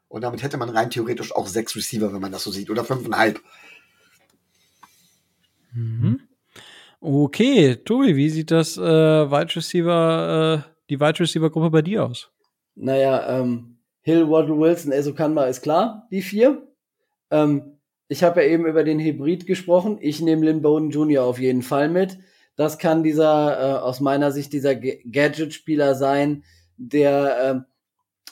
[0.08, 2.84] und damit hätte man rein theoretisch auch sechs Receiver, wenn man das so sieht, oder
[2.84, 3.40] fünfeinhalb.
[5.72, 6.20] Mhm.
[7.00, 12.04] Okay, Tobi, wie sieht das äh, Wide Receiver, äh, die Wide Receiver Gruppe bei dir
[12.04, 12.30] aus?
[12.74, 16.68] Naja, ähm, Hill, Waddle, Wilson, Esokanma ist klar, die vier.
[17.30, 17.78] Ähm,
[18.08, 19.98] ich habe ja eben über den Hybrid gesprochen.
[20.00, 21.24] Ich nehme Lynn Bowden Jr.
[21.24, 22.18] auf jeden Fall mit.
[22.56, 26.44] Das kann dieser, äh, aus meiner Sicht, dieser Gadget-Spieler sein,
[26.76, 27.60] der, äh,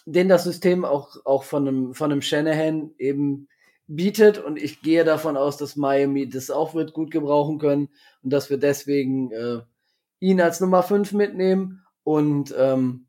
[0.06, 3.48] den das System auch, auch von einem, von einem Shanahan eben
[3.86, 4.38] bietet.
[4.38, 7.88] Und ich gehe davon aus, dass Miami das auch wird gut gebrauchen können
[8.22, 9.60] und dass wir deswegen äh,
[10.20, 13.06] ihn als Nummer 5 mitnehmen und ähm,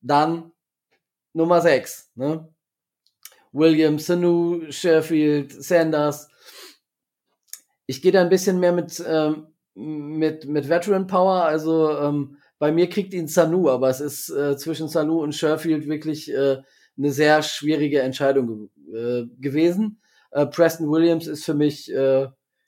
[0.00, 0.52] dann
[1.32, 2.12] Nummer 6.
[2.14, 2.48] Ne?
[3.52, 6.28] Williams, Sanu, Sheffield, Sanders.
[7.86, 9.48] Ich gehe da ein bisschen mehr mit, ähm,
[9.78, 11.44] mit, mit Veteran Power.
[11.44, 15.88] Also ähm, bei mir kriegt ihn Sanu, aber es ist äh, zwischen Sanu und Sheffield
[15.88, 16.58] wirklich äh,
[16.96, 20.00] eine sehr schwierige Entscheidung ge äh, gewesen.
[20.32, 22.26] Äh, Preston Williams ist für mich äh,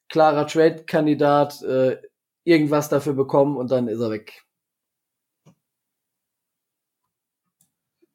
[0.08, 1.62] klarer Trade-Kandidat.
[1.62, 1.96] Äh,
[2.44, 4.44] irgendwas dafür bekommen und dann ist er weg.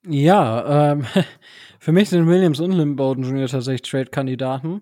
[0.07, 1.05] Ja, ähm,
[1.79, 3.47] für mich sind Williams und Lim Bowden Jr.
[3.47, 4.81] tatsächlich Trade-Kandidaten.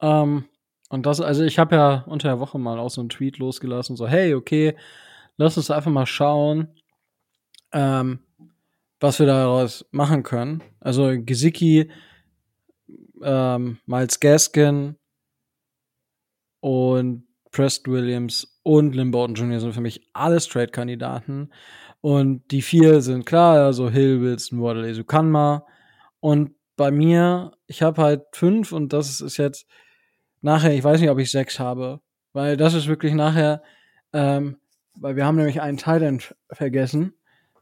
[0.00, 0.44] Ähm,
[0.88, 3.96] und das, also ich habe ja unter der Woche mal auch so einen Tweet losgelassen,
[3.96, 4.76] so, hey, okay,
[5.36, 6.68] lass uns einfach mal schauen,
[7.72, 8.20] ähm,
[9.00, 10.62] was wir daraus machen können.
[10.80, 11.90] Also Gesicki,
[13.22, 14.96] ähm, Miles Gaskin
[16.60, 19.60] und Preston Williams und Lim Bowden Jr.
[19.60, 21.50] sind für mich alles Trade-Kandidaten.
[22.00, 25.64] Und die vier sind klar, also Hill, Wilson, Waddle, Sukanma.
[26.20, 29.66] Und bei mir, ich habe halt fünf und das ist jetzt
[30.44, 32.00] nachher, ich weiß nicht, ob ich sechs habe,
[32.32, 33.62] weil das ist wirklich nachher,
[34.12, 34.58] ähm,
[34.94, 36.18] weil wir haben nämlich einen Teil
[36.52, 37.14] vergessen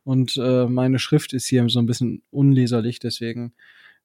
[0.04, 3.54] und äh, meine Schrift ist hier so ein bisschen unleserlich, deswegen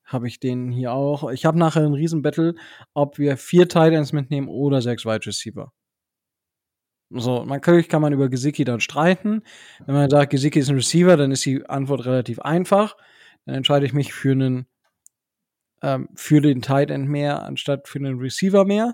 [0.05, 1.29] habe ich den hier auch.
[1.31, 2.55] Ich habe nachher einen riesen Battle,
[2.93, 5.73] ob wir vier Titans mitnehmen oder sechs Wide Receiver.
[7.09, 9.43] So, natürlich kann man über Gesicki dann streiten.
[9.85, 12.95] Wenn man sagt, Gesicki ist ein Receiver, dann ist die Antwort relativ einfach.
[13.45, 14.67] Dann entscheide ich mich für einen
[15.81, 18.93] ähm, für den Tight End mehr anstatt für einen Receiver mehr.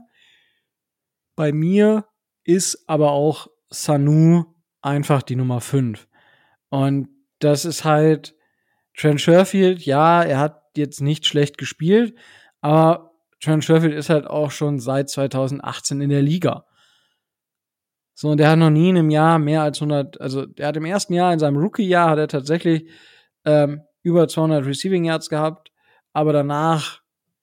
[1.36, 2.06] Bei mir
[2.44, 4.46] ist aber auch Sanu
[4.82, 6.08] einfach die Nummer 5.
[6.70, 8.36] Und das ist halt
[8.96, 12.16] Trent Sherfield, ja, er hat jetzt nicht schlecht gespielt,
[12.62, 13.12] aber
[13.42, 16.66] Trent Sherfield ist halt auch schon seit 2018 in der Liga.
[18.14, 20.78] So, und der hat noch nie in einem Jahr mehr als 100, also der hat
[20.78, 22.88] im ersten Jahr, in seinem Rookie-Jahr, hat er tatsächlich
[23.44, 25.72] ähm, über 200 Receiving Yards gehabt,
[26.14, 27.02] aber danach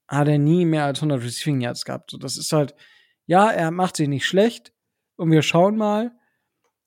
[0.09, 2.11] hat er nie mehr als 100 Receiving Yards gehabt.
[2.11, 2.75] So, das ist halt,
[3.27, 4.73] ja, er macht sich nicht schlecht
[5.17, 6.13] und wir schauen mal.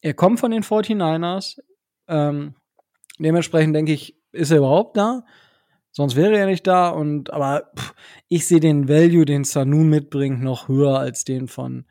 [0.02, 1.60] Er kommt von den 49ers.
[2.08, 2.56] Ähm,
[3.20, 5.24] dementsprechend denke ich, ist er überhaupt da?
[5.92, 6.90] Sonst wäre er nicht da.
[6.90, 7.94] Und aber pff,
[8.28, 11.86] ich sehe den Value, den Sanu mitbringt, noch höher als den von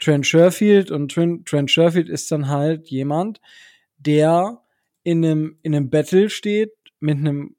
[0.00, 3.40] Trent Sherfield und Trent, Trent Sherfield ist dann halt jemand,
[3.98, 4.62] der
[5.04, 7.54] in einem, in einem Battle steht mit einem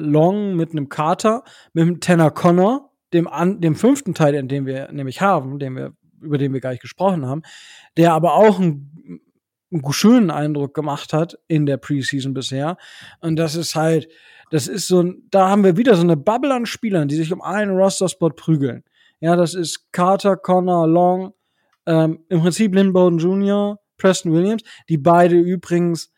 [0.00, 4.66] Long, mit einem Carter, mit einem Tanner Connor, dem, an, dem fünften Teil, in dem
[4.66, 7.42] wir nämlich haben, den wir, über den wir gar nicht gesprochen haben,
[7.96, 9.20] der aber auch einen,
[9.72, 12.76] einen schönen Eindruck gemacht hat in der Preseason bisher.
[13.20, 14.08] Und das ist halt,
[14.50, 17.32] das ist so ein, da haben wir wieder so eine Bubble an Spielern, die sich
[17.32, 18.84] um einen Roster-Spot prügeln.
[19.20, 21.34] Ja, das ist Carter, Connor, Long,
[21.86, 26.10] ähm, im Prinzip Lynn Bowden Jr., Preston Williams, die beide übrigens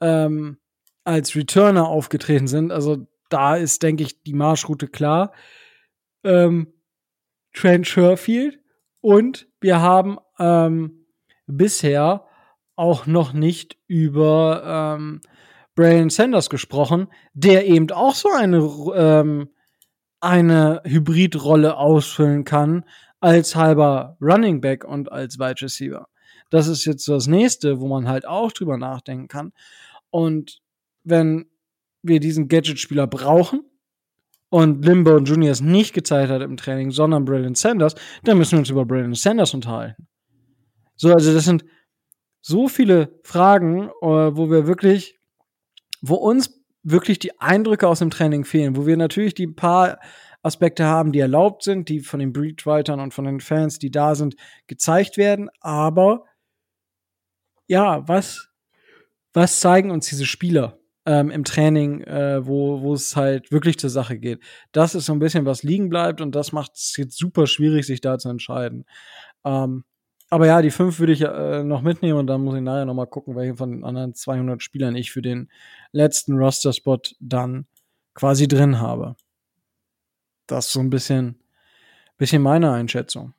[0.00, 0.58] ähm,
[1.04, 2.72] als Returner aufgetreten sind.
[2.72, 5.32] Also da ist, denke ich, die Marschroute klar.
[6.24, 6.72] Ähm,
[7.52, 8.58] Trent Sherfield
[9.00, 11.06] und wir haben ähm,
[11.46, 12.26] bisher
[12.76, 15.20] auch noch nicht über ähm,
[15.74, 18.58] Brian Sanders gesprochen, der eben auch so eine
[18.94, 19.48] ähm,
[20.20, 22.84] eine Hybridrolle ausfüllen kann
[23.20, 26.08] als halber Running Back und als Wide Receiver.
[26.50, 29.52] Das ist jetzt das nächste, wo man halt auch drüber nachdenken kann.
[30.10, 30.60] Und
[31.04, 31.50] wenn
[32.08, 33.62] wir diesen Gadget-Spieler brauchen
[34.48, 35.50] und Limbo Jr.
[35.50, 39.14] es nicht gezeigt hat im Training, sondern Braylon Sanders, dann müssen wir uns über Braylon
[39.14, 40.08] Sanders unterhalten.
[40.94, 41.64] So, also das sind
[42.40, 45.18] so viele Fragen, äh, wo wir wirklich,
[46.00, 49.98] wo uns wirklich die Eindrücke aus dem Training fehlen, wo wir natürlich die paar
[50.42, 54.14] Aspekte haben, die erlaubt sind, die von den Breedwritern und von den Fans, die da
[54.14, 54.36] sind,
[54.68, 55.50] gezeigt werden.
[55.60, 56.24] Aber
[57.66, 58.48] ja, was,
[59.32, 63.90] was zeigen uns diese Spieler ähm, im Training, äh, wo, wo es halt wirklich zur
[63.90, 64.40] Sache geht?
[64.72, 67.86] Das ist so ein bisschen, was liegen bleibt und das macht es jetzt super schwierig,
[67.86, 68.84] sich da zu entscheiden.
[69.44, 69.84] Ähm,
[70.28, 72.94] aber ja, die fünf würde ich äh, noch mitnehmen und dann muss ich nachher noch
[72.94, 75.48] mal gucken, welche von den anderen 200 Spielern ich für den
[75.92, 77.66] letzten Roster-Spot dann
[78.14, 79.14] quasi drin habe.
[80.48, 81.38] Das ist so ein bisschen,
[82.18, 83.34] bisschen meine Einschätzung.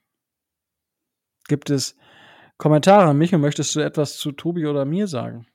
[1.50, 1.98] Gibt es
[2.58, 5.46] Kommentare an mich und möchtest du etwas zu Tobi oder mir sagen?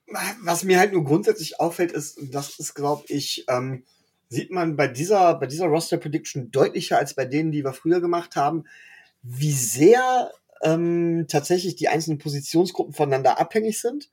[0.43, 3.85] Was mir halt nur grundsätzlich auffällt, ist, das ist, glaube ich, ähm,
[4.29, 8.01] sieht man bei dieser, bei dieser Roster Prediction deutlicher als bei denen, die wir früher
[8.01, 8.65] gemacht haben,
[9.23, 10.31] wie sehr
[10.63, 14.11] ähm, tatsächlich die einzelnen Positionsgruppen voneinander abhängig sind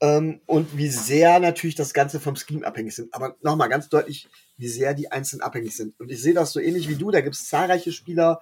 [0.00, 3.12] ähm, und wie sehr natürlich das Ganze vom Scheme abhängig sind.
[3.12, 5.98] Aber nochmal ganz deutlich, wie sehr die einzelnen abhängig sind.
[6.00, 7.10] Und ich sehe das so ähnlich wie du.
[7.10, 8.40] Da gibt es zahlreiche Spieler,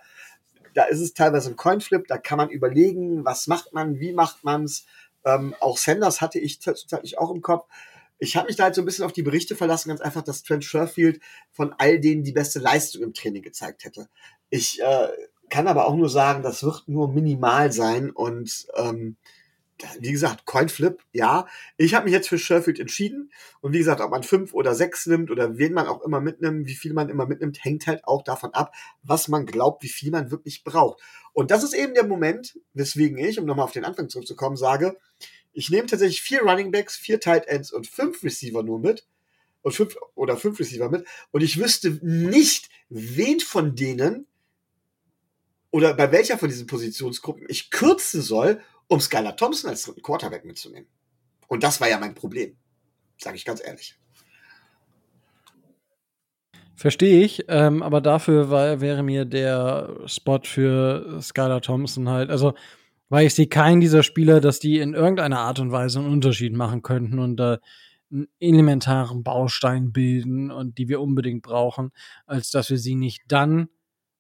[0.75, 4.45] da ist es teilweise ein Coinflip, da kann man überlegen, was macht man, wie macht
[4.45, 4.87] man's.
[5.29, 7.69] Ähm, auch Sanders hatte ich tatsächlich auch im Kopf.
[8.19, 10.43] Ich habe mich da halt so ein bisschen auf die Berichte verlassen, ganz einfach, dass
[10.43, 11.21] Trent Sherfield
[11.53, 14.09] von all denen die beste Leistung im Training gezeigt hätte.
[14.51, 15.09] Ich äh,
[15.51, 19.17] kann aber auch nur sagen, das wird nur minimal sein und ähm,
[20.01, 21.47] wie gesagt, Coinflip, ja.
[21.77, 23.31] Ich habe mich jetzt für Sherfield entschieden.
[23.61, 26.67] Und wie gesagt, ob man fünf oder sechs nimmt oder wen man auch immer mitnimmt,
[26.67, 30.11] wie viel man immer mitnimmt, hängt halt auch davon ab, was man glaubt, wie viel
[30.11, 31.01] man wirklich braucht.
[31.33, 34.97] Und das ist eben der Moment, weswegen ich, um nochmal auf den Anfang zurückzukommen, sage,
[35.53, 39.07] ich nehme tatsächlich vier Running Backs, vier Tight Ends und fünf Receiver nur mit.
[39.63, 41.07] Und fünf oder fünf Receiver mit.
[41.33, 44.27] Und ich wüsste nicht, wen von denen
[45.71, 50.45] oder bei welcher von diesen Positionsgruppen ich kürzen soll, um Skylar Thompson als dritten Quarterback
[50.45, 50.89] mitzunehmen.
[51.47, 52.57] Und das war ja mein Problem,
[53.19, 53.99] sage ich ganz ehrlich.
[56.75, 62.55] Verstehe ich, ähm, aber dafür war, wäre mir der Spot für Skylar Thompson halt, also
[63.09, 66.55] weil ich sehe keinen dieser Spieler, dass die in irgendeiner Art und Weise einen Unterschied
[66.55, 67.59] machen könnten und äh,
[68.13, 71.91] einen elementaren Baustein bilden und die wir unbedingt brauchen,
[72.27, 73.69] als dass wir sie nicht dann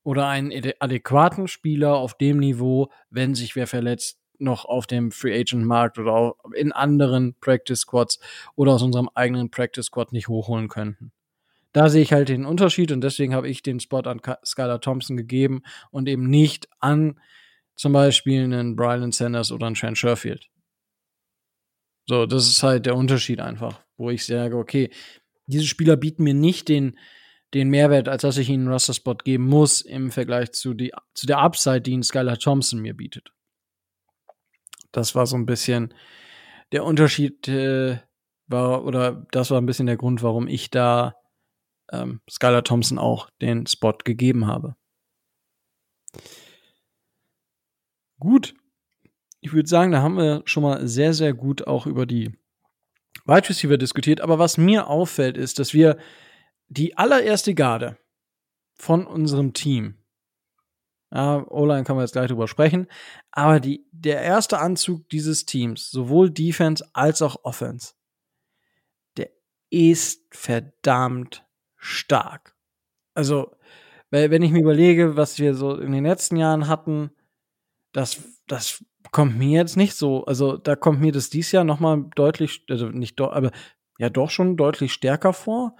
[0.02, 5.38] oder einen adäquaten Spieler auf dem Niveau, wenn sich wer verletzt, noch auf dem Free
[5.38, 8.20] Agent Markt oder in anderen Practice Squads
[8.54, 11.12] oder aus unserem eigenen Practice Squad nicht hochholen könnten.
[11.72, 15.16] Da sehe ich halt den Unterschied und deswegen habe ich den Spot an Skylar Thompson
[15.16, 17.20] gegeben und eben nicht an
[17.76, 20.48] zum Beispiel einen Brian Sanders oder einen Trent Sherfield.
[22.06, 24.90] So, das ist halt der Unterschied einfach, wo ich sage, okay,
[25.46, 26.98] diese Spieler bieten mir nicht den,
[27.54, 31.26] den Mehrwert, als dass ich ihnen einen Roster-Spot geben muss im Vergleich zu, die, zu
[31.26, 33.30] der Upside, die ihn Skylar Thompson mir bietet.
[34.92, 35.94] Das war so ein bisschen
[36.72, 37.98] der Unterschied, äh,
[38.46, 41.14] war, oder das war ein bisschen der Grund, warum ich da
[41.92, 44.76] ähm, Skylar Thompson auch den Spot gegeben habe.
[48.18, 48.54] Gut.
[49.40, 52.36] Ich würde sagen, da haben wir schon mal sehr, sehr gut auch über die
[53.24, 54.20] Wide Receiver diskutiert.
[54.20, 55.98] Aber was mir auffällt, ist, dass wir
[56.68, 57.96] die allererste Garde
[58.74, 59.97] von unserem Team
[61.12, 62.86] ja, O-Line kann man jetzt gleich drüber sprechen.
[63.30, 67.94] Aber die, der erste Anzug dieses Teams, sowohl Defense als auch Offense,
[69.16, 69.30] der
[69.70, 72.54] ist verdammt stark.
[73.14, 73.56] Also,
[74.10, 77.10] wenn ich mir überlege, was wir so in den letzten Jahren hatten,
[77.92, 80.24] das, das kommt mir jetzt nicht so.
[80.24, 83.50] Also, da kommt mir das dies Jahr nochmal deutlich, also nicht, aber
[83.98, 85.76] ja, doch schon deutlich stärker vor,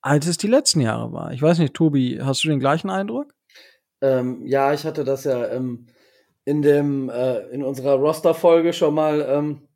[0.00, 1.32] als es die letzten Jahre war.
[1.32, 3.35] Ich weiß nicht, Tobi, hast du den gleichen Eindruck?
[4.00, 5.86] Ähm, ja, ich hatte das ja ähm,
[6.44, 9.68] in dem äh, in unserer Roster-Folge schon mal ähm,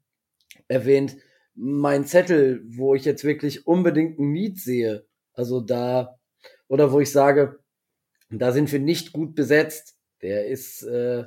[0.68, 1.16] erwähnt.
[1.54, 6.18] Mein Zettel, wo ich jetzt wirklich unbedingt ein Need sehe, also da
[6.68, 7.58] oder wo ich sage,
[8.30, 9.96] da sind wir nicht gut besetzt.
[10.22, 11.24] Der ist äh,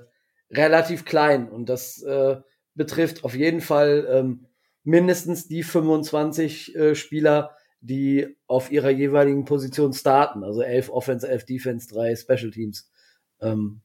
[0.49, 2.38] relativ klein und das äh,
[2.76, 4.45] betrifft auf jeden Fall ähm,
[4.84, 10.43] mindestens die 25 äh, Spieler, die auf ihrer jeweiligen Position starten.
[10.43, 12.89] Also elf Offense, elf Defense, drei Special Teams.
[13.41, 13.81] Ähm,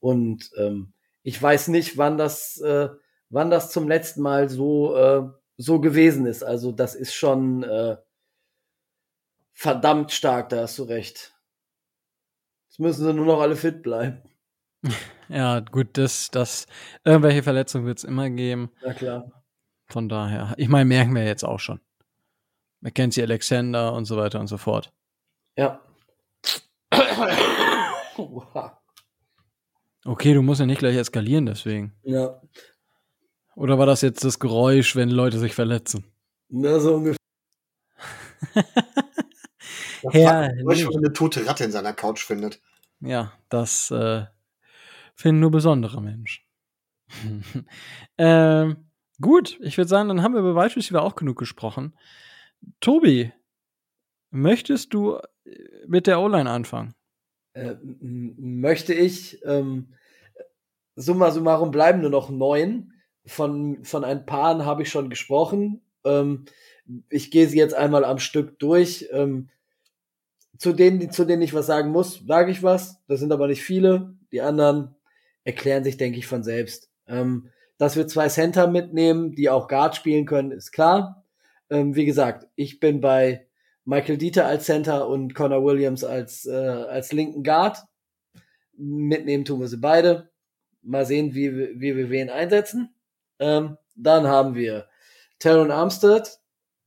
[0.00, 2.88] und ähm, ich weiß nicht, wann das, äh,
[3.28, 5.28] wann das zum letzten Mal so, äh,
[5.58, 6.42] so gewesen ist.
[6.42, 7.98] Also das ist schon äh,
[9.52, 11.34] verdammt stark, da hast du recht.
[12.68, 14.22] Jetzt müssen sie nur noch alle fit bleiben.
[15.30, 16.66] Ja, gut, das, das,
[17.04, 18.70] irgendwelche Verletzungen wird es immer geben.
[18.82, 19.44] Na klar.
[19.84, 21.82] Von daher, ich meine, merken wir jetzt auch schon.
[22.80, 24.92] Mackenzie Alexander und so weiter und so fort.
[25.56, 25.80] Ja.
[30.04, 31.92] okay, du musst ja nicht gleich eskalieren deswegen.
[32.02, 32.40] Ja.
[33.56, 36.04] Oder war das jetzt das Geräusch, wenn Leute sich verletzen?
[36.48, 37.18] Na, so ungefähr.
[38.54, 38.64] das
[40.14, 42.60] ja, Geräusch, wenn eine tote Ratte in seiner Couch findet.
[43.00, 44.26] Ja, das äh,
[45.14, 46.44] finden nur besondere Menschen.
[48.18, 48.76] ähm,
[49.20, 51.94] gut, ich würde sagen, dann haben wir über Wide Receiver auch genug gesprochen.
[52.80, 53.32] Tobi,
[54.30, 55.50] möchtest du äh,
[55.86, 56.94] mit der O-Line anfangen?
[57.52, 59.44] Äh, möchte ich.
[59.44, 59.94] Ähm,
[60.96, 62.92] summa summarum bleiben nur noch neun.
[63.26, 65.82] Von, von ein paar habe ich schon gesprochen.
[66.04, 66.46] Ähm,
[67.08, 69.08] ich gehe sie jetzt einmal am Stück durch.
[69.12, 69.50] Ähm,
[70.56, 73.00] zu denen, die, zu denen ich was sagen muss, sage ich was.
[73.06, 74.14] Das sind aber nicht viele.
[74.32, 74.96] Die anderen
[75.44, 76.90] erklären sich, denke ich, von selbst.
[77.06, 81.17] Ähm, dass wir zwei Center mitnehmen, die auch Guard spielen können, ist klar.
[81.70, 83.46] Ähm, wie gesagt, ich bin bei
[83.84, 87.78] Michael Dieter als Center und Connor Williams als, äh, als linken Guard.
[88.76, 90.30] Mitnehmen tun wir sie beide.
[90.82, 92.94] Mal sehen, wie, wie wir wen einsetzen.
[93.38, 94.88] Ähm, dann haben wir
[95.38, 96.38] Taron Armstead,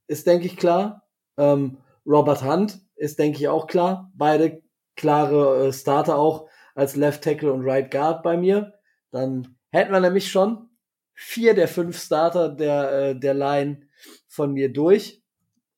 [0.07, 1.07] ist, denke ich, klar.
[1.37, 4.11] Ähm, Robert Hunt ist, denke ich, auch klar.
[4.15, 4.61] Beide
[4.95, 8.73] klare äh, Starter auch als Left Tackle und Right Guard bei mir.
[9.11, 10.69] Dann hätten wir nämlich schon
[11.13, 13.87] vier der fünf Starter der, äh, der Line
[14.31, 15.21] von mir durch.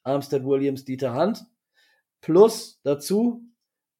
[0.04, 1.44] Armstead Williams, Dieter Hunt.
[2.22, 3.44] Plus dazu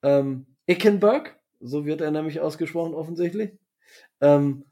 [0.04, 3.58] ähm, Ickenberg, so wird er nämlich ausgesprochen offensichtlich.
[4.22, 4.66] Ähm,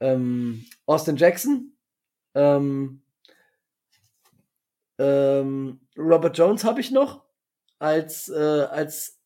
[0.00, 1.76] ähm, Austin Jackson.
[2.34, 3.02] Ähm,
[4.98, 7.24] ähm, Robert Jones habe ich noch
[7.78, 9.20] als, äh, als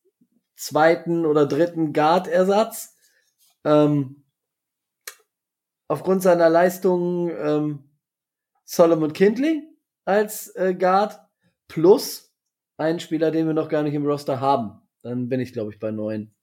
[0.56, 2.94] zweiten oder dritten Guard-Ersatz.
[3.64, 4.24] Ähm,
[5.88, 7.90] aufgrund seiner Leistungen ähm,
[8.64, 9.68] Solomon Kindley
[10.08, 11.20] als äh, Guard
[11.68, 12.32] plus
[12.78, 14.80] einen Spieler, den wir noch gar nicht im Roster haben.
[15.02, 16.34] Dann bin ich, glaube ich, bei neun.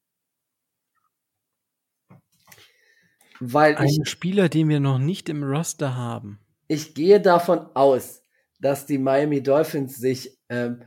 [3.39, 6.39] Weil Ein ich, Spieler, den wir noch nicht im Roster haben.
[6.67, 8.21] Ich gehe davon aus,
[8.59, 10.83] dass die Miami Dolphins sich ähm,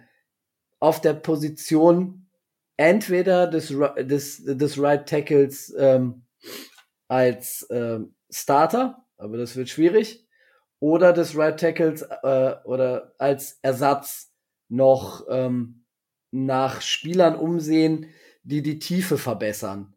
[0.78, 2.30] auf der Position
[2.76, 6.26] entweder des, des, des Right Tackles ähm,
[7.08, 10.27] als ähm, Starter, aber das wird schwierig,
[10.80, 14.32] oder des Right Tackles äh, oder als Ersatz
[14.68, 15.84] noch ähm,
[16.30, 18.06] nach Spielern umsehen,
[18.42, 19.94] die die Tiefe verbessern,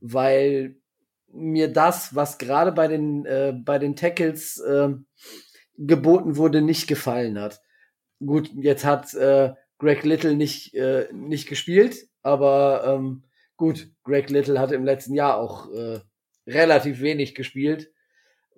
[0.00, 0.76] weil
[1.28, 4.90] mir das, was gerade bei den äh, bei den Tackles äh,
[5.76, 7.60] geboten wurde, nicht gefallen hat.
[8.24, 13.24] Gut, jetzt hat äh, Greg Little nicht äh, nicht gespielt, aber ähm,
[13.56, 16.00] gut, Greg Little hat im letzten Jahr auch äh,
[16.46, 17.92] relativ wenig gespielt.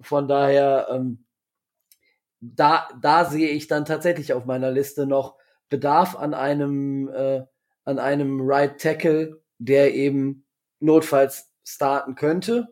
[0.00, 1.25] Von daher, ähm,
[2.54, 5.36] da, da sehe ich dann tatsächlich auf meiner Liste noch
[5.68, 7.44] Bedarf an einem, äh,
[7.84, 10.46] an einem Right Tackle, der eben
[10.80, 12.68] notfalls starten könnte.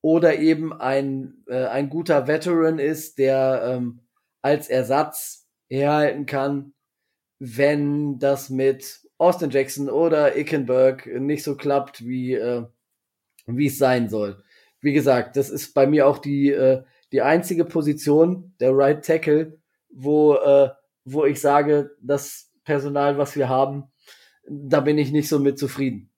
[0.00, 4.00] Oder eben ein, äh, ein guter Veteran ist, der ähm,
[4.42, 6.74] als Ersatz herhalten kann,
[7.40, 12.64] wenn das mit Austin Jackson oder Ickenberg nicht so klappt, wie, äh,
[13.46, 14.42] wie es sein soll.
[14.80, 19.58] Wie gesagt, das ist bei mir auch die, äh, die einzige Position, der Right Tackle,
[19.90, 20.70] wo, äh,
[21.04, 23.84] wo ich sage, das Personal, was wir haben,
[24.46, 26.10] da bin ich nicht so mit zufrieden.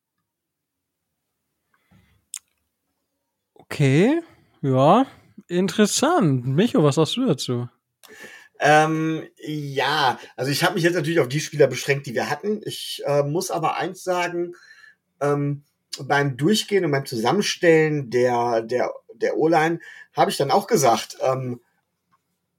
[3.54, 4.20] Okay,
[4.62, 5.06] ja,
[5.46, 6.46] interessant.
[6.46, 7.68] Micho, was sagst du dazu?
[8.58, 12.60] Ähm, ja, also ich habe mich jetzt natürlich auf die Spieler beschränkt, die wir hatten.
[12.64, 14.54] Ich äh, muss aber eins sagen,
[15.20, 15.64] ähm,
[15.98, 18.92] beim Durchgehen und beim Zusammenstellen der, der,
[19.22, 19.80] der O-Line
[20.12, 21.60] habe ich dann auch gesagt, ähm,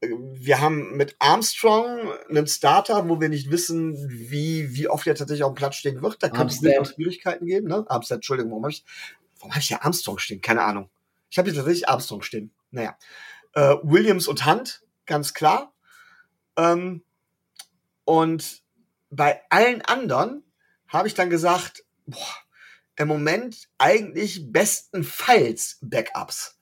[0.01, 5.43] wir haben mit Armstrong einen Starter, wo wir nicht wissen, wie, wie oft er tatsächlich
[5.43, 6.23] auf dem Platz stehen wird.
[6.23, 7.67] Da kann es auch Schwierigkeiten geben.
[7.67, 7.85] Ne?
[7.87, 8.83] Armstead, Entschuldigung, warum habe ich,
[9.37, 10.41] warum hab ich hier Armstrong stehen?
[10.41, 10.89] Keine Ahnung.
[11.29, 12.51] Ich habe hier tatsächlich Armstrong stehen.
[12.71, 12.97] Naja.
[13.53, 15.73] Äh, Williams und Hunt, ganz klar.
[16.57, 17.03] Ähm,
[18.05, 18.63] und
[19.11, 20.43] bei allen anderen
[20.87, 22.35] habe ich dann gesagt, boah,
[23.01, 26.59] im Moment eigentlich bestenfalls Backups.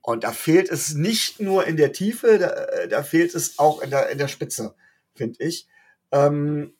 [0.00, 3.90] Und da fehlt es nicht nur in der Tiefe, da, da fehlt es auch in
[3.90, 4.74] der, in der Spitze,
[5.14, 5.66] finde ich.
[6.12, 6.74] Ähm,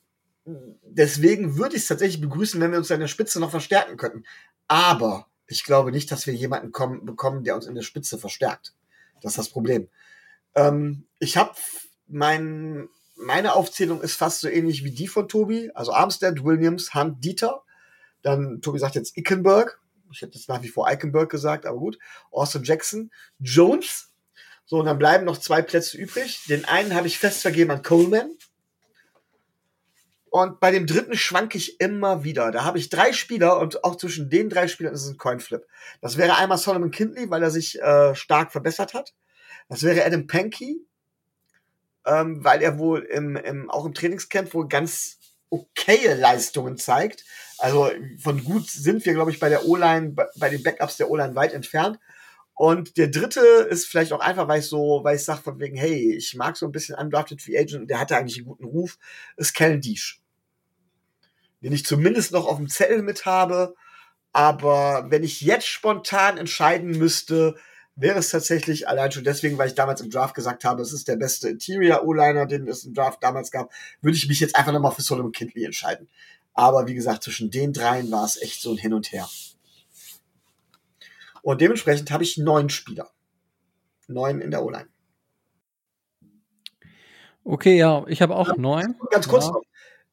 [0.82, 4.24] deswegen würde ich es tatsächlich begrüßen, wenn wir uns in der Spitze noch verstärken könnten.
[4.66, 8.74] Aber ich glaube nicht, dass wir jemanden kommen, bekommen, der uns in der Spitze verstärkt.
[9.20, 9.88] Das ist das Problem.
[10.54, 11.52] Ähm, ich habe
[12.06, 15.70] mein, meine Aufzählung ist fast so ähnlich wie die von Tobi.
[15.74, 17.62] Also Armstead, Williams, Hunt, Dieter.
[18.22, 19.80] Dann, Tobi sagt jetzt Ickenberg.
[20.10, 21.98] Ich hätte jetzt nach wie vor Eichenberg gesagt, aber gut.
[22.30, 24.10] Austin Jackson, Jones.
[24.64, 26.44] So, und dann bleiben noch zwei Plätze übrig.
[26.48, 28.30] Den einen habe ich fest vergeben an Coleman.
[30.30, 32.50] Und bei dem dritten schwanke ich immer wieder.
[32.50, 35.66] Da habe ich drei Spieler und auch zwischen den drei Spielern ist es ein Coinflip.
[36.00, 39.14] Das wäre einmal Solomon Kindley, weil er sich äh, stark verbessert hat.
[39.68, 40.84] Das wäre Adam Pankey,
[42.04, 45.17] ähm, weil er wohl im, im, auch im Trainingscamp wohl ganz
[45.50, 47.24] okaye Leistungen zeigt.
[47.58, 51.10] Also von gut sind wir, glaube ich, bei der O-Line, bei, bei den Backups der
[51.10, 51.98] O-Line weit entfernt.
[52.54, 55.76] Und der dritte ist vielleicht auch einfach, weil ich so, weil ich sage von wegen,
[55.76, 58.64] hey, ich mag so ein bisschen Undrafted Free Agent und der hatte eigentlich einen guten
[58.64, 58.98] Ruf,
[59.36, 60.20] ist Kellen Deesh.
[61.60, 63.74] Den ich zumindest noch auf dem Zettel mit habe.
[64.32, 67.54] Aber wenn ich jetzt spontan entscheiden müsste,
[68.00, 71.08] wäre es tatsächlich allein schon deswegen, weil ich damals im Draft gesagt habe, es ist
[71.08, 74.72] der beste Interior O-Liner, den es im Draft damals gab, würde ich mich jetzt einfach
[74.72, 76.08] nochmal für Solomon Kindley entscheiden.
[76.54, 79.28] Aber wie gesagt, zwischen den dreien war es echt so ein Hin und Her.
[81.42, 83.10] Und dementsprechend habe ich neun Spieler.
[84.06, 84.88] Neun in der O-Line.
[87.44, 88.96] Okay, ja, ich habe auch neun.
[89.10, 89.52] Ganz kurz ja.
[89.52, 89.62] noch.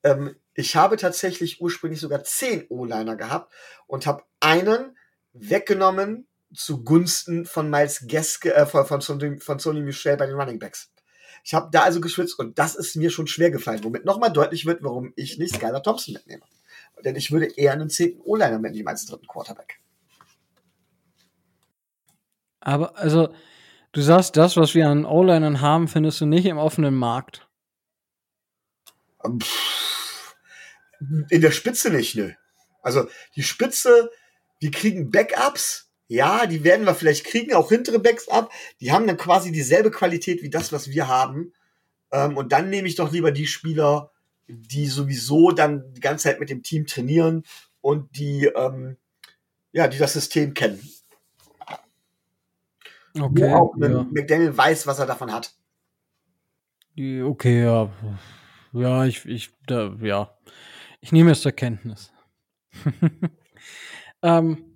[0.03, 3.53] Ähm, ich habe tatsächlich ursprünglich sogar zehn O-Liner gehabt
[3.88, 4.98] und habe einen
[5.34, 10.60] weggenommen zugunsten von Miles Geske, äh, von, von, Sony, von Sony Michel bei den Running
[10.60, 10.91] Backs.
[11.44, 14.65] Ich habe da also geschwitzt und das ist mir schon schwer gefallen, womit nochmal deutlich
[14.65, 16.44] wird, warum ich nicht Skylar Thompson mitnehme.
[17.03, 19.80] Denn ich würde eher einen zehnten O-Liner mitnehmen als dritten Quarterback.
[22.61, 23.34] Aber also,
[23.91, 27.48] du sagst, das, was wir an O-Linern haben, findest du nicht im offenen Markt.
[31.30, 32.32] In der Spitze nicht, nö.
[32.82, 34.10] Also die Spitze,
[34.60, 38.27] wir kriegen Backups, ja, die werden wir vielleicht kriegen, auch hintere Backups.
[38.80, 41.53] Die haben dann quasi dieselbe Qualität wie das, was wir haben.
[42.11, 44.11] Ähm, und dann nehme ich doch lieber die Spieler,
[44.48, 47.44] die sowieso dann die ganze Zeit mit dem Team trainieren
[47.82, 48.98] und die, ähm,
[49.72, 50.80] ja, die das System kennen.
[53.19, 53.49] Okay.
[53.49, 54.03] Wo auch ja.
[54.11, 55.56] McDaniel weiß, was er davon hat.
[56.98, 57.91] Okay, ja.
[58.73, 60.38] Ja, ich, ich, da, ja.
[61.02, 62.11] Ich nehme es zur Kenntnis.
[64.22, 64.74] ähm,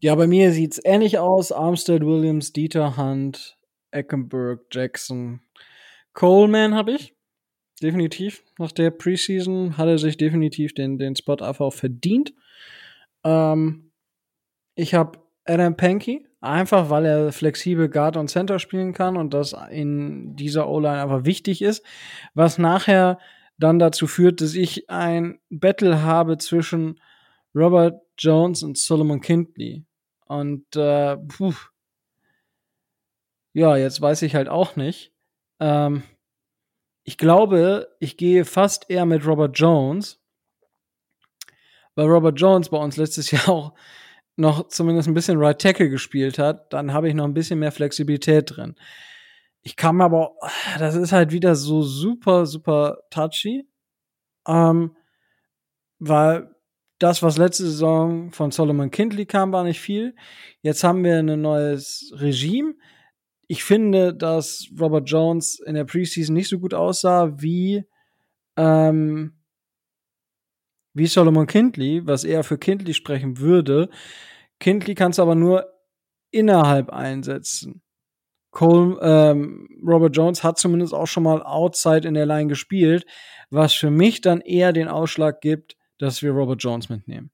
[0.00, 1.52] ja, bei mir sieht's ähnlich aus.
[1.52, 3.56] Armstead, Williams, Dieter, Hunt,
[3.90, 5.40] Eckenberg, Jackson,
[6.12, 7.14] Coleman habe ich.
[7.82, 8.42] Definitiv.
[8.58, 12.32] Nach der Preseason hat er sich definitiv den, den Spot einfach verdient.
[13.24, 13.90] Ähm,
[14.74, 19.54] ich habe Adam Pankey, einfach weil er flexibel Guard und Center spielen kann und das
[19.70, 21.84] in dieser O-Line einfach wichtig ist,
[22.34, 23.18] was nachher
[23.58, 27.00] dann dazu führt, dass ich ein Battle habe zwischen
[27.54, 29.84] Robert Jones und Solomon Kindley.
[30.26, 31.54] Und äh, puh.
[33.52, 35.12] ja, jetzt weiß ich halt auch nicht.
[35.60, 36.02] Ähm,
[37.04, 40.20] ich glaube, ich gehe fast eher mit Robert Jones,
[41.94, 43.74] weil Robert Jones bei uns letztes Jahr auch
[44.36, 47.70] noch zumindest ein bisschen Right Tackle gespielt hat, dann habe ich noch ein bisschen mehr
[47.70, 48.74] Flexibilität drin.
[49.62, 50.34] Ich kann aber,
[50.78, 53.68] das ist halt wieder so super, super touchy,
[54.46, 54.96] ähm,
[55.98, 56.53] weil
[56.98, 60.14] das, was letzte Saison von Solomon Kindley kam, war nicht viel.
[60.62, 62.74] Jetzt haben wir ein neues Regime.
[63.46, 67.84] Ich finde, dass Robert Jones in der Preseason nicht so gut aussah wie
[68.56, 69.34] ähm,
[70.94, 73.90] wie Solomon Kindley, was eher für Kindley sprechen würde.
[74.60, 75.66] Kindley kannst du aber nur
[76.30, 77.82] innerhalb einsetzen.
[78.52, 83.04] Cole, ähm, Robert Jones hat zumindest auch schon mal outside in der Line gespielt,
[83.50, 87.30] was für mich dann eher den Ausschlag gibt, dass wir Robert Jones mitnehmen,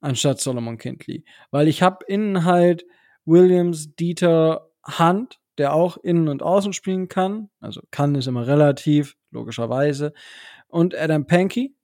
[0.00, 1.24] anstatt Solomon Kindley.
[1.50, 2.84] Weil ich habe innen halt
[3.24, 7.50] Williams, Dieter, Hunt, der auch innen und außen spielen kann.
[7.60, 10.12] Also kann ist immer relativ, logischerweise.
[10.68, 11.76] Und Adam Pankey,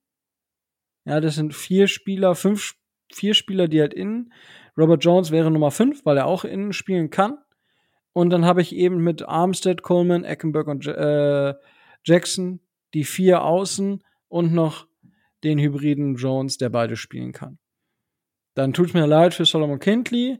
[1.05, 2.75] ja, das sind vier Spieler, fünf,
[3.13, 4.33] vier Spieler, die halt innen.
[4.77, 7.39] Robert Jones wäre Nummer fünf, weil er auch innen spielen kann.
[8.13, 11.55] Und dann habe ich eben mit Armstead, Coleman, Eckenberg und äh,
[12.05, 12.61] Jackson
[12.95, 14.87] die vier Außen und noch
[15.47, 17.59] den hybriden Jones, der beide spielen kann.
[18.55, 20.39] Dann tut mir leid für Solomon Kindley,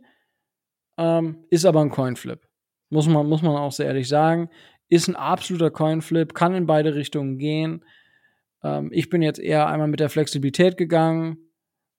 [0.98, 2.46] ähm, ist aber ein Coinflip.
[2.90, 4.50] Muss man, muss man auch sehr ehrlich sagen.
[4.88, 7.84] Ist ein absoluter Coinflip, kann in beide Richtungen gehen.
[8.62, 11.38] Ähm, ich bin jetzt eher einmal mit der Flexibilität gegangen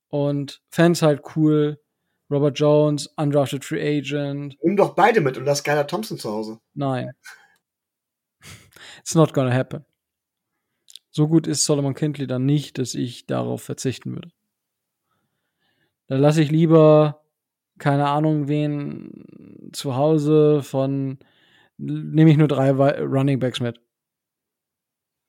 [0.10, 1.80] und Fans halt cool.
[2.30, 4.58] Robert Jones, undrafted Free Agent.
[4.62, 6.60] Nimm doch beide mit und lass Skylar Thompson zu Hause.
[6.74, 7.12] Nein.
[9.00, 9.86] It's not gonna happen.
[11.18, 14.30] So gut ist Solomon Kindley dann nicht, dass ich darauf verzichten würde.
[16.06, 17.24] Da lasse ich lieber,
[17.80, 21.18] keine Ahnung, wen zu Hause von,
[21.78, 23.82] nehme ich nur drei Running Backs mit.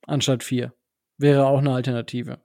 [0.06, 0.74] Anstatt vier.
[1.16, 2.39] Wäre auch eine Alternative.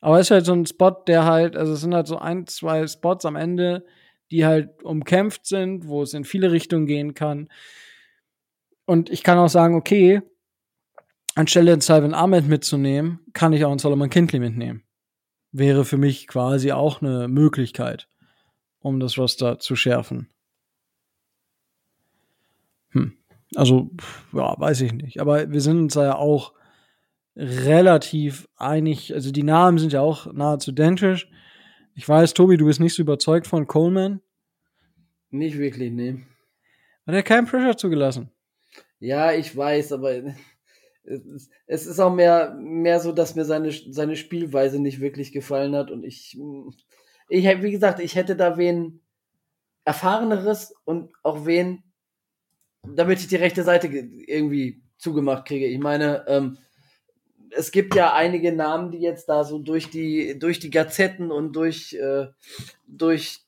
[0.00, 2.46] Aber es ist halt so ein Spot, der halt, also es sind halt so ein,
[2.46, 3.84] zwei Spots am Ende,
[4.30, 7.48] die halt umkämpft sind, wo es in viele Richtungen gehen kann.
[8.84, 10.22] Und ich kann auch sagen, okay,
[11.38, 14.82] anstelle einen Salvin Ahmed mitzunehmen, kann ich auch einen Solomon Kindley mitnehmen.
[15.52, 18.08] Wäre für mich quasi auch eine Möglichkeit,
[18.80, 20.28] um das Roster zu schärfen.
[22.90, 23.16] Hm.
[23.54, 23.90] Also,
[24.32, 25.20] ja, weiß ich nicht.
[25.20, 26.54] Aber wir sind uns da ja auch
[27.36, 29.14] relativ einig.
[29.14, 31.30] Also, die Namen sind ja auch nahezu identisch.
[31.94, 34.20] Ich weiß, Tobi, du bist nicht so überzeugt von Coleman.
[35.30, 36.18] Nicht wirklich, nee.
[37.06, 38.30] Hat er keinen Pressure zugelassen?
[38.98, 40.34] Ja, ich weiß, aber
[41.66, 45.90] es, ist auch mehr, mehr so, dass mir seine, seine Spielweise nicht wirklich gefallen hat
[45.90, 46.38] und ich,
[47.28, 49.00] ich, wie gesagt, ich hätte da wen
[49.84, 51.82] erfahreneres und auch wen,
[52.86, 55.66] damit ich die rechte Seite irgendwie zugemacht kriege.
[55.66, 56.58] Ich meine, ähm,
[57.50, 61.54] es gibt ja einige Namen, die jetzt da so durch die, durch die Gazetten und
[61.56, 62.26] durch, äh,
[62.86, 63.40] durch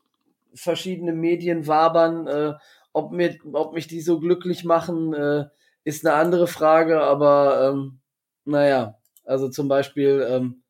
[0.55, 2.55] verschiedene Medien wabern, äh,
[2.93, 5.45] ob, mir, ob mich die so glücklich machen, äh,
[5.85, 8.01] ist eine andere Frage, aber ähm,
[8.45, 10.63] naja, also zum Beispiel ähm,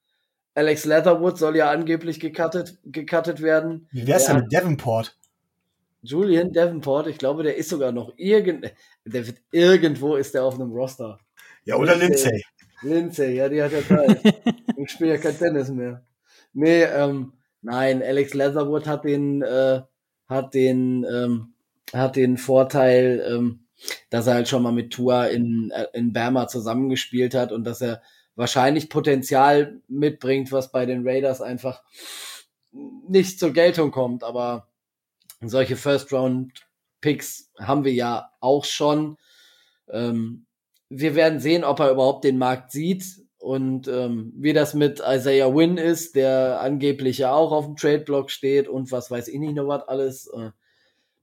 [0.55, 3.89] Alex Leatherwood soll ja angeblich gecuttet, gecuttet werden.
[3.91, 5.17] Wie wär's denn mit Davenport?
[6.03, 8.73] Julian Davenport, ich glaube, der ist sogar noch irgend,
[9.05, 11.19] der wird irgendwo ist der auf einem Roster.
[11.65, 12.43] Ja, oder Lindsay.
[12.83, 14.21] Lindsay, ja, die hat ja Zeit.
[14.77, 16.03] ich spiele ja kein Tennis mehr.
[16.53, 19.83] Nee, ähm, nein, Alex Leatherwood hat den, äh,
[20.27, 21.55] hat den, ähm,
[21.93, 23.67] hat den Vorteil, ähm,
[24.11, 27.81] dass er halt schon mal mit Tua in, äh, in Bama zusammengespielt hat und dass
[27.81, 28.03] er
[28.37, 31.83] wahrscheinlich Potenzial mitbringt, was bei den Raiders einfach
[32.73, 34.25] nicht zur Geltung kommt.
[34.25, 34.69] Aber
[35.43, 39.17] solche First-Round-Picks haben wir ja auch schon.
[39.89, 40.47] Ähm,
[40.89, 43.05] wir werden sehen, ob er überhaupt den Markt sieht
[43.39, 48.31] und ähm, wie das mit Isaiah Wynn ist, der angeblich ja auch auf dem Trade-Block
[48.31, 50.27] steht und was weiß ich nicht noch was alles.
[50.27, 50.51] Äh,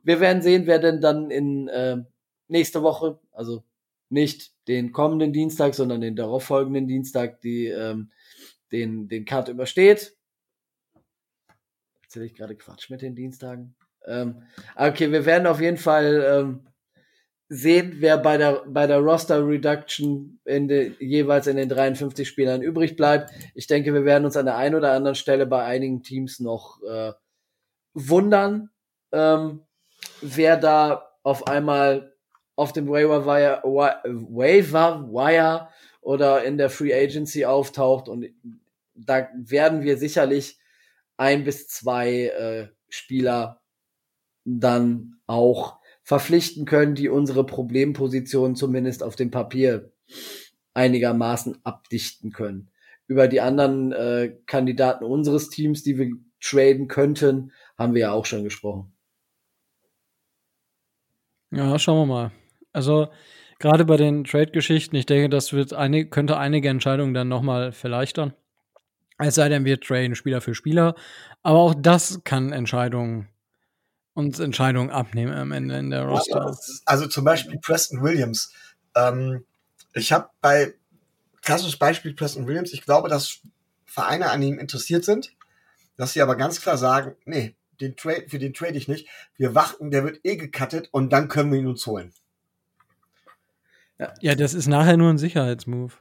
[0.03, 1.97] wir werden sehen, wer denn dann in äh,
[2.47, 3.63] nächste Woche, also
[4.09, 8.11] nicht den kommenden Dienstag, sondern den darauffolgenden Dienstag, die ähm,
[8.71, 10.15] den, den Cut übersteht.
[12.03, 13.75] Erzähle ich gerade Quatsch mit den Dienstagen?
[14.05, 14.43] Ähm,
[14.75, 16.67] okay, wir werden auf jeden Fall ähm,
[17.49, 22.61] sehen, wer bei der, bei der Roster Reduction in de, jeweils in den 53 Spielern
[22.61, 23.31] übrig bleibt.
[23.55, 26.81] Ich denke, wir werden uns an der einen oder anderen Stelle bei einigen Teams noch
[26.83, 27.13] äh,
[27.93, 28.69] wundern,
[29.11, 29.65] ähm,
[30.21, 32.16] wer da auf einmal
[32.57, 35.69] auf dem Waiver Wire, Waiver Wire
[36.01, 38.27] oder in der Free Agency auftaucht und
[38.95, 40.59] da werden wir sicherlich
[41.17, 43.61] ein bis zwei äh, Spieler
[44.43, 49.91] dann auch verpflichten können, die unsere Problemposition zumindest auf dem Papier
[50.73, 52.69] einigermaßen abdichten können.
[53.07, 56.11] Über die anderen äh, Kandidaten unseres Teams, die wir
[56.41, 58.93] traden könnten, haben wir ja auch schon gesprochen.
[61.51, 62.31] Ja, schauen wir mal.
[62.77, 63.09] Also
[63.57, 68.35] gerade bei den Trade-Geschichten, ich denke, das wird eine, könnte einige Entscheidungen dann nochmal verleichtern.
[69.17, 70.93] Es sei denn, wir traden Spieler für Spieler.
[71.41, 73.29] Aber auch das kann Entscheidungen
[74.13, 76.55] uns Entscheidungen abnehmen am Ende in der Roster.
[76.85, 78.53] Also zum Beispiel Preston Williams.
[78.95, 79.43] Ähm,
[79.93, 80.75] ich habe bei
[81.41, 83.39] klassisches Beispiel Preston Williams, ich glaube, dass
[83.85, 85.35] Vereine an ihm interessiert sind,
[85.97, 89.07] dass sie aber ganz klar sagen, nee, den Trade, für den trade ich nicht.
[89.35, 92.13] Wir warten, der wird eh gecuttet und dann können wir ihn uns holen.
[93.99, 94.13] Ja.
[94.21, 95.99] ja, das ist nachher nur ein Sicherheitsmove.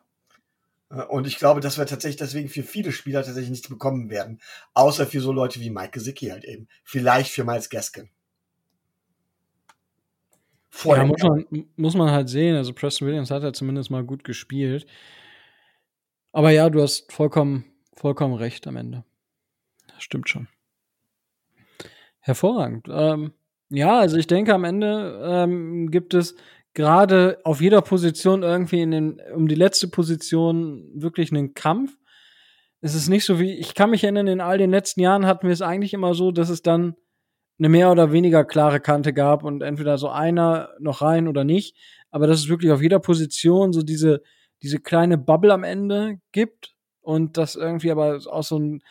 [0.91, 4.41] Äh, und ich glaube, dass wir tatsächlich deswegen für viele Spieler tatsächlich nichts bekommen werden.
[4.75, 6.69] Außer für so Leute wie Mike Gesicki halt eben.
[6.85, 8.11] Vielleicht für Miles Gaskin.
[10.85, 11.47] ja, muss man,
[11.77, 12.57] muss man halt sehen.
[12.57, 14.87] Also Preston Williams hat ja zumindest mal gut gespielt.
[16.33, 17.65] Aber ja, du hast vollkommen,
[17.95, 19.05] vollkommen recht am Ende.
[19.89, 20.49] Das stimmt schon.
[22.21, 22.89] Hervorragend.
[22.91, 23.33] Ähm,
[23.71, 26.37] ja, also ich denke, am Ende ähm, gibt es
[26.77, 31.97] gerade auf jeder Position irgendwie in den, um die letzte Position wirklich einen Kampf.
[32.83, 35.47] Es ist nicht so wie, ich kann mich erinnern, in all den letzten Jahren hatten
[35.47, 36.95] wir es eigentlich immer so, dass es dann
[37.59, 41.79] eine mehr oder weniger klare Kante gab und entweder so einer noch rein oder nicht.
[42.11, 44.23] Aber dass es wirklich auf jeder Position so diese,
[44.63, 48.83] diese kleine Bubble am Ende gibt und das irgendwie aber auch so ein,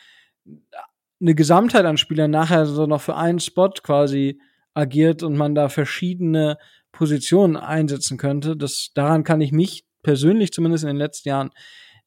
[1.22, 4.42] eine Gesamtheit an Spielern nachher so noch für einen Spot quasi
[4.76, 6.58] agiert und man da verschiedene
[6.92, 8.56] Position einsetzen könnte.
[8.56, 11.50] Das, daran kann ich mich persönlich zumindest in den letzten Jahren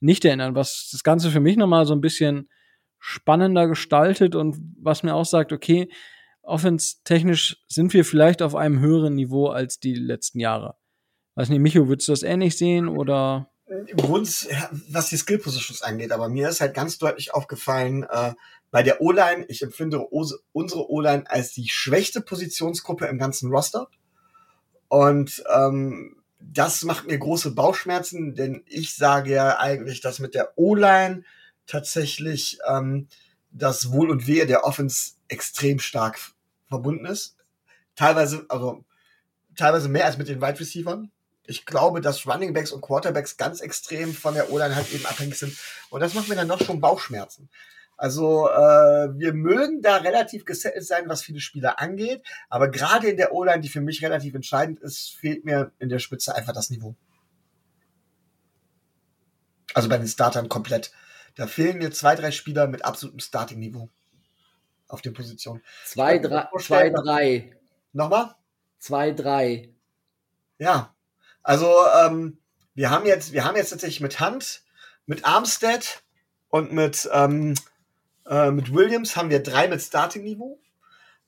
[0.00, 2.48] nicht erinnern, was das Ganze für mich nochmal so ein bisschen
[3.00, 5.88] spannender gestaltet und was mir auch sagt, okay,
[6.42, 10.76] offense-technisch sind wir vielleicht auf einem höheren Niveau als die letzten Jahre.
[11.34, 13.50] Weiß nicht, Micho, würdest du das ähnlich sehen oder?
[14.08, 14.48] Uns,
[14.88, 18.32] was die Skill Positions angeht, aber mir ist halt ganz deutlich aufgefallen, äh,
[18.70, 23.88] bei der O-Line, ich empfinde unsere O-Line als die schwächste Positionsgruppe im ganzen Roster.
[24.88, 30.52] Und ähm, das macht mir große Bauchschmerzen, denn ich sage ja eigentlich, dass mit der
[30.56, 31.24] O-Line
[31.66, 33.08] tatsächlich ähm,
[33.50, 36.18] das Wohl und Wehe der Offense extrem stark
[36.68, 37.36] verbunden ist.
[37.96, 38.84] Teilweise, also
[39.56, 41.00] teilweise mehr als mit den Wide Receivers.
[41.46, 45.38] Ich glaube, dass Running Backs und Quarterbacks ganz extrem von der O-Line halt eben abhängig
[45.38, 45.56] sind.
[45.88, 47.48] Und das macht mir dann doch schon Bauchschmerzen.
[47.98, 53.16] Also äh, wir mögen da relativ gesettelt sein, was viele Spieler angeht, aber gerade in
[53.16, 56.70] der O-Line, die für mich relativ entscheidend ist, fehlt mir in der Spitze einfach das
[56.70, 56.94] Niveau.
[59.74, 60.92] Also bei den Startern komplett.
[61.34, 63.88] Da fehlen mir zwei, drei Spieler mit absolutem Starting-Niveau
[64.86, 65.62] auf den Positionen.
[65.84, 67.52] Zwei, drei, zwei, drei.
[67.92, 68.36] Nochmal?
[68.78, 69.70] Zwei, drei.
[70.58, 70.94] Ja.
[71.42, 72.38] Also ähm,
[72.74, 74.62] wir haben jetzt, wir haben jetzt tatsächlich mit Hand,
[75.06, 76.02] mit Armstead
[76.48, 77.54] und mit ähm,
[78.28, 80.60] äh, mit Williams haben wir drei mit Starting-Niveau.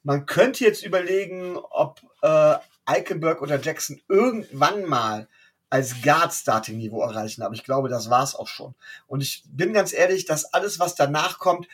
[0.02, 2.54] Man könnte jetzt überlegen, ob äh,
[2.84, 5.28] Eichenberg oder Jackson irgendwann mal
[5.68, 7.42] als Guard-Starting-Niveau erreichen.
[7.42, 8.74] Aber ich glaube, das war's auch schon.
[9.06, 11.68] Und ich bin ganz ehrlich, dass alles, was danach kommt,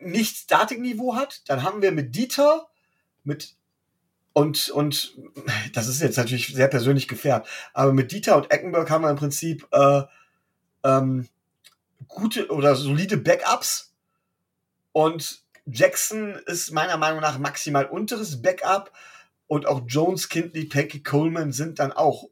[0.00, 1.48] nicht Starting-Niveau hat.
[1.48, 2.68] Dann haben wir mit Dieter,
[3.24, 3.54] mit
[4.32, 5.16] und, und
[5.72, 9.16] das ist jetzt natürlich sehr persönlich gefärbt, aber mit Dieter und Eckenberg haben wir im
[9.16, 10.02] Prinzip äh,
[10.84, 11.28] ähm,
[12.08, 13.94] gute oder solide Backups.
[14.92, 18.92] Und Jackson ist meiner Meinung nach maximal unteres Backup.
[19.46, 22.28] Und auch Jones, Kindley, Pecky, Coleman sind dann auch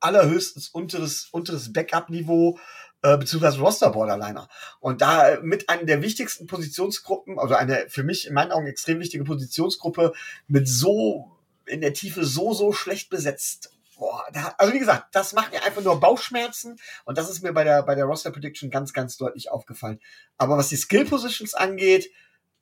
[0.00, 2.58] allerhöchstens unteres, unteres Backup-Niveau
[3.02, 4.48] äh, beziehungsweise Roster-Borderliner.
[4.80, 9.00] Und da mit einer der wichtigsten Positionsgruppen, also eine für mich in meinen Augen extrem
[9.00, 10.12] wichtige Positionsgruppe,
[10.48, 11.36] mit so
[11.66, 13.75] in der Tiefe so, so schlecht besetzt.
[13.96, 17.52] Boah, da, also wie gesagt, das macht mir einfach nur Bauchschmerzen und das ist mir
[17.52, 20.00] bei der, bei der Roster Prediction ganz, ganz deutlich aufgefallen.
[20.36, 22.10] Aber was die Skill Positions angeht,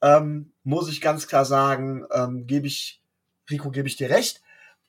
[0.01, 3.03] ähm, muss ich ganz klar sagen, ähm, gebe ich,
[3.51, 4.43] Rico, gebe ich dir recht.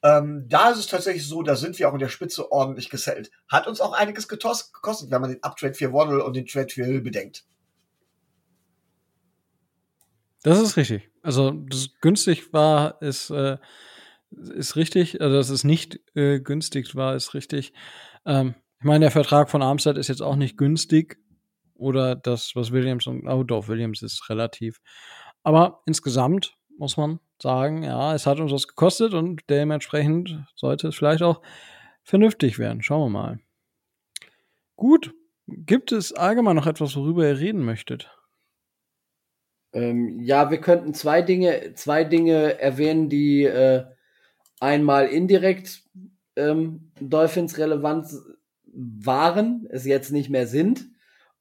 [0.04, 3.32] Ähm, da ist es tatsächlich so, da sind wir auch in der Spitze ordentlich gesellt.
[3.48, 6.86] Hat uns auch einiges gekostet, wenn man den Uptrade für Waddle und den Trade für
[6.86, 7.44] Hill bedenkt.
[10.44, 11.10] Das ist richtig.
[11.24, 13.58] Also, das günstig war, ist, äh,
[14.38, 15.22] ist richtig.
[15.22, 17.74] Also, dass es nicht äh, günstig war, ist richtig.
[18.26, 21.18] Ähm, ich meine, der Vertrag von Armstead ist jetzt auch nicht günstig.
[21.76, 24.80] Oder das, was Williams und, oh doch, Williams ist relativ.
[25.44, 30.96] Aber insgesamt muss man sagen, ja, es hat uns was gekostet und dementsprechend sollte es
[30.96, 31.42] vielleicht auch
[32.04, 32.82] vernünftig werden.
[32.82, 33.40] Schauen wir mal.
[34.76, 35.14] Gut.
[35.48, 38.10] Gibt es allgemein noch etwas, worüber ihr reden möchtet?
[39.74, 43.86] Ähm, ja, wir könnten zwei Dinge, zwei Dinge erwähnen, die äh,
[44.60, 45.84] einmal indirekt
[46.36, 48.08] ähm, Dolphins relevant
[48.66, 50.90] waren, es jetzt nicht mehr sind,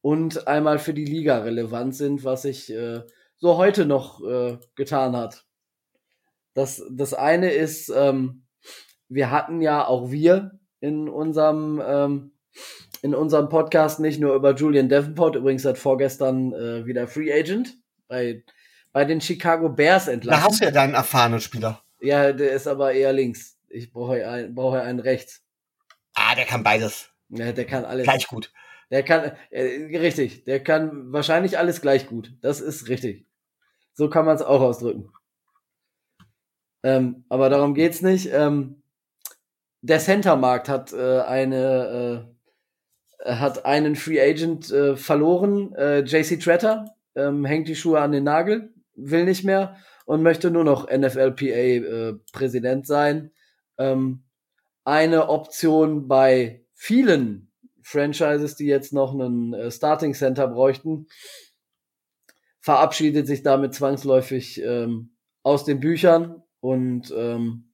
[0.01, 3.01] und einmal für die Liga relevant sind, was sich äh,
[3.37, 5.47] so heute noch äh, getan hat.
[6.53, 8.45] Das, das eine ist, ähm,
[9.09, 12.33] wir hatten ja auch wir in unserem, ähm,
[13.03, 17.77] in unserem Podcast nicht nur über Julian Davenport, übrigens seit vorgestern äh, wieder Free Agent
[18.07, 18.45] bei,
[18.93, 20.43] bei den Chicago Bears entlassen.
[20.43, 21.84] Da hast du ja deinen erfahrenen Spieler.
[22.05, 23.59] Ja, der ist aber eher links.
[23.69, 25.43] Ich brauche einen, brauche einen rechts.
[26.15, 27.11] Ah, der kann beides.
[27.31, 28.05] Ja, der kann alles.
[28.05, 28.53] Gleich gut.
[28.91, 32.33] Der kann, äh, richtig, der kann wahrscheinlich alles gleich gut.
[32.43, 33.27] Das ist richtig.
[33.95, 35.11] So kann man es auch ausdrücken.
[36.83, 38.29] Ähm, aber darum geht's nicht.
[38.31, 38.83] Ähm,
[39.81, 42.29] der Centermarkt hat äh, eine
[43.25, 45.75] äh, hat einen Free Agent äh, verloren.
[45.75, 50.51] Äh, JC Tretter ähm, hängt die Schuhe an den Nagel, will nicht mehr und möchte
[50.51, 53.33] nur noch NFLPA äh, sein.
[53.79, 54.25] Ähm,
[54.85, 57.53] eine Option bei vielen
[57.83, 61.07] Franchises, die jetzt noch einen äh, Starting Center bräuchten,
[62.61, 67.73] verabschiedet sich damit zwangsläufig ähm, aus den Büchern und ähm,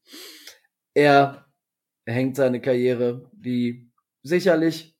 [0.94, 1.46] er
[2.06, 3.92] hängt seine Karriere, die
[4.22, 4.98] sicherlich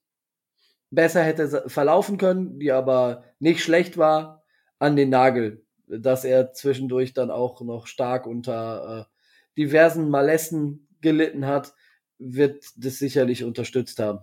[0.89, 4.43] besser hätte verlaufen können, die aber nicht schlecht war,
[4.79, 5.65] an den Nagel,
[5.99, 11.73] dass er zwischendurch dann auch noch stark unter äh, diversen Malessen gelitten hat,
[12.17, 14.19] wird das sicherlich unterstützt haben.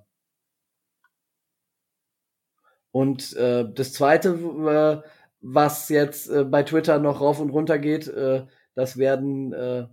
[2.90, 5.08] Und äh, das Zweite, äh,
[5.40, 9.86] was jetzt äh, bei Twitter noch rauf und runter geht, äh, das werden äh,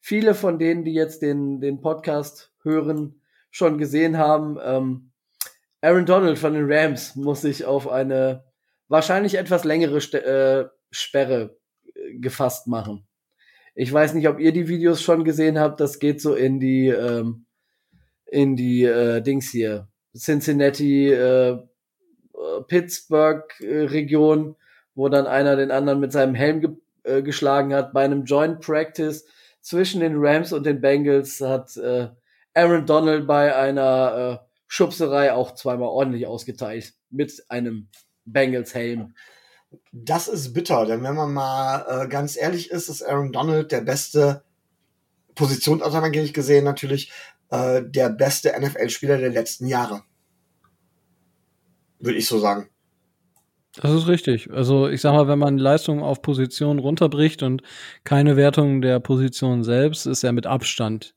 [0.00, 3.20] viele von denen, die jetzt den, den Podcast hören,
[3.50, 4.58] schon gesehen haben.
[4.62, 5.12] Ähm,
[5.80, 8.44] Aaron Donald von den Rams muss sich auf eine
[8.88, 11.56] wahrscheinlich etwas längere St äh, Sperre
[11.94, 13.06] äh, gefasst machen.
[13.74, 15.80] Ich weiß nicht, ob ihr die Videos schon gesehen habt.
[15.80, 17.46] Das geht so in die ähm,
[18.26, 21.58] in die äh, Dings hier Cincinnati äh,
[22.68, 24.54] Pittsburgh-Region, äh,
[24.94, 26.70] wo dann einer den anderen mit seinem Helm ge
[27.04, 27.92] äh, geschlagen hat.
[27.92, 29.26] Bei einem Joint Practice
[29.60, 32.08] zwischen den Rams und den Bengals hat äh,
[32.54, 37.88] Aaron Donald bei einer äh, Schubserei auch zweimal ordentlich ausgeteilt mit einem
[38.24, 39.14] Bengals-Helm.
[39.92, 43.80] Das ist bitter, denn wenn man mal äh, ganz ehrlich ist, ist Aaron Donald der
[43.80, 44.42] beste
[45.34, 47.10] Position, wir gesehen natürlich,
[47.50, 50.02] äh, der beste NFL-Spieler der letzten Jahre.
[51.98, 52.68] Würde ich so sagen.
[53.76, 54.50] Das ist richtig.
[54.52, 57.62] Also ich sag mal, wenn man Leistung auf Position runterbricht und
[58.04, 61.14] keine Wertung der Position selbst, ist er mit Abstand.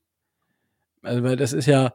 [1.02, 1.94] Also weil das ist ja,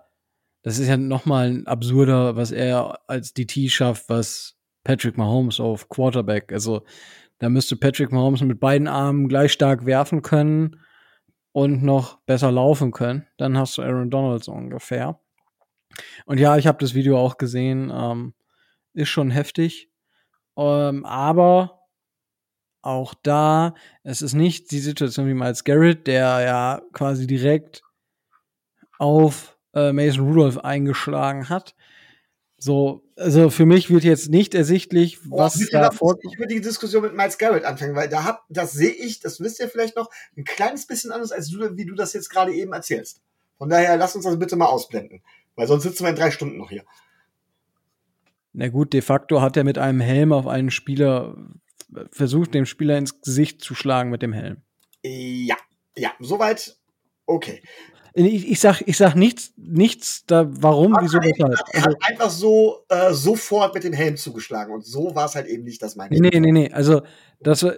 [0.61, 5.89] das ist ja nochmal ein absurder, was er als DT schafft, was Patrick Mahomes auf
[5.89, 6.51] Quarterback.
[6.51, 6.83] Also
[7.39, 10.79] da müsste Patrick Mahomes mit beiden Armen gleich stark werfen können
[11.51, 13.27] und noch besser laufen können.
[13.37, 15.19] Dann hast du Aaron Donald so ungefähr.
[16.25, 17.91] Und ja, ich habe das Video auch gesehen.
[17.93, 18.33] Ähm,
[18.93, 19.89] ist schon heftig.
[20.57, 21.87] Ähm, aber
[22.81, 27.81] auch da, es ist nicht die Situation wie Miles Garrett, der ja quasi direkt
[28.99, 31.75] auf äh, Mason Rudolph eingeschlagen hat.
[32.63, 36.15] So, also für mich wird jetzt nicht ersichtlich, Oh, was da vor.
[36.23, 39.41] nicht mit die Diskussion mit Miles Garrett anfangen, weil da hab, das sehe ich, das
[39.41, 42.53] wisst ihr vielleicht noch, ein kleines bisschen anders, als du, wie du das jetzt gerade
[42.53, 43.19] eben erzählst.
[43.57, 45.21] Von daher lass uns das bitte mal ausblenden,
[45.57, 46.85] weil sonst sitzen wir in drei Stunden noch hier.
[48.53, 51.35] Na gut, de facto hat er mit einem Helm auf einen Spieler
[52.11, 54.61] versucht, dem Spieler ins Gesicht zu schlagen mit dem Helm.
[55.03, 55.57] Ja,
[55.97, 56.77] ja, soweit.
[57.25, 57.61] Okay.
[58.15, 61.53] Ich, ich sag, ich sag nichts, nichts da, warum, wieso, weshalb.
[61.71, 65.33] Er Also, hat einfach so äh, sofort mit dem Helm zugeschlagen und so war es
[65.35, 66.71] halt eben nicht, das meine nee, nee, nee.
[66.71, 67.01] Also,
[67.39, 67.73] das, war-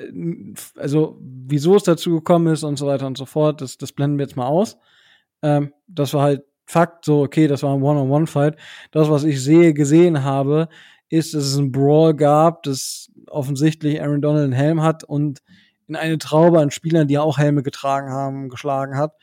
[0.76, 4.18] also, wieso es dazu gekommen ist und so weiter und so fort, das, das blenden
[4.18, 4.78] wir jetzt mal aus.
[5.42, 8.58] Ähm, das war halt Fakt, so, okay, das war ein One-on-One-Fight.
[8.92, 10.68] Das, was ich sehe, gesehen habe,
[11.10, 15.42] ist, dass es einen Brawl gab, dass offensichtlich Aaron Donald einen Helm hat und
[15.88, 19.14] in eine Traube an Spielern, die auch Helme getragen haben, geschlagen hat.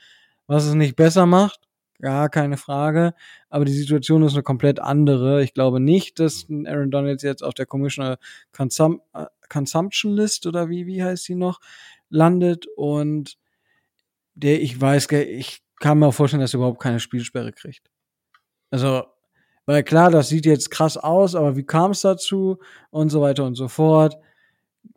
[0.46, 1.60] Was es nicht besser macht,
[2.00, 3.14] gar keine Frage.
[3.48, 5.42] Aber die Situation ist eine komplett andere.
[5.42, 8.18] Ich glaube nicht, dass Aaron Donald jetzt auf der Commissioner
[8.52, 11.60] Consum äh, Consumption List oder wie, wie heißt die noch,
[12.08, 13.36] landet und
[14.34, 17.90] der, ich weiß, ich kann mir auch vorstellen, dass er überhaupt keine Spielsperre kriegt.
[18.70, 19.04] Also,
[19.66, 22.58] weil klar, das sieht jetzt krass aus, aber wie kam es dazu
[22.90, 24.16] und so weiter und so fort,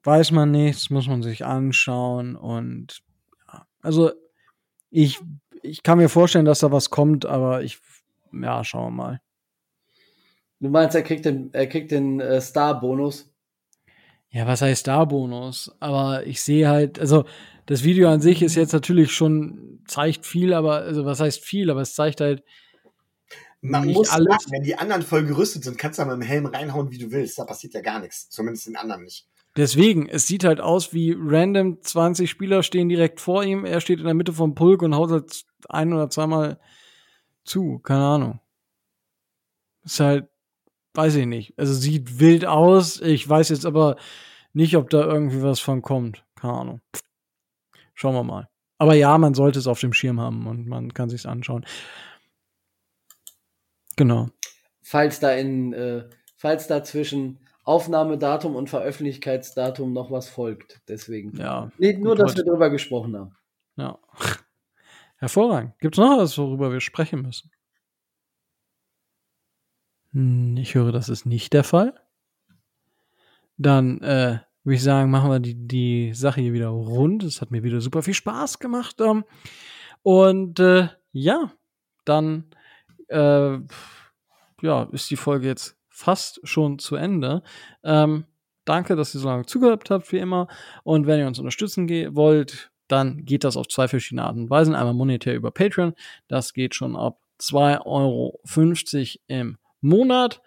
[0.03, 3.03] weiß man nicht, das muss man sich anschauen und
[3.51, 4.11] ja, also
[4.95, 5.19] ich,
[5.61, 7.79] ich kann mir vorstellen, dass da was kommt, aber ich,
[8.31, 9.21] ja, schauen wir mal.
[10.61, 13.29] Du meinst, er kriegt den, er kriegt den äh, Star-Bonus?
[14.29, 15.75] Ja, was heißt da Bonus?
[15.79, 17.25] Aber ich sehe halt, also
[17.65, 21.69] das Video an sich ist jetzt natürlich schon, zeigt viel, aber, also was heißt viel,
[21.69, 22.43] aber es zeigt halt,
[23.61, 24.27] Man nicht muss alles.
[24.27, 26.97] sagen, wenn die anderen voll gerüstet sind, kannst du da mit dem Helm reinhauen, wie
[26.97, 27.37] du willst.
[27.37, 28.29] Da passiert ja gar nichts.
[28.29, 29.27] Zumindest den anderen nicht.
[29.55, 33.99] Deswegen, es sieht halt aus wie random 20 Spieler stehen direkt vor ihm, er steht
[33.99, 36.59] in der Mitte vom Pulk und haut halt ein oder zweimal
[37.45, 38.39] zu, keine Ahnung.
[39.83, 40.27] Ist halt,
[40.93, 41.57] weiß ich nicht.
[41.57, 43.95] Also sieht wild aus, ich weiß jetzt aber
[44.51, 46.25] nicht, ob da irgendwie was von kommt.
[46.35, 46.81] Keine Ahnung.
[47.93, 48.49] Schauen wir mal.
[48.77, 51.65] Aber ja, man sollte es auf dem Schirm haben und man kann sich's anschauen.
[53.95, 54.29] Genau.
[54.81, 60.81] Falls da in, äh, falls da zwischen Aufnahmedatum und Veröffentlichkeitsdatum noch was folgt.
[60.87, 61.35] Deswegen.
[61.35, 61.71] Ja.
[61.77, 63.35] Nee, nur, dass wir drüber gesprochen haben.
[63.75, 63.99] Ja.
[65.17, 65.77] Hervorragend.
[65.79, 67.51] Gibt's noch was, worüber wir sprechen müssen?
[70.11, 71.99] Hm, Ich höre, das ist nicht der Fall.
[73.57, 77.23] Dann äh, würde ich sagen, machen wir die, die Sache hier wieder rund.
[77.23, 79.01] Es hat mir wieder super viel Spaß gemacht.
[79.01, 79.25] Ähm,
[80.03, 81.51] und äh, ja,
[82.03, 82.45] dann
[83.07, 83.57] äh,
[84.61, 87.41] ja, ist die Folge jetzt fast schon zu Ende.
[87.83, 88.25] Ähm,
[88.65, 90.47] danke, dass ihr so lange zugehört habt, wie immer.
[90.83, 94.75] Und wenn ihr uns unterstützen wollt, dann geht das auf zwei verschiedene Arten und Weisen.
[94.75, 95.93] Einmal monetär über Patreon.
[96.27, 98.39] Das geht schon ab 2,50 Euro
[99.27, 100.41] im Monat.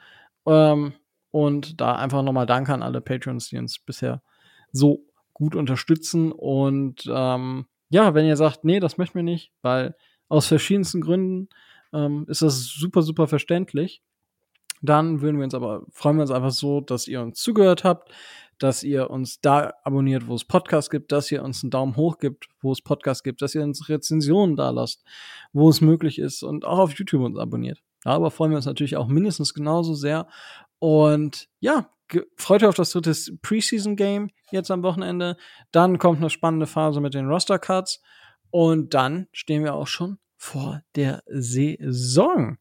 [0.46, 0.92] Ähm,
[1.30, 4.22] und da einfach nochmal Danke an alle Patrons, die uns bisher
[4.70, 6.30] so gut unterstützen.
[6.30, 9.94] Und ähm, ja, wenn ihr sagt, nee, das möchten wir nicht, weil
[10.28, 11.48] aus verschiedensten Gründen
[11.94, 14.02] ähm, ist das super, super verständlich.
[14.82, 18.12] Dann würden wir uns aber, freuen wir uns einfach so, dass ihr uns zugehört habt,
[18.58, 22.18] dass ihr uns da abonniert, wo es Podcasts gibt, dass ihr uns einen Daumen hoch
[22.18, 25.04] gibt, wo es Podcasts gibt, dass ihr uns Rezensionen da lasst,
[25.52, 27.82] wo es möglich ist und auch auf YouTube uns abonniert.
[28.02, 30.28] Darüber freuen wir uns natürlich auch mindestens genauso sehr.
[30.78, 31.90] Und ja,
[32.36, 35.36] freut euch auf das dritte Preseason-Game jetzt am Wochenende.
[35.72, 38.00] Dann kommt eine spannende Phase mit den Roster-Cuts.
[38.50, 42.56] Und dann stehen wir auch schon vor der Saison.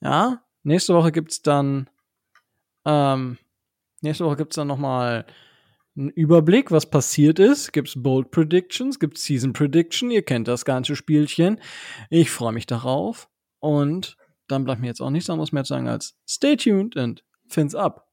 [0.00, 1.88] Ja, nächste Woche gibt's dann,
[2.84, 3.38] ähm,
[4.02, 5.26] nächste Woche gibt's dann noch mal
[5.96, 7.72] einen Überblick, was passiert ist.
[7.72, 10.10] Gibt's Bold Predictions, gibt's Season Prediction.
[10.10, 11.58] Ihr kennt das ganze Spielchen.
[12.10, 13.28] Ich freue mich darauf.
[13.60, 14.16] Und
[14.48, 17.74] dann bleibt mir jetzt auch nichts anderes mehr zu sagen als Stay tuned and fins
[17.74, 18.05] up.